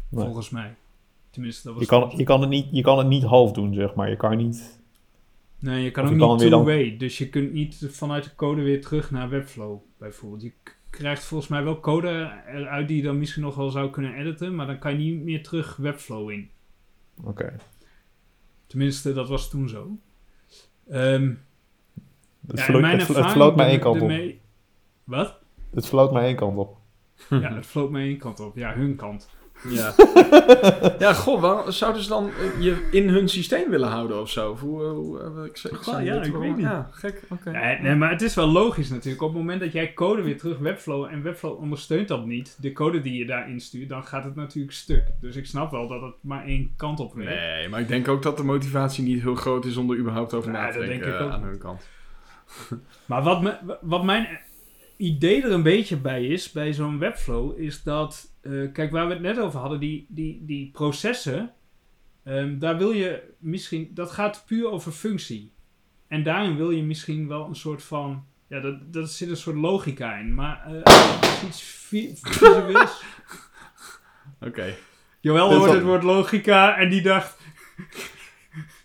Nee. 0.09 0.23
Volgens 0.25 0.49
mij. 0.49 0.75
Tenminste, 1.29 1.63
dat 1.67 1.73
was 1.73 1.83
Je 1.83 1.89
kan, 1.89 2.17
je, 2.17 2.23
kan 2.23 2.41
het 2.41 2.49
niet, 2.49 2.67
je 2.71 2.81
kan 2.81 2.97
het 2.97 3.07
niet 3.07 3.23
half 3.23 3.51
doen, 3.51 3.73
zeg 3.73 3.95
maar. 3.95 4.09
Je 4.09 4.15
kan 4.15 4.37
niet... 4.37 4.81
Nee, 5.59 5.83
je 5.83 5.91
kan 5.91 6.03
Of 6.03 6.09
ook 6.09 6.15
je 6.15 6.21
kan 6.21 6.37
niet 6.37 6.49
dan- 6.49 6.65
two-way. 6.65 6.97
Dus 6.97 7.17
je 7.17 7.29
kunt 7.29 7.53
niet 7.53 7.87
vanuit 7.89 8.23
de 8.23 8.35
code 8.35 8.61
weer 8.61 8.81
terug 8.81 9.11
naar 9.11 9.29
Webflow, 9.29 9.79
bijvoorbeeld. 9.97 10.41
Je 10.41 10.51
krijgt 10.89 11.23
volgens 11.23 11.49
mij 11.49 11.63
wel 11.63 11.79
code 11.79 12.31
eruit 12.47 12.87
die 12.87 12.97
je 12.97 13.03
dan 13.03 13.17
misschien 13.19 13.43
nog 13.43 13.55
wel 13.55 13.69
zou 13.69 13.89
kunnen 13.89 14.13
editen, 14.15 14.55
maar 14.55 14.67
dan 14.67 14.79
kan 14.79 14.91
je 14.91 15.11
niet 15.11 15.23
meer 15.23 15.43
terug 15.43 15.75
Webflow 15.75 16.29
in. 16.31 16.49
Oké. 17.23 17.55
Tenminste, 18.67 19.13
dat 19.13 19.27
was 19.29 19.49
toen 19.49 19.69
zo. 19.69 19.97
Ehm 20.89 21.33
Het, 22.47 22.59
ja, 22.59 22.77
mijn 22.79 22.99
het, 22.99 23.07
het 23.07 23.25
floot 23.31 23.55
maar 23.55 23.67
één 23.67 23.79
kant 23.79 24.01
op. 24.01 24.11
Wat? 25.03 25.39
Het 25.73 25.87
floot 25.87 26.11
maar 26.11 26.23
één 26.23 26.35
kant 26.35 26.57
op. 26.57 26.77
Ja, 27.29 27.55
het 27.55 27.65
floot 27.65 27.89
maar 27.91 28.01
één 28.01 28.17
kant 28.17 28.39
op. 28.39 28.55
Ja, 28.57 28.73
hun 28.73 28.95
kant. 28.95 29.29
Ja. 29.63 29.93
ja, 30.99 31.13
goh, 31.13 31.67
zouden 31.67 32.01
ze 32.01 32.09
dan 32.09 32.29
eh, 32.29 32.61
je 32.61 32.87
in 32.91 33.09
hun 33.09 33.29
systeem 33.29 33.69
willen 33.69 33.89
houden 33.89 34.21
of 34.21 34.29
zo? 34.29 34.55
Hoe, 34.55 34.83
eh, 34.83 34.89
hoe, 34.89 35.19
eh, 35.19 35.45
ik 35.45 35.77
Goh, 35.81 36.03
ja, 36.03 36.21
ik 36.21 36.35
weet 36.35 36.55
niet. 36.55 36.65
Ja, 36.65 36.89
gek, 36.91 37.21
oké. 37.29 37.51
Nee, 37.51 37.79
nee, 37.79 37.95
maar 37.95 38.09
het 38.09 38.21
is 38.21 38.35
wel 38.35 38.47
logisch 38.47 38.89
natuurlijk. 38.89 39.23
Op 39.23 39.29
het 39.29 39.37
moment 39.37 39.59
dat 39.59 39.71
jij 39.71 39.93
code 39.93 40.21
weer 40.21 40.37
terug 40.37 40.57
Webflow 40.57 41.05
en 41.05 41.23
Webflow 41.23 41.59
ondersteunt 41.59 42.07
dat 42.07 42.25
niet, 42.25 42.57
de 42.61 42.71
code 42.71 43.01
die 43.01 43.17
je 43.17 43.25
daarin 43.25 43.59
stuurt, 43.59 43.89
dan 43.89 44.03
gaat 44.03 44.23
het 44.23 44.35
natuurlijk 44.35 44.73
stuk. 44.73 45.03
Dus 45.21 45.35
ik 45.35 45.45
snap 45.45 45.71
wel 45.71 45.87
dat 45.87 46.01
het 46.01 46.15
maar 46.21 46.45
één 46.45 46.73
kant 46.77 46.99
op 46.99 47.13
werkt. 47.13 47.41
Nee, 47.41 47.69
maar 47.69 47.79
ik 47.79 47.87
denk 47.87 48.07
ook 48.07 48.21
dat 48.21 48.37
de 48.37 48.43
motivatie 48.43 49.03
niet 49.03 49.21
heel 49.21 49.35
groot 49.35 49.65
is 49.65 49.77
om 49.77 49.91
er 49.91 49.97
überhaupt 49.97 50.33
over 50.33 50.51
Ja, 50.51 50.65
na 50.65 50.71
te 50.71 50.79
denken 50.79 51.31
aan 51.31 51.43
hun 51.43 51.57
kant. 51.57 51.87
Maar 53.05 53.23
wat, 53.23 53.41
me, 53.41 53.77
wat 53.81 54.03
mijn 54.03 54.27
idee 54.97 55.43
er 55.43 55.51
een 55.51 55.63
beetje 55.63 55.97
bij 55.97 56.25
is, 56.25 56.51
bij 56.51 56.73
zo'n 56.73 56.99
Webflow, 56.99 57.59
is 57.59 57.83
dat, 57.83 58.33
eh, 58.41 58.51
kijk 58.73 58.91
waar 58.91 59.07
we 59.07 59.13
het 59.13 59.21
net 59.21 59.39
over 59.39 59.59
hadden, 59.59 59.79
die, 59.79 60.05
die, 60.09 60.45
die 60.45 60.69
processen, 60.71 61.53
ehm, 62.23 62.59
daar 62.59 62.77
wil 62.77 62.91
je 62.91 63.23
misschien, 63.39 63.91
dat 63.93 64.11
gaat 64.11 64.43
puur 64.45 64.69
over 64.71 64.91
functie. 64.91 65.53
En 66.07 66.23
daarin 66.23 66.55
wil 66.57 66.69
je 66.71 66.83
misschien 66.83 67.27
wel 67.27 67.45
een 67.47 67.55
soort 67.55 67.83
van, 67.83 68.25
ja, 68.47 68.59
dat, 68.59 68.93
dat 68.93 69.09
zit 69.11 69.29
een 69.29 69.37
soort 69.37 69.55
logica 69.55 70.15
in. 70.15 70.33
Maar 70.35 70.63
je 70.69 70.81
iets 71.47 71.61
vi- 71.61 72.15
visueels... 72.21 73.03
Oké. 74.47 74.75
Joël 75.19 75.43
Dat 75.49 75.51
is 75.51 75.57
hoort 75.57 75.65
wel- 75.69 75.75
het 75.79 75.83
woord 75.87 76.03
logica 76.03 76.77
en 76.77 76.89
die 76.89 77.01
dacht, 77.01 77.37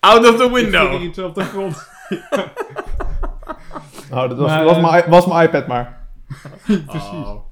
Out 0.01 0.29
of 0.29 0.37
the 0.37 0.45
ik 0.49 0.53
window! 0.53 0.95
er 0.95 1.03
iets 1.03 1.19
op 1.19 1.35
de 1.35 1.45
grond. 1.45 1.77
Nou, 4.11 4.29
dat 4.29 4.39
was, 4.39 4.49
Maar, 4.51 4.65
was, 4.65 4.77
eh, 4.77 4.83
mijn, 4.91 5.11
was 5.11 5.27
mijn 5.27 5.47
iPad 5.49 5.67
maar. 5.67 6.02
Precies. 6.87 7.09
Oh. 7.09 7.45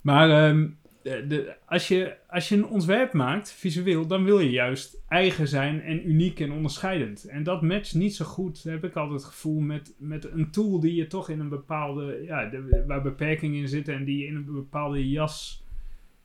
Maar 0.00 0.30
ehm, 0.48 0.68
de, 1.02 1.26
de- 1.26 1.56
als, 1.66 1.88
je, 1.88 2.16
als 2.28 2.48
je 2.48 2.56
een 2.56 2.66
ontwerp 2.66 3.12
maakt, 3.12 3.52
visueel, 3.52 4.06
dan 4.06 4.24
wil 4.24 4.38
je 4.40 4.50
juist 4.50 4.96
eigen 5.08 5.48
zijn 5.48 5.80
en 5.82 6.08
uniek 6.08 6.40
en 6.40 6.52
onderscheidend. 6.52 7.24
En 7.24 7.42
dat 7.42 7.62
matcht 7.62 7.94
niet 7.94 8.14
zo 8.14 8.24
goed, 8.24 8.62
heb 8.62 8.84
ik 8.84 8.96
altijd 8.96 9.20
het 9.20 9.30
gevoel, 9.30 9.60
met, 9.60 9.94
met 9.98 10.24
een 10.24 10.50
tool 10.50 10.80
die 10.80 10.94
je 10.94 11.06
toch 11.06 11.28
in 11.28 11.40
een 11.40 11.48
bepaalde, 11.48 12.22
ja, 12.26 12.46
de- 12.48 12.84
waar 12.86 13.02
beperkingen 13.02 13.60
in 13.60 13.68
zitten 13.68 13.94
en 13.94 14.04
die 14.04 14.18
je 14.18 14.26
in 14.26 14.34
een 14.36 14.44
bepaalde 14.52 15.08
jas 15.10 15.64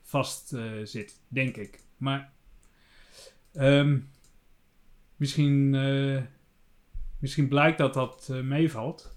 vast 0.04 0.54
eh, 0.54 0.64
zit, 0.84 1.22
denk 1.28 1.58
ik. 1.58 1.80
Maar 1.98 2.32
ehm, 3.54 3.98
misschien, 5.16 5.76
eh, 5.76 6.22
misschien 7.20 7.48
blijkt 7.48 7.78
dat 7.78 7.94
dat 7.94 8.30
eh, 8.32 8.42
meevalt. 8.42 9.16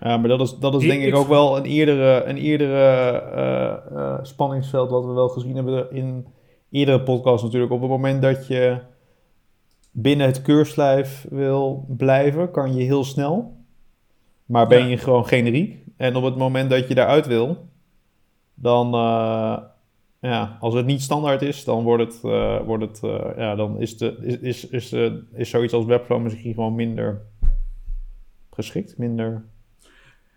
Ja, 0.00 0.16
maar 0.16 0.28
dat 0.28 0.40
is, 0.40 0.58
dat 0.58 0.74
is 0.74 0.80
denk 0.88 1.00
ik, 1.02 1.08
ik- 1.08 1.14
ook 1.14 1.28
wel 1.28 1.56
een 1.56 1.64
eerdere, 1.64 2.24
een 2.24 2.36
eerdere 2.36 2.82
eh, 3.18 3.96
eh, 3.96 4.18
spanningsveld 4.22 4.90
wat 4.90 5.04
we 5.04 5.12
wel 5.12 5.28
gezien 5.28 5.54
hebben 5.54 5.90
in 5.92 6.26
eerdere 6.70 7.00
podcasts 7.02 7.42
natuurlijk. 7.42 7.72
Op 7.72 7.80
het 7.80 7.90
moment 7.90 8.22
dat 8.22 8.46
je 8.46 8.78
binnen 9.90 10.26
het 10.26 10.42
keurslijf 10.42 11.26
wil 11.30 11.84
blijven, 11.96 12.50
kan 12.50 12.74
je 12.74 12.82
heel 12.82 13.04
snel. 13.04 13.56
Maar 14.44 14.66
ben 14.66 14.80
Ja. 14.82 14.86
je 14.86 14.96
gewoon 14.98 15.26
generiek. 15.26 15.76
En 15.96 16.16
op 16.16 16.22
het 16.24 16.36
moment 16.36 16.70
dat 16.70 16.88
je 16.88 16.94
daaruit 16.94 17.26
wil, 17.26 17.56
dan, 18.54 18.86
eh, 18.94 19.56
ja, 20.20 20.56
als 20.60 20.74
het 20.74 20.86
niet 20.86 21.02
standaard 21.02 21.42
is, 21.42 21.64
dan 21.64 21.82
wordt 21.84 22.02
het, 22.02 22.20
wordt 22.66 22.82
het 22.84 23.00
ja, 23.36 23.54
dan 23.54 23.80
is, 23.80 23.98
de, 23.98 24.16
is, 24.40 24.66
is, 24.68 24.68
is, 24.92 25.12
is 25.34 25.50
zoiets 25.50 25.72
als 25.72 25.84
Webflow 25.84 26.22
misschien 26.22 26.54
gewoon 26.54 26.74
minder 26.74 27.22
geschikt, 28.56 28.98
minder... 28.98 29.44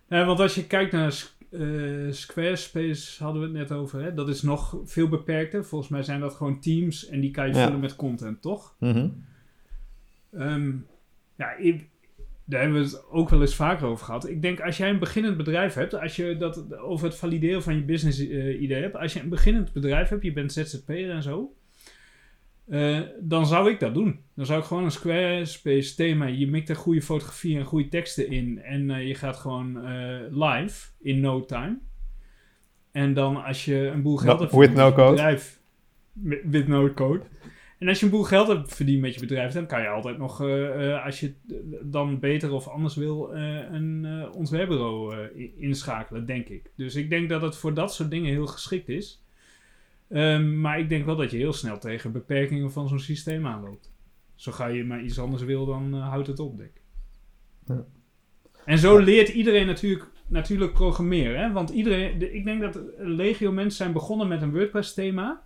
Ja, 0.10 0.26
want 0.26 0.40
als 0.40 0.56
je 0.56 0.68
kijkt 0.68 0.92
naar 0.92 1.28
eh, 1.52 1.62
Squarespace, 2.12 3.24
hadden 3.24 3.42
we 3.42 3.48
het 3.48 3.70
net 3.70 3.72
over, 3.78 4.02
hè? 4.02 4.14
dat 4.14 4.30
is 4.30 4.42
nog 4.42 4.78
veel 4.86 5.08
beperkter. 5.08 5.66
Volgens 5.66 5.90
mij 5.92 6.04
zijn 6.04 6.20
dat 6.20 6.34
gewoon 6.36 6.60
teams 6.60 7.08
en 7.08 7.20
die 7.20 7.32
kan 7.32 7.48
je 7.48 7.54
Ja. 7.54 7.64
vullen 7.64 7.80
met 7.80 7.96
content, 7.96 8.42
toch? 8.42 8.76
Mhm. 8.80 9.08
Ehm, 10.34 10.72
ja, 11.36 11.52
ik- 11.56 11.88
daar 12.46 12.62
hebben 12.62 12.80
we 12.80 12.86
het 12.86 13.04
ook 13.10 13.30
wel 13.30 13.42
eens 13.42 13.56
vaker 13.56 13.88
over 13.88 14.06
gehad. 14.06 14.30
Ik 14.30 14.42
denk 14.42 14.60
als 14.62 14.78
jij 14.78 14.90
een 14.90 15.00
beginnend 15.00 15.38
bedrijf 15.38 15.74
hebt, 15.74 15.94
als 16.00 16.16
je 16.16 16.38
dat 16.38 16.78
over 16.78 17.06
het 17.08 17.16
valideren 17.18 17.64
van 17.64 17.76
je 17.76 17.84
business 17.84 18.20
eh, 18.20 18.62
idee 18.62 18.82
hebt, 18.82 18.96
als 18.96 19.14
je 19.14 19.20
een 19.22 19.30
beginnend 19.30 19.74
bedrijf 19.74 20.10
hebt, 20.10 20.24
je 20.24 20.34
bent 20.34 20.54
ZZP'er 20.54 21.10
en 21.10 21.24
zo, 21.24 21.54
eh, 22.70 23.00
dan 23.20 23.46
zou 23.46 23.70
ik 23.70 23.80
dat 23.80 23.94
doen. 23.94 24.20
Dan 24.36 24.46
zou 24.46 24.60
ik 24.60 24.66
gewoon 24.66 24.84
een 24.84 24.92
Squarespace 24.92 25.96
thema, 25.96 26.26
je 26.26 26.48
mikt 26.48 26.70
er 26.70 26.76
goede 26.76 27.02
fotografie 27.02 27.58
en 27.58 27.66
goede 27.66 27.88
teksten 27.90 28.28
in 28.30 28.62
en 28.62 28.90
eh, 28.90 29.08
je 29.08 29.16
gaat 29.16 29.38
gewoon 29.38 29.86
eh, 29.86 30.20
live 30.30 30.88
in 31.02 31.20
no 31.20 31.46
time. 31.46 31.78
En 32.92 33.14
dan 33.14 33.44
als 33.44 33.66
je 33.66 33.76
een 33.88 34.02
boel 34.02 34.18
geld 34.18 34.40
No- 34.40 34.44
hebt 34.44 34.56
with 34.56 34.70
verdiend 34.70 34.78
no 34.78 34.86
met 34.86 34.96
code. 34.96 35.12
bedrijf, 35.12 35.60
with 36.52 36.68
no 36.68 36.94
code. 36.94 37.22
En 37.80 37.88
als 37.88 38.00
je 38.00 38.06
een 38.06 38.12
boel 38.12 38.24
geld 38.24 38.48
hebt 38.48 38.76
verdiend 38.76 39.02
met 39.02 39.14
je 39.14 39.20
bedrijf, 39.20 39.54
dan 39.54 39.66
kan 39.66 39.82
je 39.82 39.88
altijd 39.88 40.18
nog, 40.18 40.42
als 41.04 41.20
je 41.20 41.34
het 41.48 41.92
dan 41.92 42.20
beter 42.20 42.52
of 42.52 42.68
anders 42.68 42.96
wil, 42.96 43.34
een 43.36 44.28
ontwerpbureau 44.34 45.16
inschakelen, 45.58 46.26
denk 46.26 46.48
ik. 46.48 46.72
Dus 46.76 46.96
ik 46.96 47.10
denk 47.10 47.30
dat 47.30 47.42
het 47.42 47.56
voor 47.56 47.74
dat 47.74 47.94
soort 47.94 48.12
dingen 48.12 48.32
heel 48.32 48.48
geschikt 48.48 48.90
is. 48.90 49.24
Ehm, 50.10 50.62
maar 50.62 50.80
ik 50.80 50.90
denk 50.90 51.06
wel 51.06 51.16
dat 51.16 51.32
je 51.32 51.38
heel 51.38 51.54
snel 51.54 51.80
tegen 51.80 52.12
beperkingen 52.12 52.72
van 52.72 52.88
zo'n 52.88 53.00
systeem 53.00 53.46
aanloopt. 53.48 53.92
Zo 54.36 54.52
ga 54.52 54.68
je 54.68 54.84
maar 54.84 55.02
iets 55.04 55.20
anders 55.20 55.44
wil, 55.44 55.66
dan 55.66 55.94
eh, 55.96 56.10
houdt 56.10 56.28
het 56.28 56.40
op, 56.40 56.58
denk 56.58 56.70
ik. 56.76 56.82
Ja. 57.66 57.84
En 58.66 58.78
zo 58.78 58.98
leert 58.98 59.30
iedereen 59.30 59.66
natuurlijk, 59.66 60.06
natuurlijk 60.28 60.74
programmeren. 60.74 61.40
Hè? 61.42 61.52
Want 61.52 61.70
iedereen, 61.70 62.20
de- 62.20 62.32
ik 62.34 62.46
denk 62.46 62.62
dat 62.62 62.80
legio 62.98 63.52
mensen 63.52 63.78
zijn 63.78 63.94
begonnen 63.94 64.28
met 64.28 64.42
een 64.42 64.52
WordPress 64.52 64.94
thema. 64.94 65.44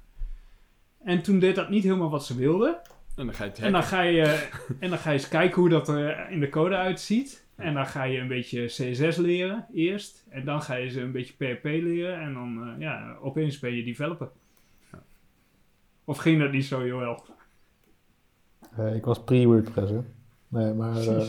En 1.04 1.22
toen 1.22 1.40
deed 1.40 1.56
dat 1.56 1.70
niet 1.70 1.84
helemaal 1.84 2.10
wat 2.10 2.26
ze 2.26 2.36
wilden. 2.38 2.76
En 3.16 3.26
dan 3.26 3.34
ga 3.34 3.44
je 3.44 3.50
het 3.50 3.60
En 3.60 3.72
dan, 3.72 3.82
hacken. 3.82 3.98
ga 3.98 4.02
je, 4.04 4.50
en 4.80 4.90
dan 4.90 4.98
ga 4.98 5.10
je 5.12 5.18
eens 5.18 5.28
kijken 5.28 5.60
hoe 5.62 5.70
dat 5.70 5.88
er 5.90 6.30
in 6.30 6.40
de 6.40 6.50
code 6.50 6.76
uitziet. 6.76 7.46
En 7.56 7.74
dan 7.74 7.86
ga 7.88 8.04
je 8.04 8.20
een 8.20 8.28
beetje 8.28 8.66
CSS 8.66 9.18
leren 9.18 9.66
eerst. 9.74 10.26
En 10.30 10.46
dan 10.46 10.62
ga 10.62 10.76
je 10.76 10.90
ze 10.90 11.02
een 11.02 11.12
beetje 11.12 11.34
PHP 11.34 11.64
leren. 11.64 12.20
En 12.20 12.34
dan, 12.34 12.64
eh, 12.68 12.80
ja, 12.80 13.18
opeens 13.22 13.60
ben 13.60 13.74
je 13.76 13.84
developer. 13.84 14.30
Of 16.06 16.18
ging 16.18 16.40
dat 16.42 16.52
niet 16.52 16.66
zo, 16.66 16.86
Joël? 16.88 17.24
Eh, 18.78 18.96
ik 18.96 19.06
was 19.06 19.24
pre-WordPress, 19.24 19.92
hè. 19.92 20.00
Nee, 20.48 20.74
maar... 20.74 20.98
eh, 20.98 21.26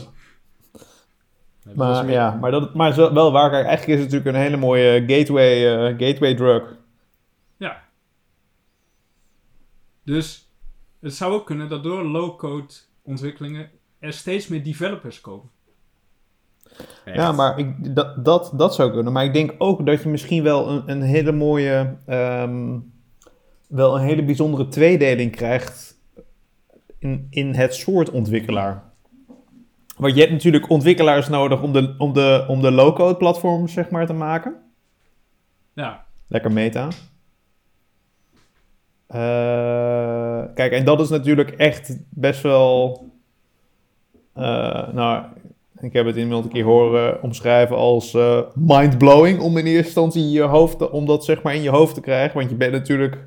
Nee, 1.65 1.75
maar 1.75 2.05
meer- 2.05 2.15
ja, 2.15 2.35
maar, 2.35 2.51
dat, 2.51 2.75
maar 2.75 2.91
is 2.91 2.97
wel- 2.97 3.15
wel 3.15 3.33
waar. 3.33 3.51
Kijk, 3.51 3.67
eigenlijk 3.67 3.99
is 3.99 4.05
het 4.05 4.13
natuurlijk 4.13 4.37
een 4.37 4.43
hele 4.43 4.57
mooie 4.57 5.05
gateway, 5.07 5.75
eh, 5.89 5.99
gateway 6.09 6.35
drug. 6.35 6.77
Ja. 7.57 7.83
Dus 10.03 10.53
het 11.01 11.15
zou 11.15 11.33
ook 11.33 11.47
kunnen 11.47 11.69
dat 11.69 11.83
door 11.83 12.05
low-code 12.05 12.75
ontwikkelingen 13.03 13.71
er 13.99 14.13
steeds 14.13 14.49
meer 14.49 14.65
developers 14.65 15.21
komen. 15.21 15.51
Echt. 17.05 17.17
Ja, 17.17 17.33
maar 17.33 17.59
ik, 17.59 17.95
dat, 17.95 18.25
dat, 18.25 18.53
dat 18.55 18.75
zou 18.75 18.93
kunnen. 18.93 19.13
Maar 19.13 19.25
ik 19.25 19.33
denk 19.33 19.55
ook 19.59 19.87
dat 19.87 20.03
je 20.03 20.09
misschien 20.09 20.43
wel 20.43 20.69
een, 20.69 20.91
een 20.91 21.03
hele 21.03 21.33
mooie... 21.33 21.97
ehm, 22.07 22.79
wel 23.75 23.97
een 23.97 24.05
hele 24.05 24.25
bijzondere 24.25 24.69
tweedeling 24.69 25.37
krijgt 25.37 26.01
in, 26.99 27.27
in 27.31 27.55
het 27.55 27.75
soort 27.75 28.11
ontwikkelaar. 28.11 28.83
Want 29.97 30.15
je 30.15 30.21
hebt 30.21 30.33
natuurlijk 30.33 30.71
ontwikkelaars 30.71 31.29
nodig 31.29 31.63
om 31.63 31.73
de, 31.73 31.95
om 31.99 32.13
de, 32.13 32.45
om 32.49 32.61
de 32.61 32.71
low-code 32.71 33.17
platform 33.17 33.69
zeg 33.69 33.91
maar 33.91 34.07
te 34.07 34.13
maken. 34.13 34.55
Ja, 35.73 36.05
Lekker 36.35 36.53
meta. 36.53 36.89
Eh, 39.07 40.55
kijk, 40.55 40.73
en 40.73 40.85
dat 40.85 41.01
is 41.01 41.09
natuurlijk 41.09 41.51
echt 41.51 41.97
best 42.11 42.43
wel. 42.43 43.05
eh, 44.33 44.93
nou, 44.93 45.25
ik 45.81 45.93
heb 45.93 46.07
het 46.07 46.17
inmiddels 46.17 46.45
een 46.45 46.53
keer 46.53 46.65
horen 46.65 47.23
omschrijven 47.23 47.77
als 47.77 48.15
eh 48.15 48.41
mind-blowing 48.55 49.41
om 49.41 49.57
in 49.57 49.67
eerste 49.67 49.85
instantie 49.85 50.31
je 50.31 50.43
hoofd, 50.43 50.91
om 50.91 51.07
dat 51.07 51.25
zeg 51.25 51.43
maar 51.43 51.55
in 51.55 51.63
je 51.63 51.71
hoofd 51.71 51.95
te 51.95 52.01
krijgen. 52.01 52.39
Want 52.39 52.51
je 52.51 52.57
bent 52.57 52.73
natuurlijk 52.73 53.27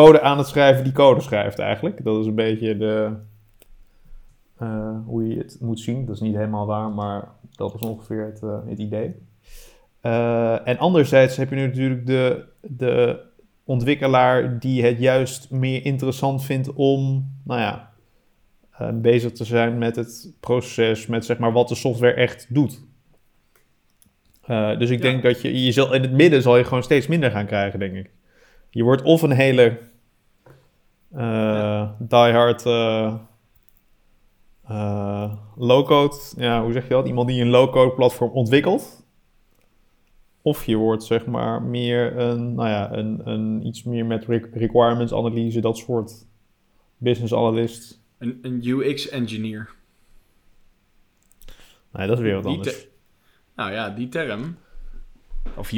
code 0.00 0.20
aan 0.20 0.38
het 0.38 0.46
schrijven 0.46 0.84
die 0.84 0.92
code 0.92 1.20
schrijft 1.20 1.58
eigenlijk. 1.58 2.04
Dat 2.04 2.20
is 2.20 2.26
een 2.26 2.34
beetje 2.34 2.76
de, 2.76 3.10
eh, 4.56 4.96
hoe 5.06 5.28
je 5.28 5.38
het 5.38 5.56
moet 5.60 5.80
zien. 5.80 6.06
Dat 6.06 6.14
is 6.14 6.20
niet 6.20 6.34
helemaal 6.34 6.66
waar, 6.66 6.88
maar 6.90 7.28
dat 7.56 7.74
is 7.74 7.80
ongeveer 7.80 8.24
het, 8.24 8.42
eh, 8.42 8.58
het 8.66 8.78
idee. 8.78 9.14
Eh, 10.00 10.68
en 10.68 10.78
anderzijds 10.78 11.36
heb 11.36 11.50
je 11.50 11.54
nu 11.54 11.66
natuurlijk 11.66 12.06
de, 12.06 12.44
de 12.60 13.20
ontwikkelaar 13.64 14.58
die 14.58 14.84
het 14.84 14.98
juist 14.98 15.50
meer 15.50 15.84
interessant 15.84 16.44
vindt 16.44 16.72
om, 16.72 17.30
nou 17.44 17.60
ja, 17.60 17.92
bezig 18.92 19.32
te 19.32 19.44
zijn 19.44 19.78
met 19.78 19.96
het 19.96 20.32
proces, 20.40 21.06
met 21.06 21.24
zeg 21.24 21.38
maar 21.38 21.52
wat 21.52 21.68
de 21.68 21.74
software 21.74 22.14
echt 22.14 22.54
doet. 22.54 22.82
Dus 24.78 24.90
ik 24.90 25.02
Ja. 25.02 25.10
denk 25.10 25.22
dat 25.22 25.40
je, 25.40 25.64
je 25.64 25.72
zal, 25.72 25.94
in 25.94 26.02
het 26.02 26.12
midden 26.12 26.42
zal 26.42 26.56
je 26.56 26.64
gewoon 26.64 26.82
steeds 26.82 27.06
minder 27.06 27.30
gaan 27.30 27.46
krijgen, 27.46 27.78
denk 27.78 27.94
ik. 27.94 28.10
Je 28.74 28.82
wordt 28.82 29.02
of 29.02 29.22
een 29.22 29.30
hele 29.32 29.78
eh 31.12 31.90
diehard 31.98 32.66
eh 32.66 33.14
eh, 34.68 35.32
low-code, 35.56 36.16
ja, 36.36 36.62
hoe 36.62 36.72
zeg 36.72 36.82
je 36.82 36.88
dat? 36.88 37.06
Iemand 37.06 37.28
die 37.28 37.40
een 37.40 37.48
low-code 37.48 37.94
platform 37.94 38.30
ontwikkelt. 38.30 39.04
Of 40.42 40.64
je 40.64 40.76
wordt 40.76 41.04
zeg 41.04 41.26
maar 41.26 41.62
meer 41.62 42.16
een, 42.18 42.54
nou 42.54 42.68
ja, 42.68 42.92
een, 42.92 43.20
een 43.28 43.66
iets 43.66 43.82
meer 43.82 44.06
met 44.06 44.24
re- 44.24 44.48
requirements 44.52 45.12
analyse, 45.14 45.60
dat 45.60 45.78
soort 45.78 46.26
business 46.96 47.34
analyst. 47.34 48.00
Een, 48.18 48.38
een 48.42 48.66
UX-engineer. 48.66 49.70
Nee, 51.92 52.06
dat 52.06 52.16
is 52.18 52.22
weer 52.24 52.34
wat 52.34 52.44
Die 52.44 52.52
anders. 52.56 52.86
nou 53.56 53.72
ja, 53.72 53.90
die 53.90 54.08
term. 54.08 54.56
Of 55.56 55.70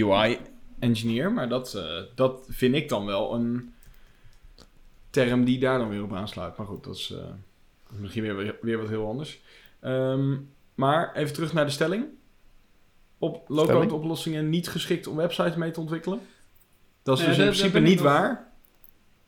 UI-engineer, 0.80 1.32
maar 1.32 1.48
dat, 1.48 1.74
eh, 1.74 2.02
dat 2.14 2.46
vind 2.48 2.74
ik 2.74 2.88
dan 2.88 3.06
wel 3.06 3.34
een 3.34 3.74
term 5.10 5.44
die 5.44 5.58
daar 5.58 5.78
dan 5.78 5.88
weer 5.88 6.02
op 6.02 6.12
aansluit. 6.14 6.56
Maar 6.56 6.66
goed, 6.66 6.84
dat 6.84 6.94
is 6.96 7.10
eh, 7.10 7.24
misschien 8.00 8.22
weer, 8.22 8.56
weer 8.60 8.78
wat 8.78 8.88
heel 8.88 9.08
anders. 9.08 9.40
Ehm, 9.80 10.36
maar 10.74 11.14
even 11.14 11.34
terug 11.34 11.52
naar 11.52 11.64
de 11.64 11.70
stelling. 11.70 12.04
Op 13.18 13.44
low-code 13.48 13.94
oplossingen 13.94 14.48
niet 14.48 14.68
geschikt 14.68 15.06
om 15.06 15.16
websites 15.16 15.56
mee 15.56 15.70
te 15.70 15.80
ontwikkelen. 15.80 16.20
Dat 17.02 17.18
is 17.18 17.26
Nee, 17.26 17.34
dus 17.36 17.44
in 17.44 17.50
principe 17.50 17.78
niet 17.78 17.94
nog- 17.94 18.04
waar. 18.04 18.52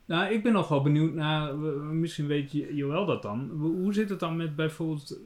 Nou, 0.05 0.33
ik 0.33 0.43
ben 0.43 0.53
nog 0.53 0.67
wel 0.67 0.81
benieuwd 0.81 1.13
naar, 1.13 1.55
misschien 1.57 2.27
weet 2.27 2.51
je 2.51 2.75
Joël 2.75 3.05
dat 3.05 3.21
dan. 3.21 3.49
Hoe 3.49 3.93
zit 3.93 4.09
het 4.09 4.19
dan 4.19 4.35
met 4.37 4.55
bijvoorbeeld 4.55 5.17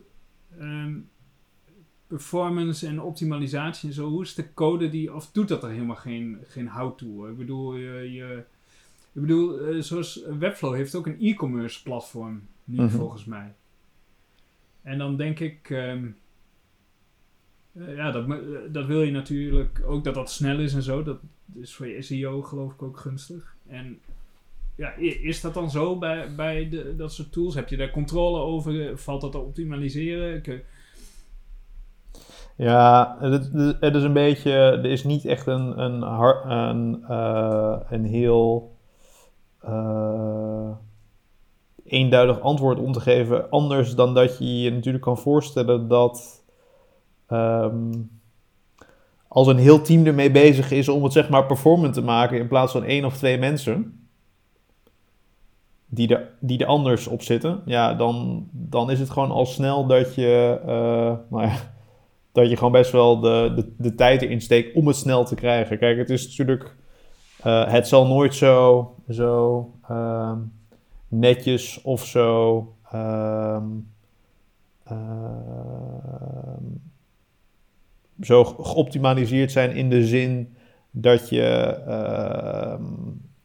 ehm, 0.60 0.94
performance 2.18 2.88
en 2.88 3.02
optimalisatie 3.02 3.90
en 3.90 3.96
zo? 3.96 4.10
Hoe 4.10 4.22
is 4.22 4.36
de 4.36 4.54
code 4.54 4.90
die, 4.90 5.14
of 5.14 5.32
doet 5.32 5.48
dat 5.48 5.64
er 5.64 5.70
helemaal 5.70 5.96
geen, 5.96 6.38
geen 6.48 6.68
how-to? 6.68 7.28
Ik 7.28 7.38
bedoel, 7.38 7.76
je, 7.76 8.12
je, 8.12 8.44
ik 9.14 9.22
bedoel 9.22 9.60
eh, 9.60 9.80
zoals 9.82 10.24
Webflow 10.40 10.74
heeft 10.76 10.96
ook 10.96 11.06
een 11.08 11.20
e-commerce 11.22 11.84
platform 11.84 12.42
nu 12.64 12.82
Mhm. 12.82 12.90
volgens 12.90 13.26
mij. 13.26 13.54
En 14.82 14.98
dan 14.98 15.16
denk 15.18 15.40
ik, 15.40 15.70
ehm, 15.70 16.06
eh, 17.74 17.96
ja, 17.96 18.12
dat, 18.12 18.30
eh, 18.30 18.38
dat 18.72 18.86
wil 18.86 19.02
je 19.04 19.12
natuurlijk 19.12 19.82
ook 19.86 20.04
dat 20.04 20.14
dat 20.14 20.32
snel 20.32 20.60
is 20.60 20.74
en 20.74 20.84
zo. 20.84 21.04
Dat 21.04 21.20
is 21.54 21.76
voor 21.76 21.88
je 21.88 22.02
SEO 22.02 22.42
geloof 22.42 22.74
ik 22.74 22.82
ook 22.82 22.98
gunstig. 22.98 23.56
En 23.68 24.00
ja, 24.76 24.92
is 25.00 25.42
dat 25.42 25.54
dan 25.54 25.72
zo 25.72 25.98
bij, 25.98 26.36
bij 26.36 26.70
de, 26.70 26.96
dat 26.96 27.14
soort 27.14 27.32
tools? 27.32 27.56
Heb 27.56 27.70
je 27.70 27.78
daar 27.78 27.92
controle 27.92 28.40
over? 28.40 28.98
Valt 28.98 29.22
dat 29.22 29.32
te 29.32 29.38
optimaliseren? 29.38 30.42
Ja, 32.56 33.18
het, 33.20 33.52
het- 33.80 33.96
is 33.96 34.04
een 34.04 34.14
beetje. 34.14 34.52
Er 34.52 34.86
is 34.86 35.04
niet 35.04 35.26
echt 35.26 35.48
een, 35.48 35.80
een, 35.82 36.02
een, 36.52 37.04
eh, 37.08 37.78
een 37.90 38.06
heel 38.06 38.76
eh, 39.60 40.70
eenduidig 41.86 42.40
antwoord 42.42 42.80
om 42.80 42.92
te 42.92 43.00
geven. 43.00 43.50
Anders 43.50 43.96
dan 43.96 44.14
dat 44.14 44.38
je 44.38 44.62
je 44.62 44.72
natuurlijk 44.72 45.04
kan 45.04 45.18
voorstellen 45.18 45.88
dat. 45.88 46.44
ehm, 47.28 47.92
als 49.28 49.48
een 49.48 49.58
heel 49.58 49.82
team 49.82 50.06
ermee 50.06 50.32
bezig 50.32 50.72
is 50.72 50.90
om 50.90 51.04
het 51.04 51.14
zeg 51.14 51.30
maar 51.30 51.46
performant 51.46 51.94
te 51.94 52.02
maken 52.02 52.38
in 52.38 52.48
plaats 52.48 52.72
van 52.72 52.84
één 52.84 53.06
of 53.06 53.18
twee 53.18 53.38
mensen. 53.38 54.08
Die 55.86 56.08
er, 56.16 56.30
die 56.40 56.58
er 56.60 56.66
anders 56.68 57.08
op 57.08 57.22
zitten, 57.22 57.62
ja, 57.66 57.94
dan, 57.94 58.48
dan 58.52 58.92
is 58.92 59.00
het 59.00 59.10
gewoon 59.10 59.32
al 59.32 59.46
snel 59.46 59.86
dat 59.86 60.16
je, 60.16 60.60
eh, 60.66 61.14
nou 61.30 61.44
ja, 61.48 61.56
dat 62.34 62.50
je 62.50 62.56
gewoon 62.56 62.72
best 62.72 62.92
wel 62.92 63.20
de, 63.20 63.52
de, 63.56 63.74
de 63.78 63.96
tijd 63.96 64.22
erin 64.22 64.42
steekt 64.42 64.76
om 64.76 64.88
het 64.88 64.96
snel 64.96 65.26
te 65.26 65.36
krijgen. 65.36 65.78
Kijk, 65.78 65.98
het 65.98 66.10
is 66.10 66.28
natuurlijk, 66.28 66.76
eh, 67.44 67.72
het 67.72 67.88
zal 67.88 68.08
nooit 68.08 68.36
zo, 68.36 68.96
zo 69.10 69.72
ehm, 69.88 70.38
netjes 71.08 71.82
of 71.82 72.06
zo, 72.06 72.68
ehm, 72.92 73.66
ehm, 74.84 76.64
zo 78.22 78.44
geoptimaliseerd 78.44 79.52
zijn 79.52 79.76
in 79.76 79.90
de 79.90 80.06
zin 80.06 80.56
dat 80.92 81.30
je 81.30 81.44
ehm, 81.88 82.84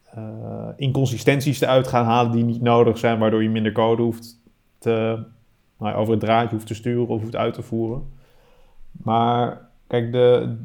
eh, 0.03 0.69
inconsistenties 0.75 1.61
eruit 1.61 1.87
gaan 1.87 2.05
halen 2.05 2.31
die 2.31 2.43
niet 2.43 2.61
nodig 2.61 2.97
zijn, 2.97 3.19
waardoor 3.19 3.43
je 3.43 3.49
minder 3.49 3.71
code 3.71 4.01
hoeft 4.01 4.41
te, 4.77 5.23
nou 5.79 5.95
over 5.95 6.11
het 6.11 6.21
draadje 6.21 6.55
hoeft 6.55 6.67
te 6.67 6.73
sturen 6.73 7.07
of 7.07 7.21
hoeft 7.21 7.35
uit 7.35 7.53
te 7.53 7.61
voeren. 7.61 8.17
Maar 8.91 9.69
kijk, 9.87 10.11
de, 10.11 10.57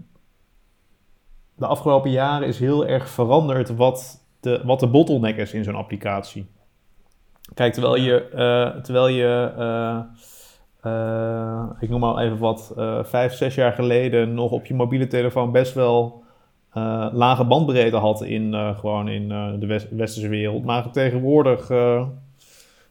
de 1.55 1.67
afgelopen 1.67 2.11
jaren 2.11 2.49
is 2.49 2.59
heel 2.59 2.87
erg 2.87 3.09
veranderd 3.09 3.77
wat 3.77 4.25
de, 4.41 4.63
wat 4.65 4.81
de 4.81 4.89
bottleneck 4.89 5.37
is 5.37 5.53
in 5.53 5.65
zo'n 5.65 5.75
applicatie. 5.75 6.47
Kijk, 7.55 7.73
terwijl 7.73 7.97
je, 7.97 8.29
eh, 8.29 8.83
terwijl 8.83 9.09
je 9.09 9.53
eh, 9.57 10.01
eh, 10.81 11.71
ik 11.81 11.89
noem 11.89 12.01
maar 12.01 12.19
even 12.19 12.39
wat, 12.39 12.73
vijf, 13.03 13.33
zes 13.33 13.55
jaar 13.55 13.73
geleden 13.73 14.35
nog 14.35 14.51
op 14.51 14.67
je 14.67 14.75
mobiele 14.75 15.07
telefoon 15.07 15.53
best 15.53 15.75
wel 15.75 16.23
lage 17.13 17.45
bandbreedte 17.45 17.97
had 17.97 18.23
in, 18.23 18.75
gewoon 18.77 19.09
in 19.09 19.29
de 19.61 19.67
west- 19.67 19.91
westerse 19.91 20.29
wereld. 20.29 20.65
Maar 20.65 20.91
tegenwoordig 20.91 21.67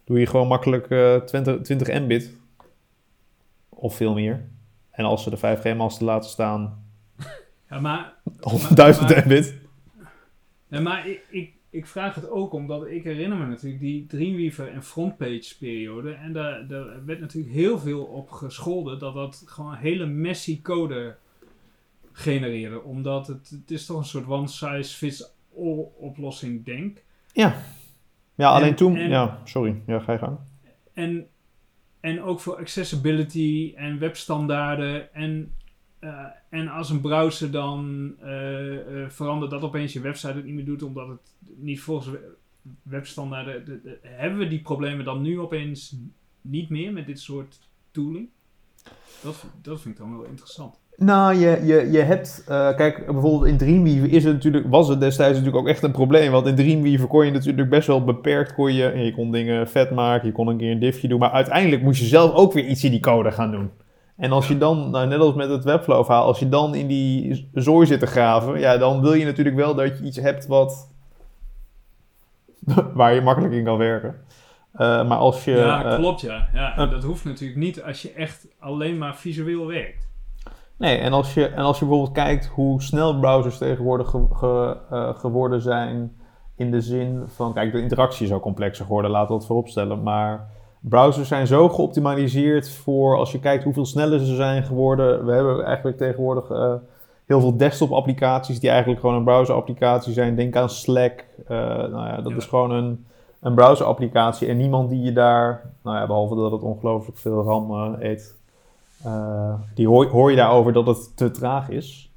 doe 0.03 0.19
je 0.19 0.25
gewoon 0.25 0.47
makkelijk 0.47 0.89
eh 0.89 1.15
20, 1.15 1.61
20 1.61 1.99
mbit 2.01 2.37
of 3.69 3.95
veel 3.95 4.13
meer. 4.13 4.45
En 4.93 5.05
als 5.05 5.23
ze 5.23 5.29
de 5.29 5.37
5G-masten 5.37 6.05
laten 6.05 6.29
staan, 6.29 6.83
ja, 7.69 7.79
maar, 7.79 8.13
of 8.41 8.61
Maar- 8.63 8.75
1000 8.75 9.09
maar- 9.09 9.25
mbit. 9.25 9.55
nee, 10.67 10.81
maar 10.81 11.07
ik, 11.07 11.21
ik, 11.29 11.51
ik 11.69 11.87
vraag 11.87 12.15
het 12.15 12.29
ook 12.29 12.53
omdat 12.53 12.87
ik 12.87 13.03
herinner 13.03 13.37
me 13.37 13.45
natuurlijk 13.45 13.81
die 13.81 14.05
Dreamweaver 14.05 14.67
en 14.71 14.83
Frontpage 14.83 15.57
periode. 15.59 16.11
En 16.13 16.33
daar, 16.33 16.67
daar 16.67 17.05
werd 17.05 17.19
natuurlijk 17.19 17.53
heel 17.53 17.79
veel 17.79 18.03
op 18.03 18.31
gescholden 18.31 18.99
dat 18.99 19.13
dat 19.13 19.43
gewoon 19.45 19.75
hele 19.75 20.05
messy 20.05 20.61
code 20.61 21.15
genereerde. 22.11 22.81
Omdat 22.81 23.27
het, 23.27 23.49
het 23.49 23.71
is 23.71 23.85
toch 23.85 23.97
een 23.97 24.05
soort 24.05 24.27
one 24.27 24.47
size 24.47 24.95
fits 24.97 25.31
all 25.57 25.85
oplossing 25.97 26.65
denk. 26.65 27.03
Ja, 28.35 28.49
alleen 28.49 28.69
En- 28.69 28.75
toen... 28.75 28.95
en- 28.95 29.09
ja, 29.09 29.41
sorry. 29.43 29.81
Ja, 29.87 29.99
ga 29.99 30.11
je 30.11 30.17
gang. 30.17 30.37
En, 30.93 31.27
en 32.03 32.21
ook 32.21 32.39
voor 32.39 32.55
accessibility 32.55 33.73
en 33.75 33.99
webstandaarden. 33.99 35.13
En, 35.13 35.53
eh, 35.99 36.25
en 36.49 36.67
als 36.67 36.89
een 36.89 37.01
browser 37.01 37.51
dan 37.51 38.13
eh, 38.19 39.01
eh, 39.03 39.09
verandert 39.09 39.51
dat 39.51 39.61
opeens 39.61 39.93
je 39.93 39.99
website 39.99 40.33
het 40.33 40.45
niet 40.45 40.53
meer 40.53 40.65
doet, 40.65 40.83
omdat 40.83 41.07
het 41.07 41.31
niet 41.55 41.81
volgens 41.81 42.07
we- 42.09 42.35
webstandaarden. 42.81 43.65
de- 43.65 43.81
de- 43.81 43.99
hebben 44.01 44.39
we 44.39 44.47
die 44.47 44.61
problemen 44.61 45.05
dan 45.05 45.21
nu 45.21 45.39
opeens 45.39 45.95
niet 46.41 46.69
meer 46.69 46.93
met 46.93 47.05
dit 47.05 47.19
soort 47.19 47.59
tooling? 47.91 48.29
Dat, 49.21 49.45
dat 49.61 49.81
vind 49.81 49.93
ik 49.95 50.01
dan 50.01 50.17
wel 50.17 50.25
interessant. 50.27 50.79
Nou, 50.95 51.35
je, 51.35 51.59
je, 51.63 51.91
je 51.91 51.99
hebt... 51.99 52.43
eh, 52.47 52.75
kijk, 52.75 53.05
bijvoorbeeld 53.05 53.45
in 53.45 53.57
Dreamweaver 53.57 54.11
is 54.11 54.23
het 54.23 54.33
natuurlijk, 54.33 54.65
was 54.69 54.87
het 54.87 54.99
destijds 54.99 55.37
natuurlijk 55.37 55.63
ook 55.63 55.69
echt 55.69 55.83
een 55.83 55.91
probleem. 55.91 56.31
Want 56.31 56.47
in 56.47 56.55
Dreamweaver 56.55 57.07
kon 57.07 57.25
je 57.25 57.31
natuurlijk 57.31 57.69
best 57.69 57.87
wel 57.87 58.03
beperkt... 58.03 58.53
Kon 58.53 58.73
je, 58.73 58.97
je 58.97 59.13
kon 59.13 59.31
dingen 59.31 59.69
vet 59.69 59.91
maken, 59.91 60.27
je 60.27 60.33
kon 60.33 60.47
een 60.47 60.57
keer 60.57 60.71
een 60.71 60.79
diffje 60.79 61.07
doen. 61.07 61.19
Maar 61.19 61.31
uiteindelijk 61.31 61.81
moest 61.81 61.99
je 61.99 62.05
zelf 62.05 62.33
ook 62.33 62.53
weer 62.53 62.65
iets 62.65 62.83
in 62.83 62.91
die 62.91 62.99
code 62.99 63.31
gaan 63.31 63.51
doen. 63.51 63.71
En 64.17 64.31
als 64.31 64.47
je 64.47 64.57
dan, 64.57 64.89
nou, 64.89 65.07
net 65.07 65.19
als 65.19 65.33
met 65.35 65.49
het 65.49 65.63
Webflow 65.63 66.05
verhaal... 66.05 66.25
Als 66.25 66.39
je 66.39 66.49
dan 66.49 66.75
in 66.75 66.87
die 66.87 67.49
zooi 67.53 67.87
zit 67.87 67.99
te 67.99 68.05
graven... 68.05 68.59
Ja, 68.59 68.77
dan 68.77 69.01
wil 69.01 69.13
je 69.13 69.25
natuurlijk 69.25 69.55
wel 69.55 69.75
dat 69.75 69.97
je 69.97 70.03
iets 70.03 70.17
hebt 70.17 70.47
wat... 70.47 70.91
waar 72.93 73.13
je 73.13 73.21
makkelijk 73.21 73.53
in 73.53 73.63
kan 73.63 73.77
werken. 73.77 74.15
Eh, 74.73 75.07
maar 75.07 75.17
als 75.17 75.45
je... 75.45 75.51
ja, 75.51 75.85
eh, 75.85 75.95
klopt 75.95 76.21
ja. 76.21 76.49
ja 76.53 76.77
en 76.77 76.89
dat 76.89 77.03
hoeft 77.03 77.25
natuurlijk 77.25 77.59
niet 77.59 77.83
als 77.83 78.01
je 78.01 78.11
echt 78.13 78.47
alleen 78.59 78.97
maar 78.97 79.15
visueel 79.15 79.67
werkt. 79.67 80.11
Nee, 80.83 80.97
en 80.97 81.13
als, 81.13 81.33
je, 81.33 81.47
en 81.47 81.63
als 81.63 81.79
je 81.79 81.85
bijvoorbeeld 81.85 82.15
kijkt 82.15 82.45
hoe 82.45 82.81
snel 82.81 83.19
browsers 83.19 83.57
tegenwoordig 83.57 84.09
ge- 84.09 84.25
ge- 84.33 84.77
eh, 84.89 85.09
geworden 85.15 85.61
zijn 85.61 86.15
In 86.55 86.71
de 86.71 86.81
zin 86.81 87.23
van, 87.27 87.53
kijk, 87.53 87.71
de 87.71 87.81
interactie 87.81 88.25
is 88.25 88.33
ook 88.33 88.41
complexer 88.41 88.85
geworden, 88.85 89.11
laten 89.11 89.27
we 89.31 89.37
dat 89.37 89.45
vooropstellen. 89.47 90.03
Maar 90.03 90.47
browsers 90.79 91.27
zijn 91.27 91.47
zo 91.47 91.69
geoptimaliseerd 91.69 92.69
voor, 92.69 93.17
als 93.17 93.31
je 93.31 93.39
kijkt 93.39 93.63
hoeveel 93.63 93.85
sneller 93.85 94.19
ze 94.19 94.35
zijn 94.35 94.63
geworden. 94.63 95.25
We 95.25 95.31
hebben 95.31 95.65
eigenlijk 95.65 95.97
tegenwoordig 95.97 96.49
eh, 96.49 96.73
heel 97.25 97.39
veel 97.39 97.57
desktop-applicaties 97.57 98.59
die 98.59 98.69
eigenlijk 98.69 98.99
gewoon 98.99 99.15
een 99.15 99.23
browser-applicatie 99.23 100.13
zijn. 100.13 100.35
Denk 100.35 100.55
aan 100.55 100.69
Slack. 100.69 101.25
Eh, 101.47 101.57
nou 101.67 102.07
ja, 102.07 102.15
dat 102.21 102.31
Ja. 102.31 102.37
is 102.37 102.45
gewoon 102.45 102.71
een, 102.71 103.05
een 103.39 103.53
browser-applicatie. 103.55 104.47
En 104.47 104.57
niemand 104.57 104.89
die 104.89 105.01
je 105.01 105.13
daar, 105.13 105.69
nou 105.83 105.97
ja, 105.97 106.05
behalve 106.05 106.35
dat 106.35 106.51
het 106.51 106.61
ongelooflijk 106.61 107.17
veel 107.17 107.43
RAM 107.43 107.95
eet, 107.99 108.37
eh, 109.03 109.53
die 109.73 109.87
hoor, 109.87 110.07
hoor 110.07 110.29
je 110.29 110.37
daarover 110.37 110.73
dat 110.73 110.87
het 110.87 111.17
te 111.17 111.31
traag 111.31 111.69
is. 111.69 112.11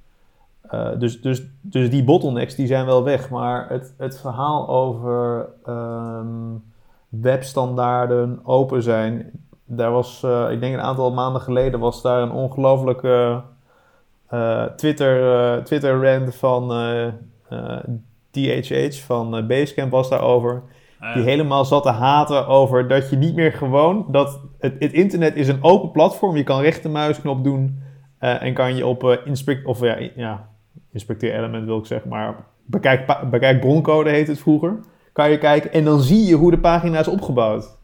Eh, 0.62 0.88
dus, 0.98 1.20
dus, 1.20 1.42
dus 1.60 1.90
die 1.90 2.04
bottlenecks 2.04 2.54
die 2.54 2.66
zijn 2.66 2.86
wel 2.86 3.04
weg. 3.04 3.30
Maar 3.30 3.68
het, 3.68 3.94
het 3.98 4.20
verhaal 4.20 4.68
over 4.68 5.48
ehm, 5.64 6.54
webstandaarden 7.08 8.40
open 8.42 8.82
zijn. 8.82 9.30
Daar 9.64 9.90
was, 9.90 10.22
eh, 10.22 10.50
ik 10.50 10.60
denk 10.60 10.74
een 10.74 10.80
aantal 10.80 11.12
maanden 11.12 11.42
geleden, 11.42 11.80
was 11.80 12.02
daar 12.02 12.22
een 12.22 12.32
ongelofelijke 12.32 13.42
Twitter, 14.76 15.64
Twitter 15.64 16.02
rant 16.02 16.34
van 16.34 16.68
DHH 18.30 19.04
van 19.04 19.46
Basecamp 19.46 19.90
was 19.90 20.08
daarover. 20.08 20.62
Eh, 21.00 21.14
Die 21.14 21.22
helemaal 21.22 21.64
zat 21.64 21.82
te 21.82 21.90
haten 21.90 22.46
over 22.46 22.88
dat 22.88 23.10
je 23.10 23.16
niet 23.16 23.34
meer 23.34 23.52
gewoon... 23.52 24.06
Dat 24.08 24.40
het, 24.66 24.74
het 24.78 24.92
internet 24.92 25.36
is 25.36 25.48
een 25.48 25.62
open 25.62 25.90
platform. 25.90 26.36
Je 26.36 26.44
kan 26.44 26.60
rechtermuisknop 26.60 27.44
doen 27.44 27.78
eh, 28.18 28.42
en 28.42 28.54
kan 28.54 28.76
je 28.76 28.86
op 28.86 29.04
eh, 29.04 29.16
inspect... 29.24 29.66
Of 29.66 29.80
ja, 29.80 29.98
ja, 30.16 30.48
inspecteer 30.92 31.34
element 31.34 31.64
wil 31.64 31.78
ik 31.78 31.86
zeggen, 31.86 32.10
maar 32.10 32.34
bekijk, 32.64 33.28
bekijk 33.30 33.60
broncode 33.60 34.10
heet 34.10 34.28
het 34.28 34.38
vroeger. 34.38 34.78
Kan 35.12 35.30
je 35.30 35.38
kijken 35.38 35.72
en 35.72 35.84
dan 35.84 36.00
zie 36.00 36.24
je 36.24 36.34
hoe 36.34 36.50
de 36.50 36.58
pagina 36.58 36.98
is 36.98 37.08
opgebouwd. 37.08 37.78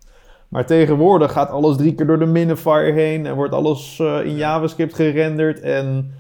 Maar 0.48 0.66
tegenwoordig 0.66 1.32
gaat 1.32 1.50
alles 1.50 1.76
drie 1.76 1.94
keer 1.94 2.06
door 2.06 2.18
de 2.18 2.26
minifier 2.26 2.92
heen 2.92 3.26
en 3.26 3.34
wordt 3.34 3.54
alles 3.54 3.98
eh, 3.98 4.24
in 4.24 4.36
JavaScript 4.36 4.94
gerenderd 4.94 5.60
en 5.60 6.14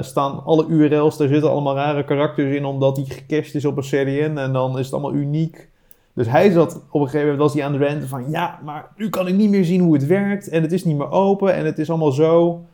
staan 0.00 0.44
alle 0.44 0.66
URL's, 0.66 1.16
daar 1.16 1.28
zitten 1.28 1.50
allemaal 1.50 1.74
rare 1.74 2.04
karakters 2.04 2.54
in 2.54 2.64
omdat 2.64 2.96
die 2.96 3.10
gecached 3.10 3.54
is 3.54 3.64
op 3.64 3.76
een 3.76 3.82
CDN 3.82 4.36
en 4.38 4.52
dan 4.52 4.78
is 4.78 4.84
het 4.84 4.94
allemaal 4.94 5.14
uniek. 5.14 5.68
Dus 6.14 6.26
hij 6.26 6.50
zat 6.50 6.76
op 6.90 7.00
een 7.00 7.06
gegeven 7.06 7.20
moment 7.20 7.38
was 7.38 7.54
hij 7.54 7.64
aan 7.64 7.72
de 7.72 7.86
ranten 7.86 8.08
van 8.08 8.30
ja, 8.30 8.60
maar 8.64 8.92
nu 8.96 9.08
kan 9.08 9.26
ik 9.26 9.34
niet 9.34 9.50
meer 9.50 9.64
zien 9.64 9.80
hoe 9.80 9.94
het 9.94 10.06
werkt 10.06 10.48
en 10.48 10.62
het 10.62 10.72
is 10.72 10.84
niet 10.84 10.96
meer 10.96 11.10
open 11.10 11.54
en 11.54 11.64
het 11.64 11.78
is 11.78 11.90
allemaal 11.90 12.12
zo. 12.12 12.64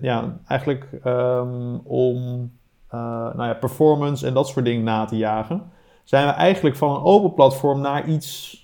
Ja, 0.00 0.40
eigenlijk 0.46 0.88
ehm, 1.02 1.78
om 1.84 2.50
eh, 2.88 3.00
nou 3.34 3.44
ja, 3.44 3.54
performance 3.54 4.26
en 4.26 4.34
dat 4.34 4.48
soort 4.48 4.64
dingen 4.64 4.84
na 4.84 5.04
te 5.04 5.16
jagen, 5.16 5.70
zijn 6.04 6.26
we 6.26 6.32
eigenlijk 6.32 6.76
van 6.76 6.94
een 6.94 7.02
open 7.02 7.34
platform 7.34 7.80
naar 7.80 8.08
iets 8.08 8.56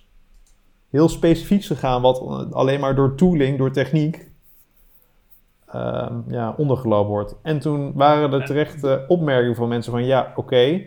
heel 0.90 1.08
specifieks 1.08 1.66
gegaan, 1.66 2.02
wat 2.02 2.52
alleen 2.52 2.80
maar 2.80 2.94
door 2.94 3.14
tooling, 3.14 3.58
door 3.58 3.70
techniek, 3.70 4.30
ehm, 5.66 6.14
ja, 6.28 6.54
ondergelopen 6.56 7.10
wordt. 7.10 7.36
En 7.42 7.58
toen 7.58 7.92
waren 7.94 8.32
er 8.32 8.44
terechte 8.44 9.04
opmerkingen 9.08 9.56
van 9.56 9.68
mensen 9.68 9.92
van 9.92 10.04
ja, 10.04 10.32
oké. 10.36 10.80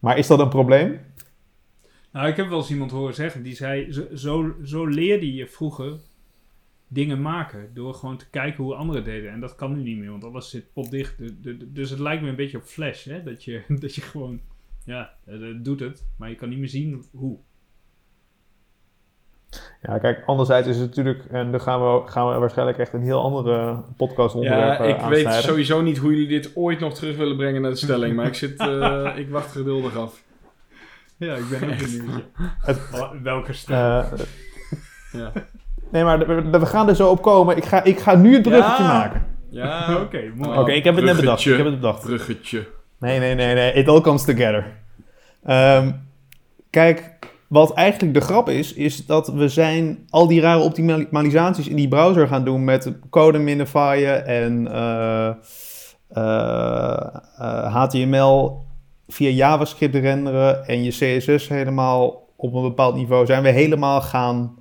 Maar 0.00 0.18
is 0.18 0.26
dat 0.26 0.38
een 0.40 0.48
probleem? 0.48 1.00
Nou, 2.12 2.28
ik 2.28 2.36
heb 2.36 2.48
wel 2.48 2.58
eens 2.58 2.70
iemand 2.70 2.90
horen 2.90 3.14
zeggen 3.14 3.42
die 3.42 3.54
zei: 3.54 3.92
zo, 4.14 4.54
zo, 4.64 4.86
leerde 4.86 5.34
je 5.34 5.46
vroeger 5.46 5.98
dingen 6.88 7.22
maken. 7.22 7.70
Door 7.74 7.94
gewoon 7.94 8.16
te 8.16 8.30
kijken 8.30 8.64
hoe 8.64 8.74
anderen 8.74 9.04
deden. 9.04 9.30
En 9.30 9.40
dat 9.40 9.54
kan 9.54 9.72
nu 9.76 9.82
niet 9.82 9.98
meer, 9.98 10.10
want 10.10 10.24
alles 10.24 10.50
zit 10.50 10.72
potdicht. 10.72 11.18
Du- 11.18 11.40
du- 11.40 11.56
du- 11.56 11.72
Dus 11.72 11.90
het 11.90 11.98
lijkt 11.98 12.22
me 12.22 12.28
een 12.28 12.36
beetje 12.36 12.56
op 12.58 12.64
Flash, 12.64 13.04
hè? 13.04 13.22
Dat 13.22 13.44
je, 13.44 13.62
dat 13.80 13.94
je 13.94 14.00
gewoon, 14.00 14.40
ja, 14.84 15.14
het 15.24 15.40
het 15.40 15.64
doet 15.64 15.80
het, 15.80 16.04
maar 16.16 16.28
je 16.28 16.34
kan 16.34 16.48
niet 16.48 16.58
meer 16.58 16.68
zien 16.68 17.04
hoe. 17.10 17.38
Ja, 19.82 19.98
kijk, 19.98 20.22
anderzijds 20.26 20.68
is 20.68 20.76
het 20.76 20.86
natuurlijk, 20.86 21.24
en 21.30 21.50
dan 21.50 21.60
gaan 21.60 21.80
we, 21.80 22.02
gaan 22.08 22.28
we 22.32 22.38
waarschijnlijk 22.38 22.78
echt 22.78 22.92
een 22.92 23.02
heel 23.02 23.22
andere 23.22 23.82
podcast 23.96 24.34
onderwerp 24.34 24.78
Ja, 24.78 24.84
eh, 24.84 24.88
ik 24.88 25.00
weet 25.00 25.32
sowieso 25.32 25.80
niet 25.80 25.98
hoe 25.98 26.10
jullie 26.10 26.28
dit 26.28 26.50
ooit 26.54 26.80
nog 26.80 26.94
terug 26.94 27.16
willen 27.16 27.36
brengen 27.36 27.62
naar 27.62 27.70
de 27.70 27.76
stelling. 27.76 28.16
Maar 28.16 28.26
ik, 28.26 28.34
zit, 28.34 28.58
eh, 28.66 29.10
ik 29.16 29.30
wacht 29.30 29.52
geduldig 29.52 29.96
af. 29.96 30.22
Ja, 31.16 31.34
ik 31.34 31.48
ben 31.48 31.70
ook 31.70 31.76
benieuwd. 31.78 33.22
Welke 33.22 33.52
stem? 33.52 33.76
Eh, 33.76 34.04
Ja, 35.12 35.32
nee, 35.90 36.04
maar 36.04 36.18
we, 36.26 36.58
we 36.58 36.66
gaan 36.66 36.88
er 36.88 36.94
zo 36.96 37.08
op 37.08 37.22
komen. 37.22 37.56
Ik 37.56 37.64
ga, 37.64 37.84
ik 37.84 37.98
ga 37.98 38.14
nu 38.14 38.32
het 38.32 38.42
bruggetje 38.42 38.82
Ja. 38.82 38.92
maken. 38.98 39.26
ja 39.50 39.96
Oké, 40.02 40.30
mooi. 40.34 40.58
Oké, 40.58 40.72
ik 40.72 40.84
heb 40.84 40.94
het 40.96 41.04
net 41.04 41.16
bedacht. 41.16 41.46
Ik 41.46 41.56
heb 41.56 41.66
het 41.66 41.74
bedacht. 41.80 42.00
bruggetje. 42.04 42.66
Nee, 42.98 43.18
nee, 43.18 43.34
nee, 43.34 43.54
nee. 43.54 43.72
It 43.72 43.88
all 43.88 44.00
comes 44.00 44.24
together. 44.24 44.66
Ehm, 45.44 45.90
kijk, 46.70 47.18
wat 47.50 47.72
eigenlijk 47.72 48.14
de 48.14 48.20
grap 48.20 48.48
is, 48.48 48.72
is 48.72 49.06
dat 49.06 49.28
we 49.28 49.48
zijn 49.48 50.06
al 50.10 50.26
die 50.26 50.40
rare 50.40 50.60
optimalisaties 50.60 51.68
in 51.68 51.76
die 51.76 51.88
browser 51.88 52.28
gaan 52.28 52.44
doen 52.44 52.64
met 52.64 52.92
code 53.08 53.38
minifyen 53.38 54.26
en 54.26 54.72
eh, 54.72 55.30
eh, 56.08 57.16
eh, 57.38 57.74
HTML 57.74 58.64
via 59.08 59.28
JavaScript 59.28 59.94
renderen 59.94 60.66
en 60.66 60.82
je 60.82 60.90
CSS 60.90 61.48
helemaal 61.48 62.28
op 62.36 62.54
een 62.54 62.62
bepaald 62.62 62.94
niveau. 62.94 63.26
Zijn 63.26 63.42
we 63.42 63.48
helemaal 63.48 64.00
gaan, 64.00 64.58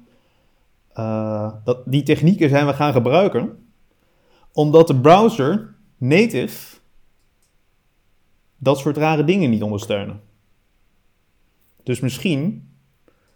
eh, 0.93 1.53
dat, 1.63 1.81
die 1.85 2.03
technieken 2.03 2.49
zijn 2.49 2.65
we 2.65 2.73
gaan 2.73 2.93
gebruiken, 2.93 3.71
omdat 4.53 4.87
de 4.87 4.99
browser 4.99 5.75
native 5.97 6.77
dat 8.57 8.77
soort 8.77 8.97
rare 8.97 9.23
dingen 9.23 9.49
niet 9.49 9.63
ondersteunen. 9.63 10.21
Dus 11.83 11.99
misschien 11.99 12.68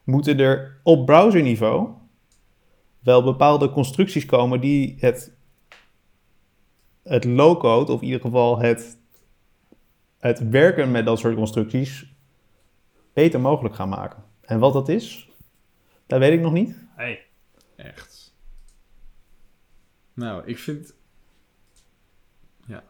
moeten 0.04 0.40
er 0.40 0.80
op 0.84 1.06
browserniveau 1.06 1.90
wel 3.00 3.24
bepaalde 3.24 3.70
constructies 3.70 4.26
komen 4.26 4.62
die 4.62 4.96
het, 5.00 5.36
het 7.04 7.24
low-code, 7.26 7.92
of 7.92 8.00
in 8.02 8.06
ieder 8.06 8.22
geval 8.22 8.60
het, 8.60 8.98
het 10.20 10.50
werken 10.50 10.92
met 10.92 11.06
dat 11.06 11.20
soort 11.20 11.36
constructies, 11.36 12.14
beter 13.14 13.40
mogelijk 13.40 13.76
gaan 13.76 13.90
maken. 13.90 14.24
En 14.42 14.60
wat 14.60 14.74
dat 14.74 14.90
is, 14.90 15.30
dat 16.08 16.20
weet 16.20 16.34
ik 16.34 16.40
nog 16.42 16.54
niet. 16.54 16.76
Hey, 16.96 17.26
Echt. 17.76 18.36
Nou, 20.14 20.44
ik 20.46 20.58
vind... 20.58 20.94
Ja. 22.68 22.84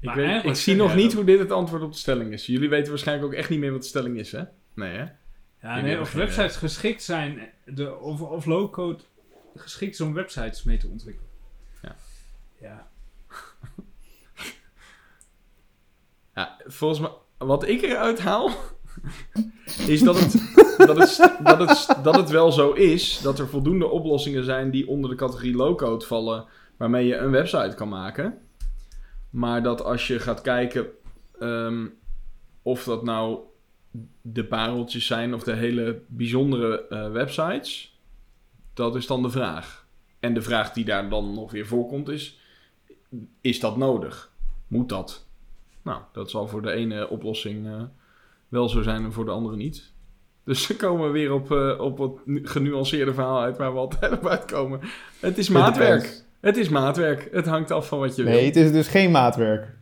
Ik, 0.00 0.10
weet, 0.10 0.44
ik 0.44 0.54
zie 0.54 0.76
nog 0.76 0.94
niet 0.94 1.04
dat- 1.04 1.12
hoe 1.12 1.24
dit 1.24 1.38
het 1.38 1.50
antwoord 1.50 1.82
op 1.82 1.92
de 1.92 1.98
stelling 1.98 2.32
is. 2.32 2.46
Jullie 2.46 2.68
weten 2.68 2.88
waarschijnlijk 2.90 3.28
ook 3.32 3.38
echt 3.38 3.50
niet 3.50 3.58
meer 3.58 3.72
wat 3.72 3.82
de 3.82 3.86
stelling 3.88 4.18
is, 4.18 4.32
hè? 4.32 4.42
Nee, 4.74 4.96
hè? 4.96 5.04
Ja, 5.62 5.80
nee, 5.80 6.00
of 6.00 6.12
websites 6.12 6.56
geschikt 6.56 7.02
zijn, 7.02 7.52
de, 7.64 7.98
of, 7.98 8.20
of 8.20 8.44
low-code 8.44 9.02
geschikt 9.56 9.94
is 9.94 10.00
om 10.00 10.12
websites 10.12 10.62
mee 10.62 10.76
te 10.76 10.88
ontwikkelen. 10.88 11.30
Ja. 11.82 11.96
Ja. 12.60 12.86
Ja, 16.34 16.56
volgens 16.66 17.00
mij... 17.00 17.10
Wat 17.38 17.68
ik 17.68 17.82
eruit 17.82 18.20
haal... 18.20 18.50
is 19.86 20.00
dat 20.00 20.20
het, 20.20 20.32
dat, 20.78 20.96
het, 20.96 21.38
dat, 21.44 21.58
het, 21.58 21.96
dat 22.02 22.16
het 22.16 22.30
wel 22.30 22.52
zo 22.52 22.72
is... 22.72 23.20
dat 23.20 23.38
er 23.38 23.48
voldoende 23.48 23.88
oplossingen 23.88 24.44
zijn... 24.44 24.70
die 24.70 24.88
onder 24.88 25.10
de 25.10 25.16
categorie 25.16 25.54
low-code 25.54 26.04
vallen... 26.04 26.46
waarmee 26.76 27.06
je 27.06 27.16
een 27.16 27.30
website 27.30 27.74
kan 27.74 27.88
maken. 27.88 28.38
Maar 29.30 29.62
dat 29.62 29.84
als 29.84 30.06
je 30.06 30.18
gaat 30.18 30.40
kijken... 30.40 30.86
ehm, 31.38 31.86
of 32.62 32.84
dat 32.84 33.04
nou 33.04 33.38
de 34.20 34.44
pareltjes 34.44 35.06
zijn... 35.06 35.34
of 35.34 35.42
de 35.42 35.52
hele 35.54 36.00
bijzondere 36.06 36.86
eh, 36.88 37.10
websites... 37.10 38.00
dat 38.74 38.96
is 38.96 39.06
dan 39.06 39.22
de 39.22 39.30
vraag. 39.30 39.86
En 40.20 40.34
de 40.34 40.42
vraag 40.42 40.72
die 40.72 40.84
daar 40.84 41.08
dan 41.08 41.34
nog 41.34 41.50
weer 41.50 41.66
voorkomt 41.66 42.08
is... 42.08 42.40
is 43.40 43.60
dat 43.60 43.76
nodig? 43.76 44.32
Moet 44.66 44.88
dat? 44.88 45.26
Nou, 45.82 46.00
dat 46.12 46.30
zal 46.30 46.48
voor 46.48 46.62
de 46.62 46.72
ene 46.72 47.08
oplossing 47.08 47.66
eh, 47.66 47.82
wel 48.48 48.68
zo 48.68 48.82
zijn 48.82 49.04
en 49.04 49.12
voor 49.12 49.24
de 49.24 49.30
andere 49.30 49.56
niet. 49.56 49.90
Dus 50.44 50.66
dan 50.66 50.76
komen 50.76 51.06
we 51.06 51.12
weer 51.12 51.32
op, 51.32 51.52
eh, 51.52 51.80
op 51.80 51.98
wat 51.98 52.26
nu- 52.26 52.46
genuanceerde 52.48 53.14
verhaal 53.14 53.40
uit 53.40 53.56
waar 53.56 53.72
we 53.72 53.78
altijd 53.78 54.12
op 54.12 54.26
uitkomen. 54.26 54.80
Het 55.20 55.38
is 55.38 55.48
maatwerk. 55.48 56.24
Het 56.40 56.56
is 56.56 56.68
maatwerk. 56.68 57.28
Het 57.32 57.46
hangt 57.46 57.70
af 57.70 57.88
van 57.88 57.98
wat 57.98 58.16
je 58.16 58.22
Nee, 58.22 58.34
wil. 58.36 58.44
het 58.44 58.56
is 58.56 58.72
dus 58.72 58.88
geen 58.88 59.10
maatwerk. 59.10 59.76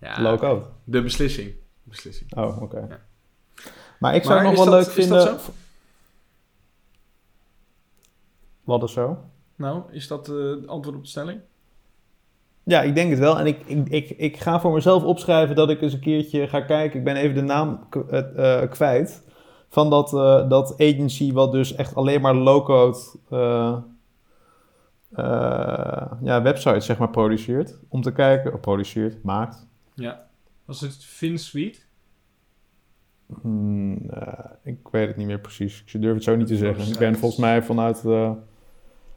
Ja, 0.00 0.22
Low-code. 0.22 0.66
de 0.84 1.02
beslissing. 1.02 1.52
beslissing. 1.82 2.36
Oh, 2.36 2.62
oké. 2.62 2.78
Ja. 2.88 3.04
Maar 4.04 4.14
ik 4.14 4.22
zou 4.24 4.34
Maar 4.34 4.44
het 4.48 4.56
nog 4.56 4.64
wel 4.64 4.74
dat- 4.74 4.86
leuk 4.86 4.96
is 4.96 5.08
dat 5.08 5.22
vinden... 5.24 5.40
zo? 5.40 5.52
Wat 8.64 8.82
is 8.82 8.92
zo? 8.92 9.18
Nou, 9.56 9.82
is 9.90 10.08
dat 10.08 10.28
eh, 10.28 10.34
het 10.50 10.66
antwoord 10.66 10.96
op 10.96 11.02
de 11.02 11.08
stelling? 11.08 11.40
Ja, 12.62 12.82
ik 12.82 12.94
denk 12.94 13.10
het 13.10 13.18
wel. 13.18 13.38
En 13.38 13.46
ik, 13.46 13.60
ik, 13.66 13.88
ik, 13.88 14.10
ik 14.10 14.36
ga 14.36 14.60
voor 14.60 14.72
mezelf 14.72 15.02
opschrijven 15.02 15.56
dat 15.56 15.70
ik 15.70 15.80
eens 15.80 15.92
een 15.92 16.00
keertje 16.00 16.48
ga 16.48 16.60
kijken. 16.60 16.98
Ik 16.98 17.04
ben 17.04 17.16
even 17.16 17.34
de 17.34 17.40
naam 17.42 17.86
eh, 18.10 18.62
eh, 18.62 18.70
kwijt. 18.70 19.22
Van 19.68 19.90
dat, 19.90 20.10
dat 20.50 20.72
agency 20.78 21.32
wat 21.32 21.52
dus 21.52 21.74
echt 21.74 21.94
alleen 21.94 22.20
maar 22.20 22.34
low-code 22.34 22.98
eh, 23.30 23.76
ja, 26.22 26.42
websites 26.42 26.86
zeg 26.86 26.98
maar 26.98 27.10
produceert. 27.10 27.78
Om 27.88 28.02
te 28.02 28.12
kijken, 28.12 28.52
of 28.52 28.60
produceert, 28.60 29.22
maakt. 29.22 29.66
Ja. 29.94 30.26
Was 30.64 30.80
het 30.80 31.04
FinSuite? 31.04 31.78
Hmm, 33.42 33.98
eh, 34.10 34.28
ik 34.62 34.76
weet 34.90 35.06
het 35.08 35.16
niet 35.16 35.26
meer 35.26 35.40
precies. 35.40 35.84
Ik 35.86 36.00
durf 36.00 36.14
het 36.14 36.24
zo 36.24 36.36
niet 36.36 36.46
te 36.46 36.56
zeggen. 36.56 36.92
Ik 36.92 36.98
ben 36.98 37.16
volgens 37.16 37.40
mij 37.40 37.62
vanuit... 37.62 38.04
eh, 38.04 38.30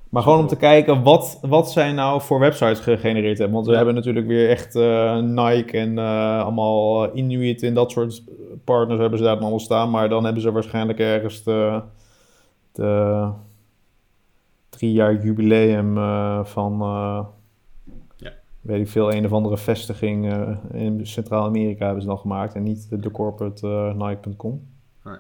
maar 0.10 0.24
gewoon 0.24 0.40
om 0.40 0.48
te 0.48 0.56
kijken 0.56 1.04
wat, 1.04 1.40
wat 1.42 1.72
zij 1.72 1.92
nou 1.92 2.22
voor 2.22 2.40
websites 2.40 2.80
gegenereerd 2.80 3.38
hebben. 3.38 3.56
Want 3.56 3.66
we 3.66 3.72
Ja. 3.72 3.78
hebben 3.78 3.96
natuurlijk 3.96 4.28
weer 4.28 4.50
echt 4.50 4.76
eh, 4.76 5.18
Nike 5.18 5.78
en 5.78 5.98
allemaal 6.44 7.16
Inuit 7.18 7.64
en 7.64 7.74
dat 7.74 7.92
soort 7.92 8.24
partners 8.64 9.00
hebben 9.00 9.18
ze 9.18 9.24
daar 9.26 9.34
dan 9.34 9.42
allemaal 9.42 9.60
staan. 9.60 9.90
Maar 9.90 10.10
dan 10.10 10.24
hebben 10.24 10.42
ze 10.42 10.52
waarschijnlijk 10.52 11.00
ergens 11.00 11.44
de, 11.44 11.82
de 12.72 13.28
drie 14.70 14.92
jaar 14.94 15.24
jubileum 15.24 15.96
van. 16.46 16.82
Weet 18.68 18.82
ik 18.82 18.88
veel, 18.88 19.14
een 19.14 19.26
of 19.26 19.32
andere 19.32 19.58
vestiging 19.58 20.32
eh, 20.32 20.58
in 20.72 21.08
Centraal-Amerika 21.08 21.86
hebben 21.86 22.02
ze 22.02 22.08
dan 22.08 22.20
gemaakt. 22.20 22.56
En 22.56 22.64
niet 22.64 22.90
de, 22.90 23.00
de 23.00 23.12
corporate 23.12 23.68
eh, 23.68 24.08
Nike.com. 24.08 24.68
Nee. 25.04 25.18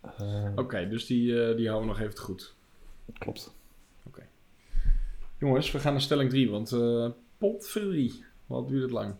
Eh, 0.00 0.52
Oké, 0.56 0.88
dus 0.88 1.06
die, 1.06 1.54
die 1.54 1.68
houden 1.68 1.90
we 1.90 1.96
nog 1.96 2.00
even 2.06 2.18
goed. 2.18 2.54
Klopt. 3.18 3.54
Jongens, 5.38 5.70
we 5.70 5.78
gaan 5.78 5.92
naar 5.92 6.00
stelling 6.00 6.30
3, 6.30 6.50
want 6.50 6.72
eh 6.72 7.08
potverdorie, 7.38 8.24
wat 8.46 8.68
duurt 8.68 8.82
het 8.82 8.90
lang. 8.90 9.14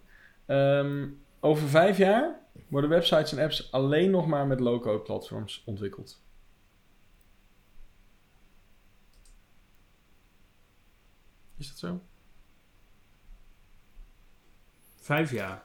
Ehm, 0.46 1.08
over 1.40 1.68
vijf 1.68 1.98
jaar 1.98 2.40
worden 2.68 2.90
websites 2.90 3.32
en 3.32 3.42
apps 3.44 3.72
alleen 3.72 4.10
nog 4.10 4.26
maar 4.26 4.46
met 4.46 4.60
low-code 4.60 5.02
platforms 5.02 5.62
ontwikkeld. 5.66 6.22
Is 11.56 11.68
dat 11.68 11.78
zo? 11.78 12.00
Vijf 15.03 15.32
jaar. 15.32 15.62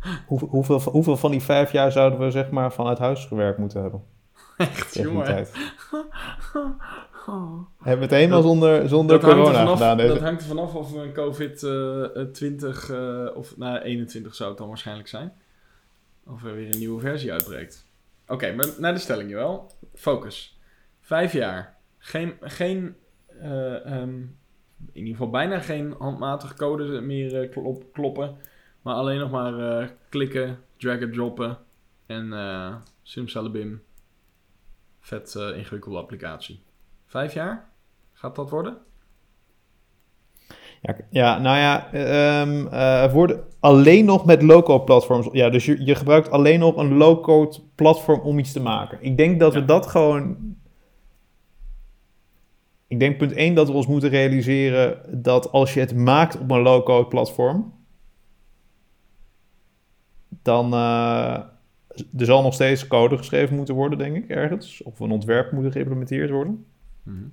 Hoeveel, 0.26 0.48
hoeveel, 0.48 0.80
hoeveel 0.80 1.16
van 1.16 1.30
die 1.30 1.42
vijf 1.42 1.72
jaar 1.72 1.92
zouden 1.92 2.18
we 2.18 2.30
zeg 2.30 2.50
maar 2.50 2.72
vanuit 2.72 2.98
huis 2.98 3.24
gewerkt 3.24 3.58
moeten 3.58 3.82
hebben? 3.82 4.04
Echt, 4.56 4.94
jongen. 4.94 5.24
tijd. 5.24 5.52
Hebben 7.82 8.08
we 8.08 8.14
het 8.14 8.22
helemaal 8.22 8.42
zonder, 8.42 8.88
zonder 8.88 9.20
Dat 9.20 9.30
er 9.30 9.34
corona 9.34 9.58
vanaf, 9.58 9.72
gedaan? 9.72 9.96
Deze. 9.96 10.08
dat 10.12 10.22
hangt 10.22 10.40
er 10.40 10.46
vanaf 10.46 10.74
of 10.74 10.92
we 10.92 10.98
een 10.98 11.12
COVID-20 11.12 12.90
eh, 12.90 13.36
of 13.36 13.56
nou, 13.56 13.78
21 13.78 14.34
zou 14.34 14.48
het 14.48 14.58
dan 14.58 14.68
waarschijnlijk 14.68 15.08
zijn. 15.08 15.32
Of 16.26 16.44
er 16.44 16.54
weer 16.54 16.72
een 16.72 16.78
nieuwe 16.78 17.00
versie 17.00 17.32
uitbreekt. 17.32 17.86
Oké, 18.26 18.54
maar 18.54 18.66
naar 18.78 18.94
de 18.94 19.00
stelling 19.00 19.32
wel. 19.32 19.70
Focus. 19.94 20.60
Vijf 21.00 21.32
jaar. 21.32 21.76
Geen, 21.98 22.36
geen 22.40 22.96
eh, 23.40 23.86
ehm, 23.86 24.20
in 24.92 24.98
ieder 25.00 25.12
geval 25.12 25.30
bijna 25.30 25.60
geen 25.60 25.94
handmatige 25.98 26.54
code 26.54 27.00
meer 27.00 27.42
eh, 27.42 27.50
klop- 27.50 27.92
kloppen. 27.92 28.36
Maar 28.82 28.94
alleen 28.94 29.18
nog 29.18 29.30
maar 29.30 29.80
eh, 29.80 29.88
klikken, 30.08 30.58
drag 30.76 30.98
en 31.00 31.12
droppen. 31.12 31.58
En 32.06 32.32
eh 32.32 32.74
simsalabim. 33.02 33.82
Vet 35.00 35.34
ingewikkelde 35.34 35.98
applicatie. 35.98 36.62
Vijf 37.06 37.34
jaar? 37.34 37.70
Gaat 38.12 38.36
dat 38.36 38.50
worden? 38.50 38.78
Ja, 40.82 40.96
ja, 41.10 41.38
nou 41.38 41.56
ja, 41.58 41.92
eh, 41.92 43.12
worden 43.12 43.44
alleen 43.60 44.04
nog 44.04 44.24
met 44.24 44.42
low-code 44.42 44.84
platforms. 44.84 45.28
Ja, 45.32 45.50
dus 45.50 45.64
je, 45.64 45.84
je 45.84 45.94
gebruikt 45.94 46.30
alleen 46.30 46.58
nog 46.58 46.76
een 46.76 46.96
low-code 46.96 47.58
platform 47.74 48.20
om 48.20 48.38
iets 48.38 48.52
te 48.52 48.60
maken. 48.60 48.98
Ik 49.00 49.16
denk 49.16 49.40
dat 49.40 49.54
we 49.54 49.64
dat 49.64 49.86
gewoon. 49.86 50.56
Ik 52.88 52.98
denk 52.98 53.18
punt 53.18 53.32
1 53.32 53.54
dat 53.54 53.68
we 53.68 53.72
ons 53.72 53.86
moeten 53.86 54.10
realiseren 54.10 55.22
dat 55.22 55.52
als 55.52 55.74
je 55.74 55.80
het 55.80 55.94
maakt 55.96 56.38
op 56.38 56.50
een 56.50 56.60
low-code 56.60 57.08
platform, 57.08 57.74
dan 60.42 60.74
uh, 60.74 61.38
er 62.16 62.24
zal 62.24 62.42
nog 62.42 62.54
steeds 62.54 62.86
code 62.86 63.16
geschreven 63.16 63.56
moeten 63.56 63.74
worden, 63.74 63.98
denk 63.98 64.16
ik, 64.16 64.28
ergens. 64.28 64.82
Of 64.82 65.00
een 65.00 65.10
ontwerp 65.10 65.52
moet 65.52 65.72
geïmplementeerd 65.72 66.30
worden. 66.30 66.66
Mhm. 67.02 67.24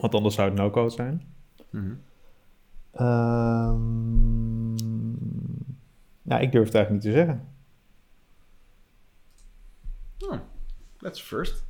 Want 0.00 0.14
anders 0.14 0.34
zou 0.34 0.48
het 0.48 0.58
no-code 0.58 0.90
zijn. 0.90 1.22
Um, 3.00 4.74
nou, 6.22 6.42
ik 6.42 6.52
durf 6.52 6.64
het 6.64 6.74
eigenlijk 6.74 6.90
niet 6.90 7.02
te 7.02 7.12
zeggen. 7.12 7.48
Oh, 10.18 10.38
that's 10.98 11.20
first. 11.20 11.64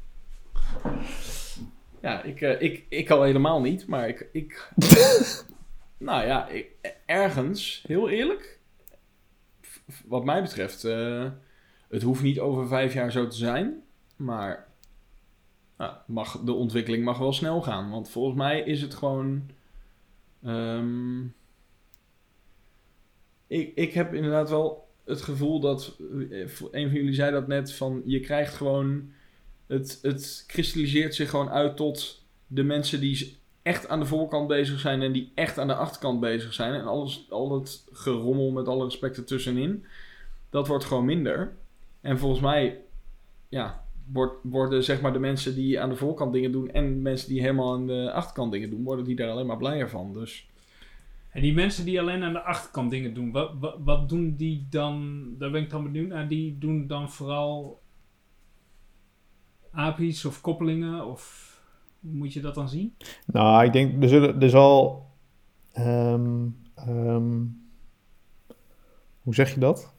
Ja, 2.02 2.22
ik, 2.22 2.40
uh, 2.40 2.60
ik, 2.60 2.86
ik 2.88 3.10
al 3.10 3.22
helemaal 3.22 3.60
niet, 3.60 3.86
maar 3.86 4.08
ik... 4.08 4.28
ik 4.32 4.72
nou 5.98 6.26
ja, 6.26 6.48
ik, 6.48 6.70
ergens, 7.06 7.84
heel 7.86 8.08
eerlijk, 8.08 8.58
wat 10.06 10.24
mij 10.24 10.42
betreft, 10.42 10.84
uh, 10.84 11.30
het 11.88 12.02
hoeft 12.02 12.22
niet 12.22 12.40
over 12.40 12.68
vijf 12.68 12.94
jaar 12.94 13.12
zo 13.12 13.26
te 13.26 13.36
zijn, 13.36 13.82
maar 14.16 14.68
nou, 15.76 15.96
mag, 16.06 16.40
de 16.44 16.52
ontwikkeling 16.52 17.04
mag 17.04 17.18
wel 17.18 17.32
snel 17.32 17.62
gaan. 17.62 17.90
Want 17.90 18.10
volgens 18.10 18.36
mij 18.36 18.60
is 18.60 18.82
het 18.82 18.94
gewoon... 18.94 19.50
Um, 20.44 21.34
ik, 23.46 23.72
ik 23.74 23.92
heb 23.92 24.14
inderdaad 24.14 24.50
wel 24.50 24.88
het 25.04 25.22
gevoel 25.22 25.60
dat, 25.60 25.96
een 25.98 26.88
van 26.88 26.92
jullie 26.92 27.14
zei 27.14 27.32
dat 27.32 27.46
net, 27.46 27.72
van 27.72 28.02
je 28.04 28.20
krijgt 28.20 28.54
gewoon, 28.54 29.12
het, 29.72 29.98
het 30.02 30.44
kristalliseert 30.46 31.14
zich 31.14 31.30
gewoon 31.30 31.50
uit 31.50 31.76
tot 31.76 32.24
de 32.46 32.62
mensen 32.62 33.00
die 33.00 33.36
echt 33.62 33.88
aan 33.88 34.00
de 34.00 34.06
voorkant 34.06 34.48
bezig 34.48 34.80
zijn 34.80 35.02
en 35.02 35.12
die 35.12 35.32
echt 35.34 35.58
aan 35.58 35.66
de 35.66 35.74
achterkant 35.74 36.20
bezig 36.20 36.52
zijn. 36.52 36.74
En 36.74 36.84
alles, 36.84 37.26
al 37.30 37.54
het 37.54 37.88
gerommel 37.92 38.50
met 38.50 38.68
alle 38.68 38.84
respect 38.84 39.16
ertussenin, 39.16 39.84
dat 40.50 40.66
wordt 40.66 40.84
gewoon 40.84 41.04
minder. 41.04 41.52
En 42.00 42.18
volgens 42.18 42.40
mij, 42.40 42.80
ja, 43.48 43.84
worden 44.42 44.84
zeg 44.84 45.00
maar 45.00 45.12
de 45.12 45.18
mensen 45.18 45.54
die 45.54 45.80
aan 45.80 45.88
de 45.88 45.96
voorkant 45.96 46.32
dingen 46.32 46.52
doen 46.52 46.70
en 46.70 47.02
mensen 47.02 47.28
die 47.28 47.40
helemaal 47.40 47.72
aan 47.72 47.86
de 47.86 48.12
achterkant 48.12 48.52
dingen 48.52 48.70
doen, 48.70 48.84
worden 48.84 49.04
die 49.04 49.16
daar 49.16 49.30
alleen 49.30 49.46
maar 49.46 49.56
blijer 49.56 49.88
van. 49.88 50.12
Dus... 50.12 50.46
En 51.30 51.42
die 51.42 51.54
mensen 51.54 51.84
die 51.84 52.00
alleen 52.00 52.22
aan 52.22 52.32
de 52.32 52.42
achterkant 52.42 52.90
dingen 52.90 53.14
doen, 53.14 53.30
wat, 53.30 53.50
wat, 53.60 53.76
wat 53.84 54.08
doen 54.08 54.34
die 54.36 54.66
dan? 54.70 55.24
Daar 55.38 55.50
ben 55.50 55.62
ik 55.62 55.70
dan 55.70 55.82
benieuwd 55.82 56.08
naar. 56.08 56.28
Die 56.28 56.58
doen 56.58 56.86
dan 56.86 57.10
vooral 57.10 57.81
API's 59.72 60.24
of 60.24 60.40
koppelingen? 60.40 61.06
Of 61.06 61.50
hoe 62.00 62.14
moet 62.14 62.32
je 62.32 62.40
dat 62.40 62.54
dan 62.54 62.68
zien? 62.68 62.94
Nou, 63.26 63.64
ik 63.64 63.72
denk, 63.72 64.02
er, 64.02 64.08
zullen, 64.08 64.40
er 64.40 64.50
zal. 64.50 65.06
Um, 65.78 66.56
um, 66.88 67.60
hoe 69.20 69.34
zeg 69.34 69.54
je 69.54 69.60
dat? 69.60 69.94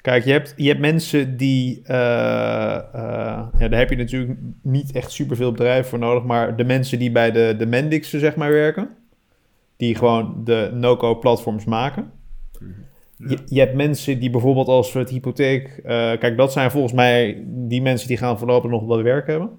Kijk, 0.00 0.24
je 0.24 0.32
hebt, 0.32 0.54
je 0.56 0.68
hebt 0.68 0.80
mensen 0.80 1.36
die. 1.36 1.78
Uh, 1.78 1.86
uh, 1.86 3.48
ja, 3.58 3.68
daar 3.68 3.78
heb 3.78 3.90
je 3.90 3.96
natuurlijk 3.96 4.38
niet 4.62 4.92
echt 4.92 5.10
superveel 5.10 5.50
bedrijven 5.50 5.90
voor 5.90 5.98
nodig. 5.98 6.24
Maar 6.24 6.56
de 6.56 6.64
mensen 6.64 6.98
die 6.98 7.12
bij 7.12 7.30
de, 7.30 7.54
de 7.58 7.66
Mendixen, 7.66 8.20
zeg 8.20 8.36
maar, 8.36 8.50
werken. 8.52 8.96
Die 9.76 9.94
gewoon 9.94 10.44
de 10.44 10.70
no-code 10.74 11.18
platforms 11.18 11.64
maken. 11.64 12.10
Ja. 12.52 12.66
Je, 13.28 13.38
je, 13.46 13.60
hebt 13.60 13.74
mensen 13.74 14.18
die 14.20 14.30
bijvoorbeeld 14.30 14.68
als 14.68 14.92
het 14.92 15.10
hypotheek... 15.10 15.80
Uh, 15.82 15.82
kijk, 16.18 16.36
dat 16.36 16.52
zijn 16.52 16.70
volgens 16.70 16.92
mij 16.92 17.44
die 17.46 17.82
mensen 17.82 18.08
die 18.08 18.16
gaan 18.16 18.38
voorlopig 18.38 18.70
nog 18.70 18.86
wat 18.86 19.00
werk 19.00 19.26
hebben. 19.26 19.50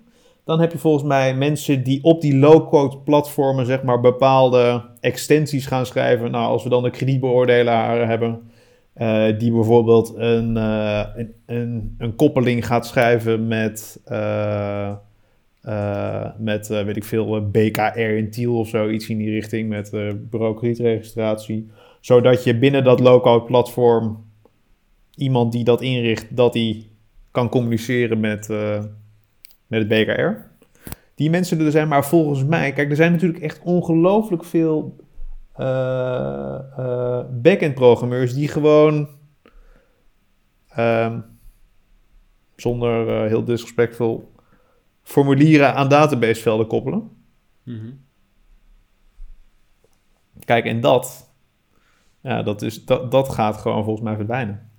Dan 0.45 0.59
heb 0.59 0.72
je 0.72 0.78
volgens 0.78 1.03
mij 1.03 1.36
mensen 1.36 1.84
die 1.84 2.03
op 2.03 2.22
die 2.22 2.38
low-code 2.38 2.97
platformen... 2.97 3.66
zeg 3.66 3.84
maar 3.84 3.99
bepaalde 3.99 4.86
extensies 4.99 5.66
gaan 5.66 5.86
schrijven. 5.86 6.32
Nou, 6.32 6.47
als 6.47 6.64
we 6.64 6.70
dan 6.70 6.84
de 6.84 6.89
kredietbeoordelaar 6.89 8.07
hebben... 8.07 8.39
Uh, 8.97 9.26
die 9.38 9.51
bijvoorbeeld 9.51 10.14
een, 10.16 10.55
uh, 10.55 11.03
een, 11.16 11.34
een, 11.45 11.95
een, 11.97 12.16
koppeling 12.16 12.66
gaat 12.66 12.88
schrijven 12.88 13.47
met... 13.47 14.01
Uh, 14.07 14.91
met, 16.38 16.68
weet 16.68 16.97
ik 16.97 17.03
veel, 17.03 17.49
BKR 17.49 17.99
in 17.99 18.32
Tiel 18.32 18.57
of 18.57 18.68
zo, 18.68 18.89
iets 18.89 19.09
in 19.09 19.18
die 19.18 19.30
richting, 19.30 19.70
met 19.70 19.91
uh, 19.93 20.12
bureau 20.30 20.55
kredietregistratie. 20.55 21.72
Zodat 22.02 22.43
je 22.43 22.58
binnen 22.58 22.84
dat 22.84 22.99
low-code 22.99 23.45
platform 23.45 24.30
iemand 25.16 25.52
die 25.52 25.64
dat 25.64 25.82
inricht, 25.82 26.36
dat 26.36 26.54
die 26.54 26.91
kan 27.32 27.49
communiceren 27.49 28.20
met, 28.20 28.49
uh, 28.49 28.84
met 29.68 29.80
het 29.80 29.88
BKR. 29.88 30.49
Die 31.16 31.30
mensen 31.30 31.60
er 31.60 31.72
zijn, 31.72 31.88
maar 31.88 32.06
volgens 32.06 32.43
mij, 32.43 32.74
kijk, 32.74 32.89
er 32.89 32.95
zijn 32.95 33.12
natuurlijk 33.12 33.43
echt 33.43 33.62
ongelooflijk 33.64 34.43
veel 34.43 34.95
uh, 35.60 37.20
back-end 37.32 37.74
programmeurs 37.74 38.34
die 38.34 38.47
gewoon, 38.47 39.10
um, 40.78 41.26
zonder 42.56 43.28
heel 43.28 43.43
disrespectvol, 43.43 44.32
formulieren 45.04 45.74
aan 45.76 45.89
databasevelden 45.89 46.68
koppelen. 46.68 46.99
Mhm. 47.64 47.76
Mm 47.76 47.82
-hmm. 47.82 47.99
Kijk, 50.45 50.66
en 50.66 50.82
dat, 50.82 51.30
ja, 52.22 52.43
dat, 52.43 52.61
is, 52.61 52.86
dat, 52.86 53.11
dat 53.11 53.30
gaat 53.30 53.57
gewoon 53.57 53.84
volgens 53.84 54.05
mij 54.05 54.15
verdwijnen. 54.15 54.69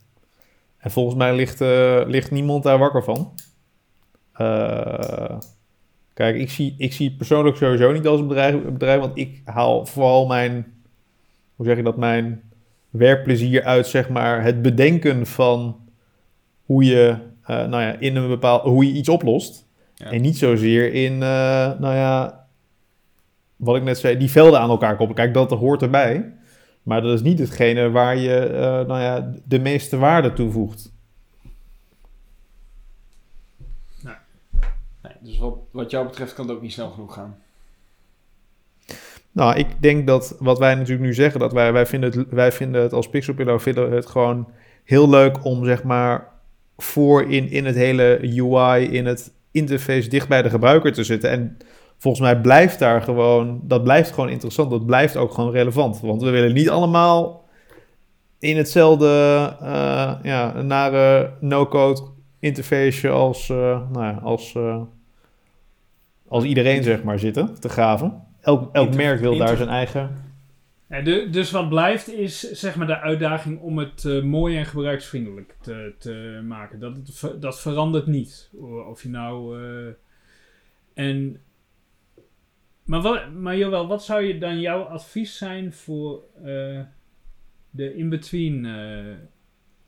En 0.78 0.90
volgens 0.90 1.16
mij 1.16 1.34
ligt, 1.34 1.61
uh, 1.61 2.03
ligt 2.07 2.30
niemand 2.30 2.62
daar 2.62 2.78
wakker 2.78 3.05
van. 3.05 3.32
Uh, 4.40 5.38
Kijk, 6.14 6.36
ik 6.36 6.51
zie, 6.51 6.74
ik 6.78 6.93
zie 6.93 7.09
het 7.09 7.16
persoonlijk 7.16 7.57
sowieso 7.57 7.93
niet 7.93 8.07
als 8.07 8.20
een 8.20 8.26
bedrijf, 8.26 8.62
bedrijf, 8.62 9.01
want 9.01 9.18
ik 9.18 9.40
haal 9.45 9.86
vooral 9.86 10.26
mijn, 10.26 10.66
hoe 11.57 11.66
zeg 11.66 11.76
je 11.76 11.82
dat, 11.82 11.97
mijn 11.97 12.43
werkplezier 12.90 13.62
uit, 13.62 13.86
zeg 13.86 14.09
maar, 14.09 14.43
het 14.43 14.62
bedenken 14.62 15.26
van 15.26 15.76
hoe 16.64 16.84
je, 16.84 17.16
eh, 17.43 17.66
nou 17.66 17.82
ja, 17.82 17.97
in 17.99 18.16
een 18.16 18.28
bepaald, 18.28 18.62
hoe 18.62 18.86
je 18.86 18.93
iets 18.93 19.09
oplost. 19.09 19.66
Ja. 19.95 20.11
En 20.11 20.20
niet 20.20 20.38
zozeer 20.38 20.93
in, 20.93 21.12
eh, 21.12 21.78
nou 21.78 21.95
ja, 21.95 22.47
wat 23.57 23.76
ik 23.76 23.82
net 23.82 23.99
zei, 23.99 24.18
die 24.18 24.30
velden 24.30 24.61
aan 24.61 24.70
elkaar 24.70 24.97
koppelen. 24.97 25.14
Kijk, 25.14 25.34
dat 25.34 25.59
hoort 25.59 25.82
erbij. 25.82 26.32
Maar 26.83 27.03
dat 27.03 27.12
is 27.12 27.22
niet 27.22 27.39
hetgene 27.39 27.91
waar 27.91 28.16
je, 28.16 28.39
eh, 28.39 28.61
nou 28.62 29.01
ja, 29.01 29.33
de 29.45 29.59
meeste 29.59 29.97
waarde 29.97 30.33
toevoegt. 30.33 30.93
Nee, 35.03 35.12
dus 35.20 35.39
wat, 35.39 35.59
wat 35.70 35.91
jou 35.91 36.07
betreft 36.07 36.35
kan 36.35 36.47
het 36.47 36.57
ook 36.57 36.62
niet 36.62 36.72
snel 36.72 36.91
genoeg 36.91 37.14
gaan. 37.14 37.37
Nou, 39.33 39.57
ik 39.57 39.66
denk 39.83 40.07
dat 40.07 40.37
wat 40.39 40.59
wij 40.59 40.74
natuurlijk 40.74 41.07
nu 41.07 41.14
zeggen, 41.14 41.41
dat 41.41 41.53
wij, 41.53 41.72
wij, 41.72 41.87
vinden, 41.87 42.18
het, 42.18 42.28
wij 42.30 42.53
vinden 42.53 42.83
het 42.83 42.93
als 42.93 43.09
Pixelpillow 43.09 43.61
vinden 43.61 43.93
het 43.93 44.07
gewoon 44.07 44.49
heel 44.85 45.09
leuk 45.09 45.45
om 45.45 45.64
zeg 45.64 45.83
maar 45.83 46.28
voor 46.76 47.30
in, 47.30 47.51
in 47.51 47.64
het 47.64 47.74
hele 47.74 48.18
UI, 48.20 48.85
in 48.85 49.07
het 49.07 49.33
interface 49.51 50.09
dicht 50.09 50.28
bij 50.28 50.43
de 50.43 50.51
gebruiker 50.51 50.93
te 50.93 51.05
zitten. 51.05 51.30
En 51.30 51.57
volgens 52.03 52.22
mij 52.22 52.40
blijft 52.40 52.78
daar 52.78 53.03
gewoon, 53.03 53.61
dat 53.64 53.82
blijft 53.82 54.11
gewoon 54.11 54.28
interessant, 54.28 54.70
dat 54.70 54.86
blijft 54.86 55.16
ook 55.16 55.32
gewoon 55.34 55.50
relevant. 55.53 56.00
Want 56.00 56.22
we 56.22 56.30
willen 56.30 56.53
niet 56.53 56.70
allemaal 56.70 57.44
in 58.38 58.57
hetzelfde 58.57 59.07
eh, 59.61 60.14
ja, 60.22 60.62
nare 60.62 61.32
no-code 61.40 62.03
interface 62.38 63.09
als, 63.09 63.48
eh, 63.48 63.57
nou 63.92 64.05
ja, 64.05 64.18
als, 64.22 64.55
eh, 64.55 64.80
als 66.28 66.44
iedereen 66.44 66.82
zeg 66.82 67.03
maar 67.03 67.18
zitten 67.18 67.61
te 67.61 67.68
graven. 67.68 68.22
Elk, 68.40 68.68
elk 68.74 68.86
Inter- 68.86 69.03
merk 69.05 69.20
wil 69.20 69.36
daar 69.36 69.57
zijn 69.57 69.68
eigen 69.68 70.20
Ja, 70.88 71.00
de- 71.00 71.28
dus 71.30 71.50
wat 71.50 71.68
blijft 71.68 72.12
is 72.12 72.40
zeg 72.53 72.76
maar 72.76 72.86
de 72.86 72.98
uitdaging 73.00 73.61
om 73.61 73.78
het 73.78 74.22
mooi 74.24 74.57
en 74.57 74.64
gebruiksvriendelijk 74.66 75.57
te, 75.61 75.94
te 75.98 76.40
maken. 76.48 76.78
Dat, 76.80 76.96
het 76.96 77.11
ver- 77.12 77.40
dat 77.40 77.61
verandert 77.61 78.07
niet. 78.07 78.50
Of 78.90 79.03
je 79.03 79.09
nou. 79.09 79.62
eh, 79.62 79.92
en. 80.94 81.40
Maar, 82.93 83.01
wat, 83.01 83.30
maar 83.32 83.57
Joël, 83.57 83.86
wat 83.86 84.05
zou 84.05 84.22
je 84.22 84.38
dan 84.38 84.61
jouw 84.61 84.82
advies 84.82 85.38
zijn 85.38 85.72
voor 85.72 86.20
eh, 86.45 86.80
de 87.70 87.97
in-between? 87.97 88.64
eh, 88.66 89.14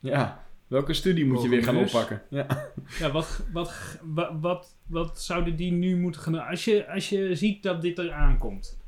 Ja, 0.00 0.40
welke 0.66 0.92
studie 0.92 1.26
moet 1.26 1.42
je 1.42 1.48
weer 1.48 1.62
gaan 1.62 1.76
oppakken? 1.76 2.22
Ja. 2.30 2.46
ja, 3.00 3.10
wat, 3.10 3.42
wat, 3.52 3.98
wat, 4.02 4.30
wat, 4.40 4.76
wat 4.86 5.20
zouden 5.20 5.56
die 5.56 5.72
nu 5.72 5.96
moeten 5.96 6.20
gaan 6.20 6.32
doen? 6.32 6.46
Als 6.46 6.64
je, 6.64 6.88
als 6.92 7.08
je 7.08 7.34
ziet 7.34 7.62
dat 7.62 7.82
dit 7.82 7.98
eraan 7.98 8.38
komt. 8.38 8.78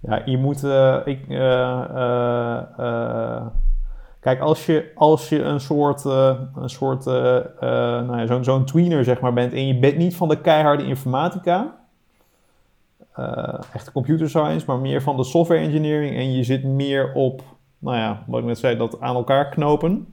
Ja, 0.00 0.22
je 0.24 0.36
moet. 0.38 0.64
eh, 0.64 1.00
ik, 1.04 1.28
eh, 1.28 1.84
eh, 1.94 2.62
eh, 2.78 3.46
kijk, 4.20 4.40
als 4.40 4.66
je, 4.66 4.90
als 4.94 5.28
je 5.28 5.42
een 5.42 5.60
soort, 5.60 6.04
eh, 6.04 6.40
een 6.54 6.70
soort 6.70 7.04
nou 7.04 8.16
ja, 8.18 8.26
zo'n 8.26 8.44
zo'n 8.44 8.64
tweener 8.64 9.04
zeg 9.04 9.20
maar, 9.20 9.32
bent 9.32 9.52
en 9.52 9.66
je 9.66 9.78
bent 9.78 9.96
niet 9.96 10.16
van 10.16 10.28
de 10.28 10.40
keiharde 10.40 10.84
informatica, 10.84 11.78
echt 13.72 13.92
computer 13.92 14.28
science, 14.28 14.66
maar 14.66 14.78
meer 14.78 15.02
van 15.02 15.16
de 15.16 15.24
software 15.24 15.60
engineering 15.60 16.16
en 16.16 16.32
je 16.32 16.44
zit 16.44 16.64
meer 16.64 17.12
op, 17.12 17.42
nou 17.78 17.96
ja, 17.96 18.22
wat 18.26 18.40
ik 18.40 18.46
net 18.46 18.58
zei, 18.58 18.76
dat 18.76 19.00
aan 19.00 19.14
elkaar 19.14 19.48
knopen. 19.48 20.08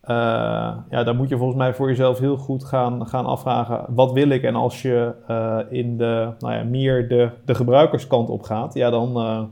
Eh, 0.00 0.76
ja, 0.90 1.04
dan 1.04 1.16
moet 1.16 1.28
je 1.28 1.36
volgens 1.36 1.58
mij 1.58 1.74
voor 1.74 1.88
jezelf 1.88 2.18
heel 2.18 2.36
goed 2.36 2.64
gaan, 2.64 3.06
gaan 3.06 3.26
afvragen, 3.26 3.84
wat 3.88 4.12
wil 4.12 4.28
ik? 4.28 4.42
En 4.42 4.54
als 4.54 4.82
je 4.82 5.14
eh, 5.26 5.58
in 5.68 5.96
de, 5.96 6.32
nou 6.38 6.54
ja, 6.54 6.64
meer 6.64 7.08
de, 7.08 7.30
de 7.44 7.54
gebruikerskant 7.54 8.28
op 8.30 8.42
gaat, 8.42 8.74
ja, 8.74 8.90
dan 8.90 9.16
eh, 9.16 9.42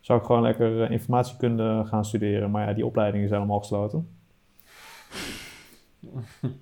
zou 0.00 0.18
ik 0.18 0.26
gewoon 0.26 0.42
lekker 0.42 0.82
eh, 0.82 0.90
informatiekunde 0.90 1.82
gaan 1.86 2.04
studeren. 2.04 2.50
Maar 2.50 2.68
ja, 2.68 2.74
die 2.74 2.86
opleidingen 2.86 3.28
zijn 3.28 3.40
allemaal 3.40 3.58
gesloten. 3.58 4.08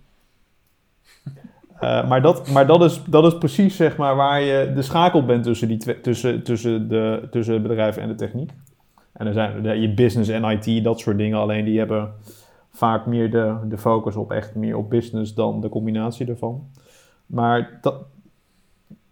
Eh, 1.80 2.08
maar 2.08 2.22
dat, 2.22 2.48
maar 2.48 2.66
dat, 2.66 2.82
is, 2.84 3.04
dat 3.04 3.24
is 3.24 3.38
precies 3.38 3.76
zeg 3.76 3.96
maar, 3.96 4.16
waar 4.16 4.40
je 4.40 4.72
de 4.74 4.82
schakel 4.82 5.24
bent 5.24 5.44
tussen, 5.44 5.68
die 5.68 6.00
tussen, 6.00 6.42
tussen, 6.42 6.88
de, 6.88 7.28
tussen 7.30 7.54
het 7.54 7.62
bedrijf 7.62 7.96
en 7.96 8.08
de 8.08 8.14
techniek. 8.14 8.52
En 9.12 9.26
er 9.26 9.32
zijn 9.32 9.80
je 9.80 9.94
business 9.94 10.30
en 10.30 10.44
IT, 10.44 10.84
dat 10.84 11.00
soort 11.00 11.18
dingen. 11.18 11.38
Alleen 11.38 11.64
die 11.64 11.78
hebben 11.78 12.12
vaak 12.70 13.06
meer 13.06 13.30
de, 13.30 13.56
de 13.68 13.78
focus 13.78 14.16
op 14.16 14.32
echt 14.32 14.54
meer 14.54 14.76
op 14.76 14.90
business 14.90 15.34
dan 15.34 15.60
de 15.60 15.68
combinatie 15.68 16.26
ervan. 16.26 16.68
Maar 17.26 17.78
dat, 17.80 17.94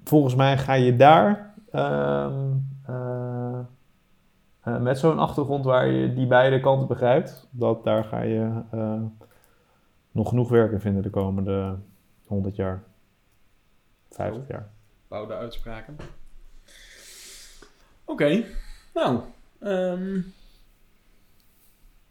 volgens 0.04 0.34
mij 0.34 0.58
ga 0.58 0.72
je 0.72 0.96
daar 0.96 1.54
ehm, 1.70 2.32
eh, 2.86 3.58
eh, 4.60 4.80
met 4.80 4.98
zo'n 4.98 5.18
achtergrond 5.18 5.64
waar 5.64 5.86
je 5.86 6.14
die 6.14 6.26
beide 6.26 6.60
kanten 6.60 6.88
begrijpt, 6.88 7.48
dat 7.50 7.84
daar 7.84 8.04
ga 8.04 8.20
je 8.20 8.50
nog 10.10 10.28
genoeg 10.28 10.48
werk 10.48 10.72
in 10.72 10.80
vinden 10.80 11.02
de 11.02 11.10
komende 11.10 11.76
100 12.34 12.56
jaar, 12.56 12.82
50 14.10 14.48
jaar. 14.48 14.68
Bouwde 15.08 15.34
uitspraken. 15.34 15.96
Oké, 18.04 18.44
nou. 18.94 19.20
ehm, 19.60 20.20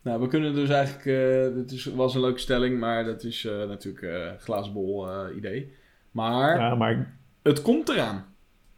nou, 0.01 0.21
we 0.21 0.28
kunnen 0.28 0.53
dus 0.55 0.69
eigenlijk. 0.69 1.55
dit 1.55 1.71
is, 1.71 1.86
was 1.86 2.15
een 2.15 2.21
leuke 2.21 2.39
stelling, 2.39 2.80
maar 2.80 3.03
dat 3.03 3.24
is 3.24 3.45
eh, 3.45 3.53
natuurlijk 3.67 4.03
eh 4.03 4.32
glazen 4.39 4.74
bol 4.74 5.09
eh, 5.09 5.36
idee. 5.36 5.76
Maar 6.11 6.57
Ja, 6.59 6.76
maar 6.76 7.17
het 7.41 7.61
komt 7.61 7.89
eraan. 7.89 8.26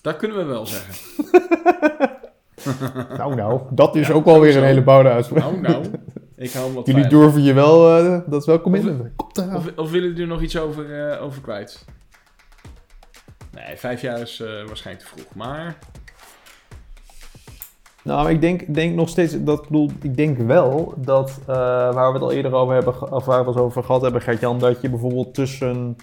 Dat 0.01 0.15
kunnen 0.17 0.37
we 0.37 0.43
wel 0.43 0.65
zeggen. 0.65 1.15
nou, 3.17 3.35
nou, 3.35 3.61
dat 3.71 3.95
is 3.95 4.07
Ja, 4.07 4.13
ook 4.13 4.25
wel 4.25 4.39
weer 4.39 4.51
zo. 4.51 4.59
een 4.59 4.65
hele 4.65 4.83
bouwde 4.83 5.09
uitspraak. 5.09 5.41
Nou, 5.43 5.61
nou. 5.61 5.85
Ik 6.37 6.51
hou 6.51 6.65
hem 6.65 6.73
wat 6.75 6.85
Jullie 6.85 7.01
veilig. 7.01 7.21
durven 7.21 7.41
je 7.43 7.53
wel, 7.53 7.97
eh, 7.97 8.19
dat 8.27 8.41
is 8.41 8.47
wel 8.47 8.61
commitment. 8.61 9.11
Of, 9.55 9.71
of 9.75 9.91
willen 9.91 10.07
jullie 10.07 10.21
er 10.21 10.27
nog 10.27 10.41
iets 10.41 10.57
over, 10.57 11.09
eh, 11.11 11.23
over 11.23 11.41
kwijt? 11.41 11.85
Nee, 13.51 13.77
vijf 13.77 14.01
jaar 14.01 14.19
is 14.19 14.39
eh, 14.39 14.47
waarschijnlijk 14.67 15.07
te 15.07 15.13
vroeg. 15.15 15.35
Maar 15.35 15.77
Nou, 18.03 18.29
ik 18.29 18.41
denk, 18.41 18.73
denk 18.73 18.95
nog 18.95 19.09
steeds, 19.09 19.43
dat 19.43 19.57
ik 19.57 19.63
bedoel, 19.67 19.89
ik 20.01 20.17
denk 20.17 20.37
wel 20.37 20.93
dat, 20.97 21.39
eh, 21.41 21.55
waar 21.93 22.07
we 22.07 22.13
het 22.13 22.21
al 22.21 22.31
eerder 22.31 22.53
over 22.53 22.73
hebben, 22.73 23.11
of 23.11 23.25
waar 23.25 23.43
we 23.43 23.49
het 23.49 23.59
over 23.59 23.83
gehad 23.83 24.01
hebben, 24.01 24.21
Gert-Jan, 24.21 24.59
dat 24.59 24.81
je 24.81 24.89
bijvoorbeeld 24.89 25.33
tussen 25.33 25.97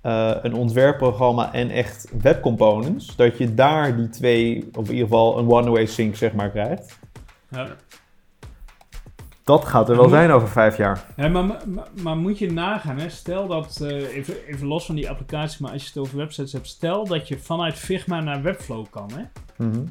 eh, 0.00 0.36
een 0.42 0.54
ontwerpprogramma 0.54 1.52
en 1.52 1.70
echt 1.70 2.08
webcomponents, 2.22 3.16
dat 3.16 3.38
je 3.38 3.54
daar 3.54 3.96
die 3.96 4.08
twee, 4.08 4.68
of 4.72 4.84
in 4.88 4.92
ieder 4.94 5.08
geval 5.08 5.38
een 5.38 5.48
one-way 5.50 5.86
sync, 5.86 6.16
zeg 6.16 6.32
maar, 6.32 6.50
krijgt. 6.50 6.98
Ja. 7.50 7.66
Dat 9.46 9.64
gaat 9.64 9.88
er 9.88 9.96
wel 9.96 10.08
zijn 10.08 10.30
over 10.30 10.48
vijf 10.48 10.76
jaar. 10.76 11.06
Ja, 11.16 11.28
maar, 11.28 11.44
maar, 11.44 11.88
maar 12.02 12.16
moet 12.16 12.38
je 12.38 12.52
nagaan, 12.52 12.98
hè? 12.98 13.08
stel 13.08 13.46
dat, 13.46 13.80
eh, 13.80 14.16
even, 14.16 14.44
even 14.46 14.66
los 14.66 14.86
van 14.86 14.94
die 14.94 15.10
applicatie, 15.10 15.62
maar 15.62 15.72
als 15.72 15.82
je 15.82 15.88
het 15.88 15.98
over 15.98 16.16
websites 16.16 16.52
hebt, 16.52 16.66
stel 16.66 17.06
dat 17.06 17.28
je 17.28 17.38
vanuit 17.38 17.74
Figma 17.74 18.20
naar 18.20 18.42
Webflow 18.42 18.86
kan. 18.90 19.10
Hè? 19.14 19.22
Mhm. 19.66 19.86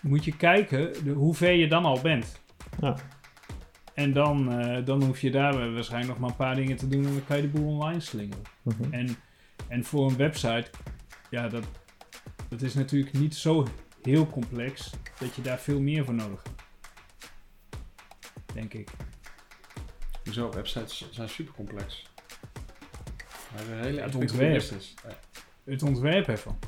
Moet 0.00 0.24
je 0.24 0.36
kijken 0.36 1.04
de, 1.04 1.10
hoe 1.10 1.34
ver 1.34 1.52
je 1.52 1.68
dan 1.68 1.84
al 1.84 2.00
bent. 2.00 2.40
Ja. 2.80 2.94
En 3.94 4.12
dan, 4.12 4.52
eh, 4.52 4.84
dan 4.84 5.02
hoef 5.02 5.20
je 5.20 5.30
daar 5.30 5.54
eh, 5.54 5.74
waarschijnlijk 5.74 6.10
nog 6.12 6.18
maar 6.18 6.30
een 6.30 6.46
paar 6.46 6.56
dingen 6.56 6.76
te 6.76 6.88
doen 6.88 7.04
en 7.04 7.12
dan 7.12 7.24
kan 7.26 7.36
je 7.36 7.42
de 7.42 7.58
boel 7.58 7.68
online 7.68 8.00
slingeren. 8.00 8.42
Mhm. 8.62 8.92
En, 8.92 9.16
en 9.68 9.84
voor 9.84 10.10
een 10.10 10.16
website, 10.16 10.70
ja, 11.30 11.48
dat, 11.48 11.64
dat 12.48 12.62
is 12.62 12.74
natuurlijk 12.74 13.18
niet 13.18 13.34
zo 13.34 13.66
heel 14.02 14.26
complex 14.30 14.90
dat 15.18 15.34
je 15.34 15.42
daar 15.42 15.58
veel 15.58 15.80
meer 15.80 16.04
voor 16.04 16.14
nodig 16.14 16.42
hebt. 16.42 16.62
Denk 18.54 18.74
ik. 18.74 18.88
Hoezo? 20.24 20.50
Websites 20.50 21.08
zijn 21.10 21.28
super 21.28 21.54
complex. 21.54 22.06
Hele 23.54 23.92
Ja, 23.92 24.02
het 24.04 24.14
ontwerp. 24.14 24.52
business. 24.52 24.94
Nee. 25.04 25.14
Het 25.74 25.82
ontwerp 25.82 26.28
ervan. 26.28 26.58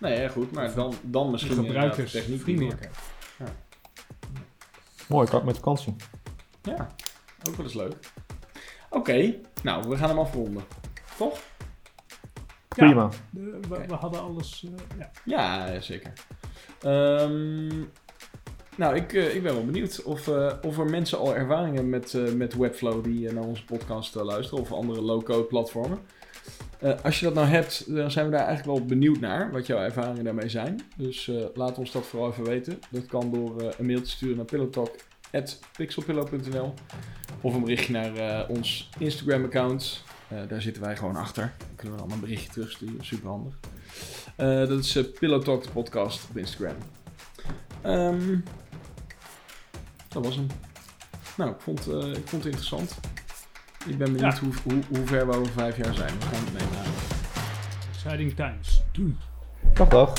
Nee, 0.00 0.20
ja, 0.20 0.28
goed, 0.28 0.52
maar 0.52 0.74
dan, 0.74 0.94
dan 1.02 1.30
misschien 1.30 1.52
die 1.54 1.62
meer. 1.62 1.72
gebruikersvriendelijkheid. 1.72 2.96
Mooi, 5.08 5.28
kan 5.28 5.38
ik 5.38 5.44
met 5.44 5.56
vakantie. 5.56 5.96
Ja, 6.62 6.88
ook 7.48 7.54
wel 7.56 7.64
eens 7.66 7.74
leuk. 7.74 7.94
Oké, 8.90 9.34
nou, 9.62 9.88
we 9.88 9.96
gaan 9.96 10.08
hem 10.08 10.18
afronden. 10.18 10.64
Toch? 11.16 11.38
Prima. 12.76 13.08
De- 13.30 13.58
we, 13.68 13.84
we 13.86 13.94
hadden 13.94 14.22
alles. 14.22 14.64
eh, 14.66 14.98
ja. 14.98 15.10
Ja, 15.24 15.80
zeker. 15.80 16.12
Ehm, 16.82 17.66
nou, 18.76 18.94
ik, 18.96 19.12
eh, 19.12 19.34
ik 19.34 19.42
ben 19.42 19.54
wel 19.54 19.64
benieuwd 19.64 20.02
of, 20.02 20.28
eh, 20.28 20.52
of 20.62 20.78
er 20.78 20.90
mensen 20.90 21.18
al 21.18 21.34
ervaring 21.36 21.74
hebben 21.74 21.90
met, 21.90 22.14
eh, 22.14 22.32
met 22.32 22.54
Webflow 22.56 23.04
die 23.04 23.32
naar 23.32 23.44
onze 23.44 23.64
podcast 23.64 24.14
luisteren 24.14 24.62
of 24.62 24.72
andere 24.72 25.00
low-code 25.02 25.44
platformen. 25.44 25.98
Eh, 26.78 26.92
als 27.02 27.18
je 27.20 27.24
dat 27.26 27.34
nou 27.34 27.46
hebt, 27.46 27.94
dan 27.94 28.10
zijn 28.10 28.24
we 28.24 28.30
daar 28.30 28.46
eigenlijk 28.46 28.78
wel 28.78 28.86
benieuwd 28.86 29.20
naar 29.20 29.52
wat 29.52 29.66
jouw 29.66 29.78
ervaringen 29.78 30.24
daarmee 30.24 30.48
zijn. 30.48 30.80
Dus 30.96 31.28
eh, 31.28 31.44
laat 31.54 31.78
ons 31.78 31.92
dat 31.92 32.06
vooral 32.06 32.30
even 32.30 32.44
weten. 32.44 32.78
Dat 32.90 33.06
kan 33.06 33.30
door 33.32 33.60
eh, 33.60 33.68
een 33.78 33.86
mail 33.86 34.02
te 34.02 34.10
sturen 34.10 34.36
naar 34.36 34.44
pixelpillow.nl. 35.76 36.74
Of 37.40 37.54
een 37.54 37.60
berichtje 37.60 37.92
naar 37.92 38.16
eh, 38.16 38.50
ons 38.50 38.88
Instagram-account. 38.98 40.02
Eh, 40.32 40.48
daar 40.48 40.62
zitten 40.62 40.82
wij 40.82 40.96
gewoon 40.96 41.16
achter. 41.16 41.52
Dan 41.58 41.76
kunnen 41.76 41.96
we 41.96 42.02
dan 42.02 42.12
een 42.12 42.20
berichtje 42.20 42.50
terugsturen. 42.50 43.04
Super 43.04 43.28
handig. 43.28 43.54
dat 44.68 44.78
is 44.78 44.96
uh, 44.96 45.04
Pillow 45.18 45.42
Talk, 45.42 45.62
de 45.62 45.70
podcast 45.70 46.28
op 46.30 46.36
Instagram. 46.36 46.76
Ehm, 47.82 48.36
dat 50.08 50.24
was 50.24 50.36
hem. 50.36 50.46
Nou, 51.36 51.50
ik 51.50 51.60
vond, 51.60 51.86
eh, 51.88 52.06
ik 52.12 52.28
vond 52.28 52.44
het 52.44 52.44
interessant. 52.44 52.94
Ik 53.86 53.98
ben 53.98 54.12
benieuwd 54.12 54.34
Ja. 54.34 54.40
hoe, 54.40 54.52
hoe, 54.62 54.82
hoe 54.98 55.06
ver 55.06 55.26
we 55.26 55.36
over 55.36 55.52
vijf 55.52 55.76
jaar 55.76 55.94
zijn. 55.94 56.18
We 56.18 56.24
gaan 56.24 56.44
het 56.44 56.52
meemaken. 56.52 56.92
Exciting 57.92 58.34
times. 58.34 58.82
Doei. 58.92 59.16
Dag, 59.74 59.88
dag. 59.88 60.12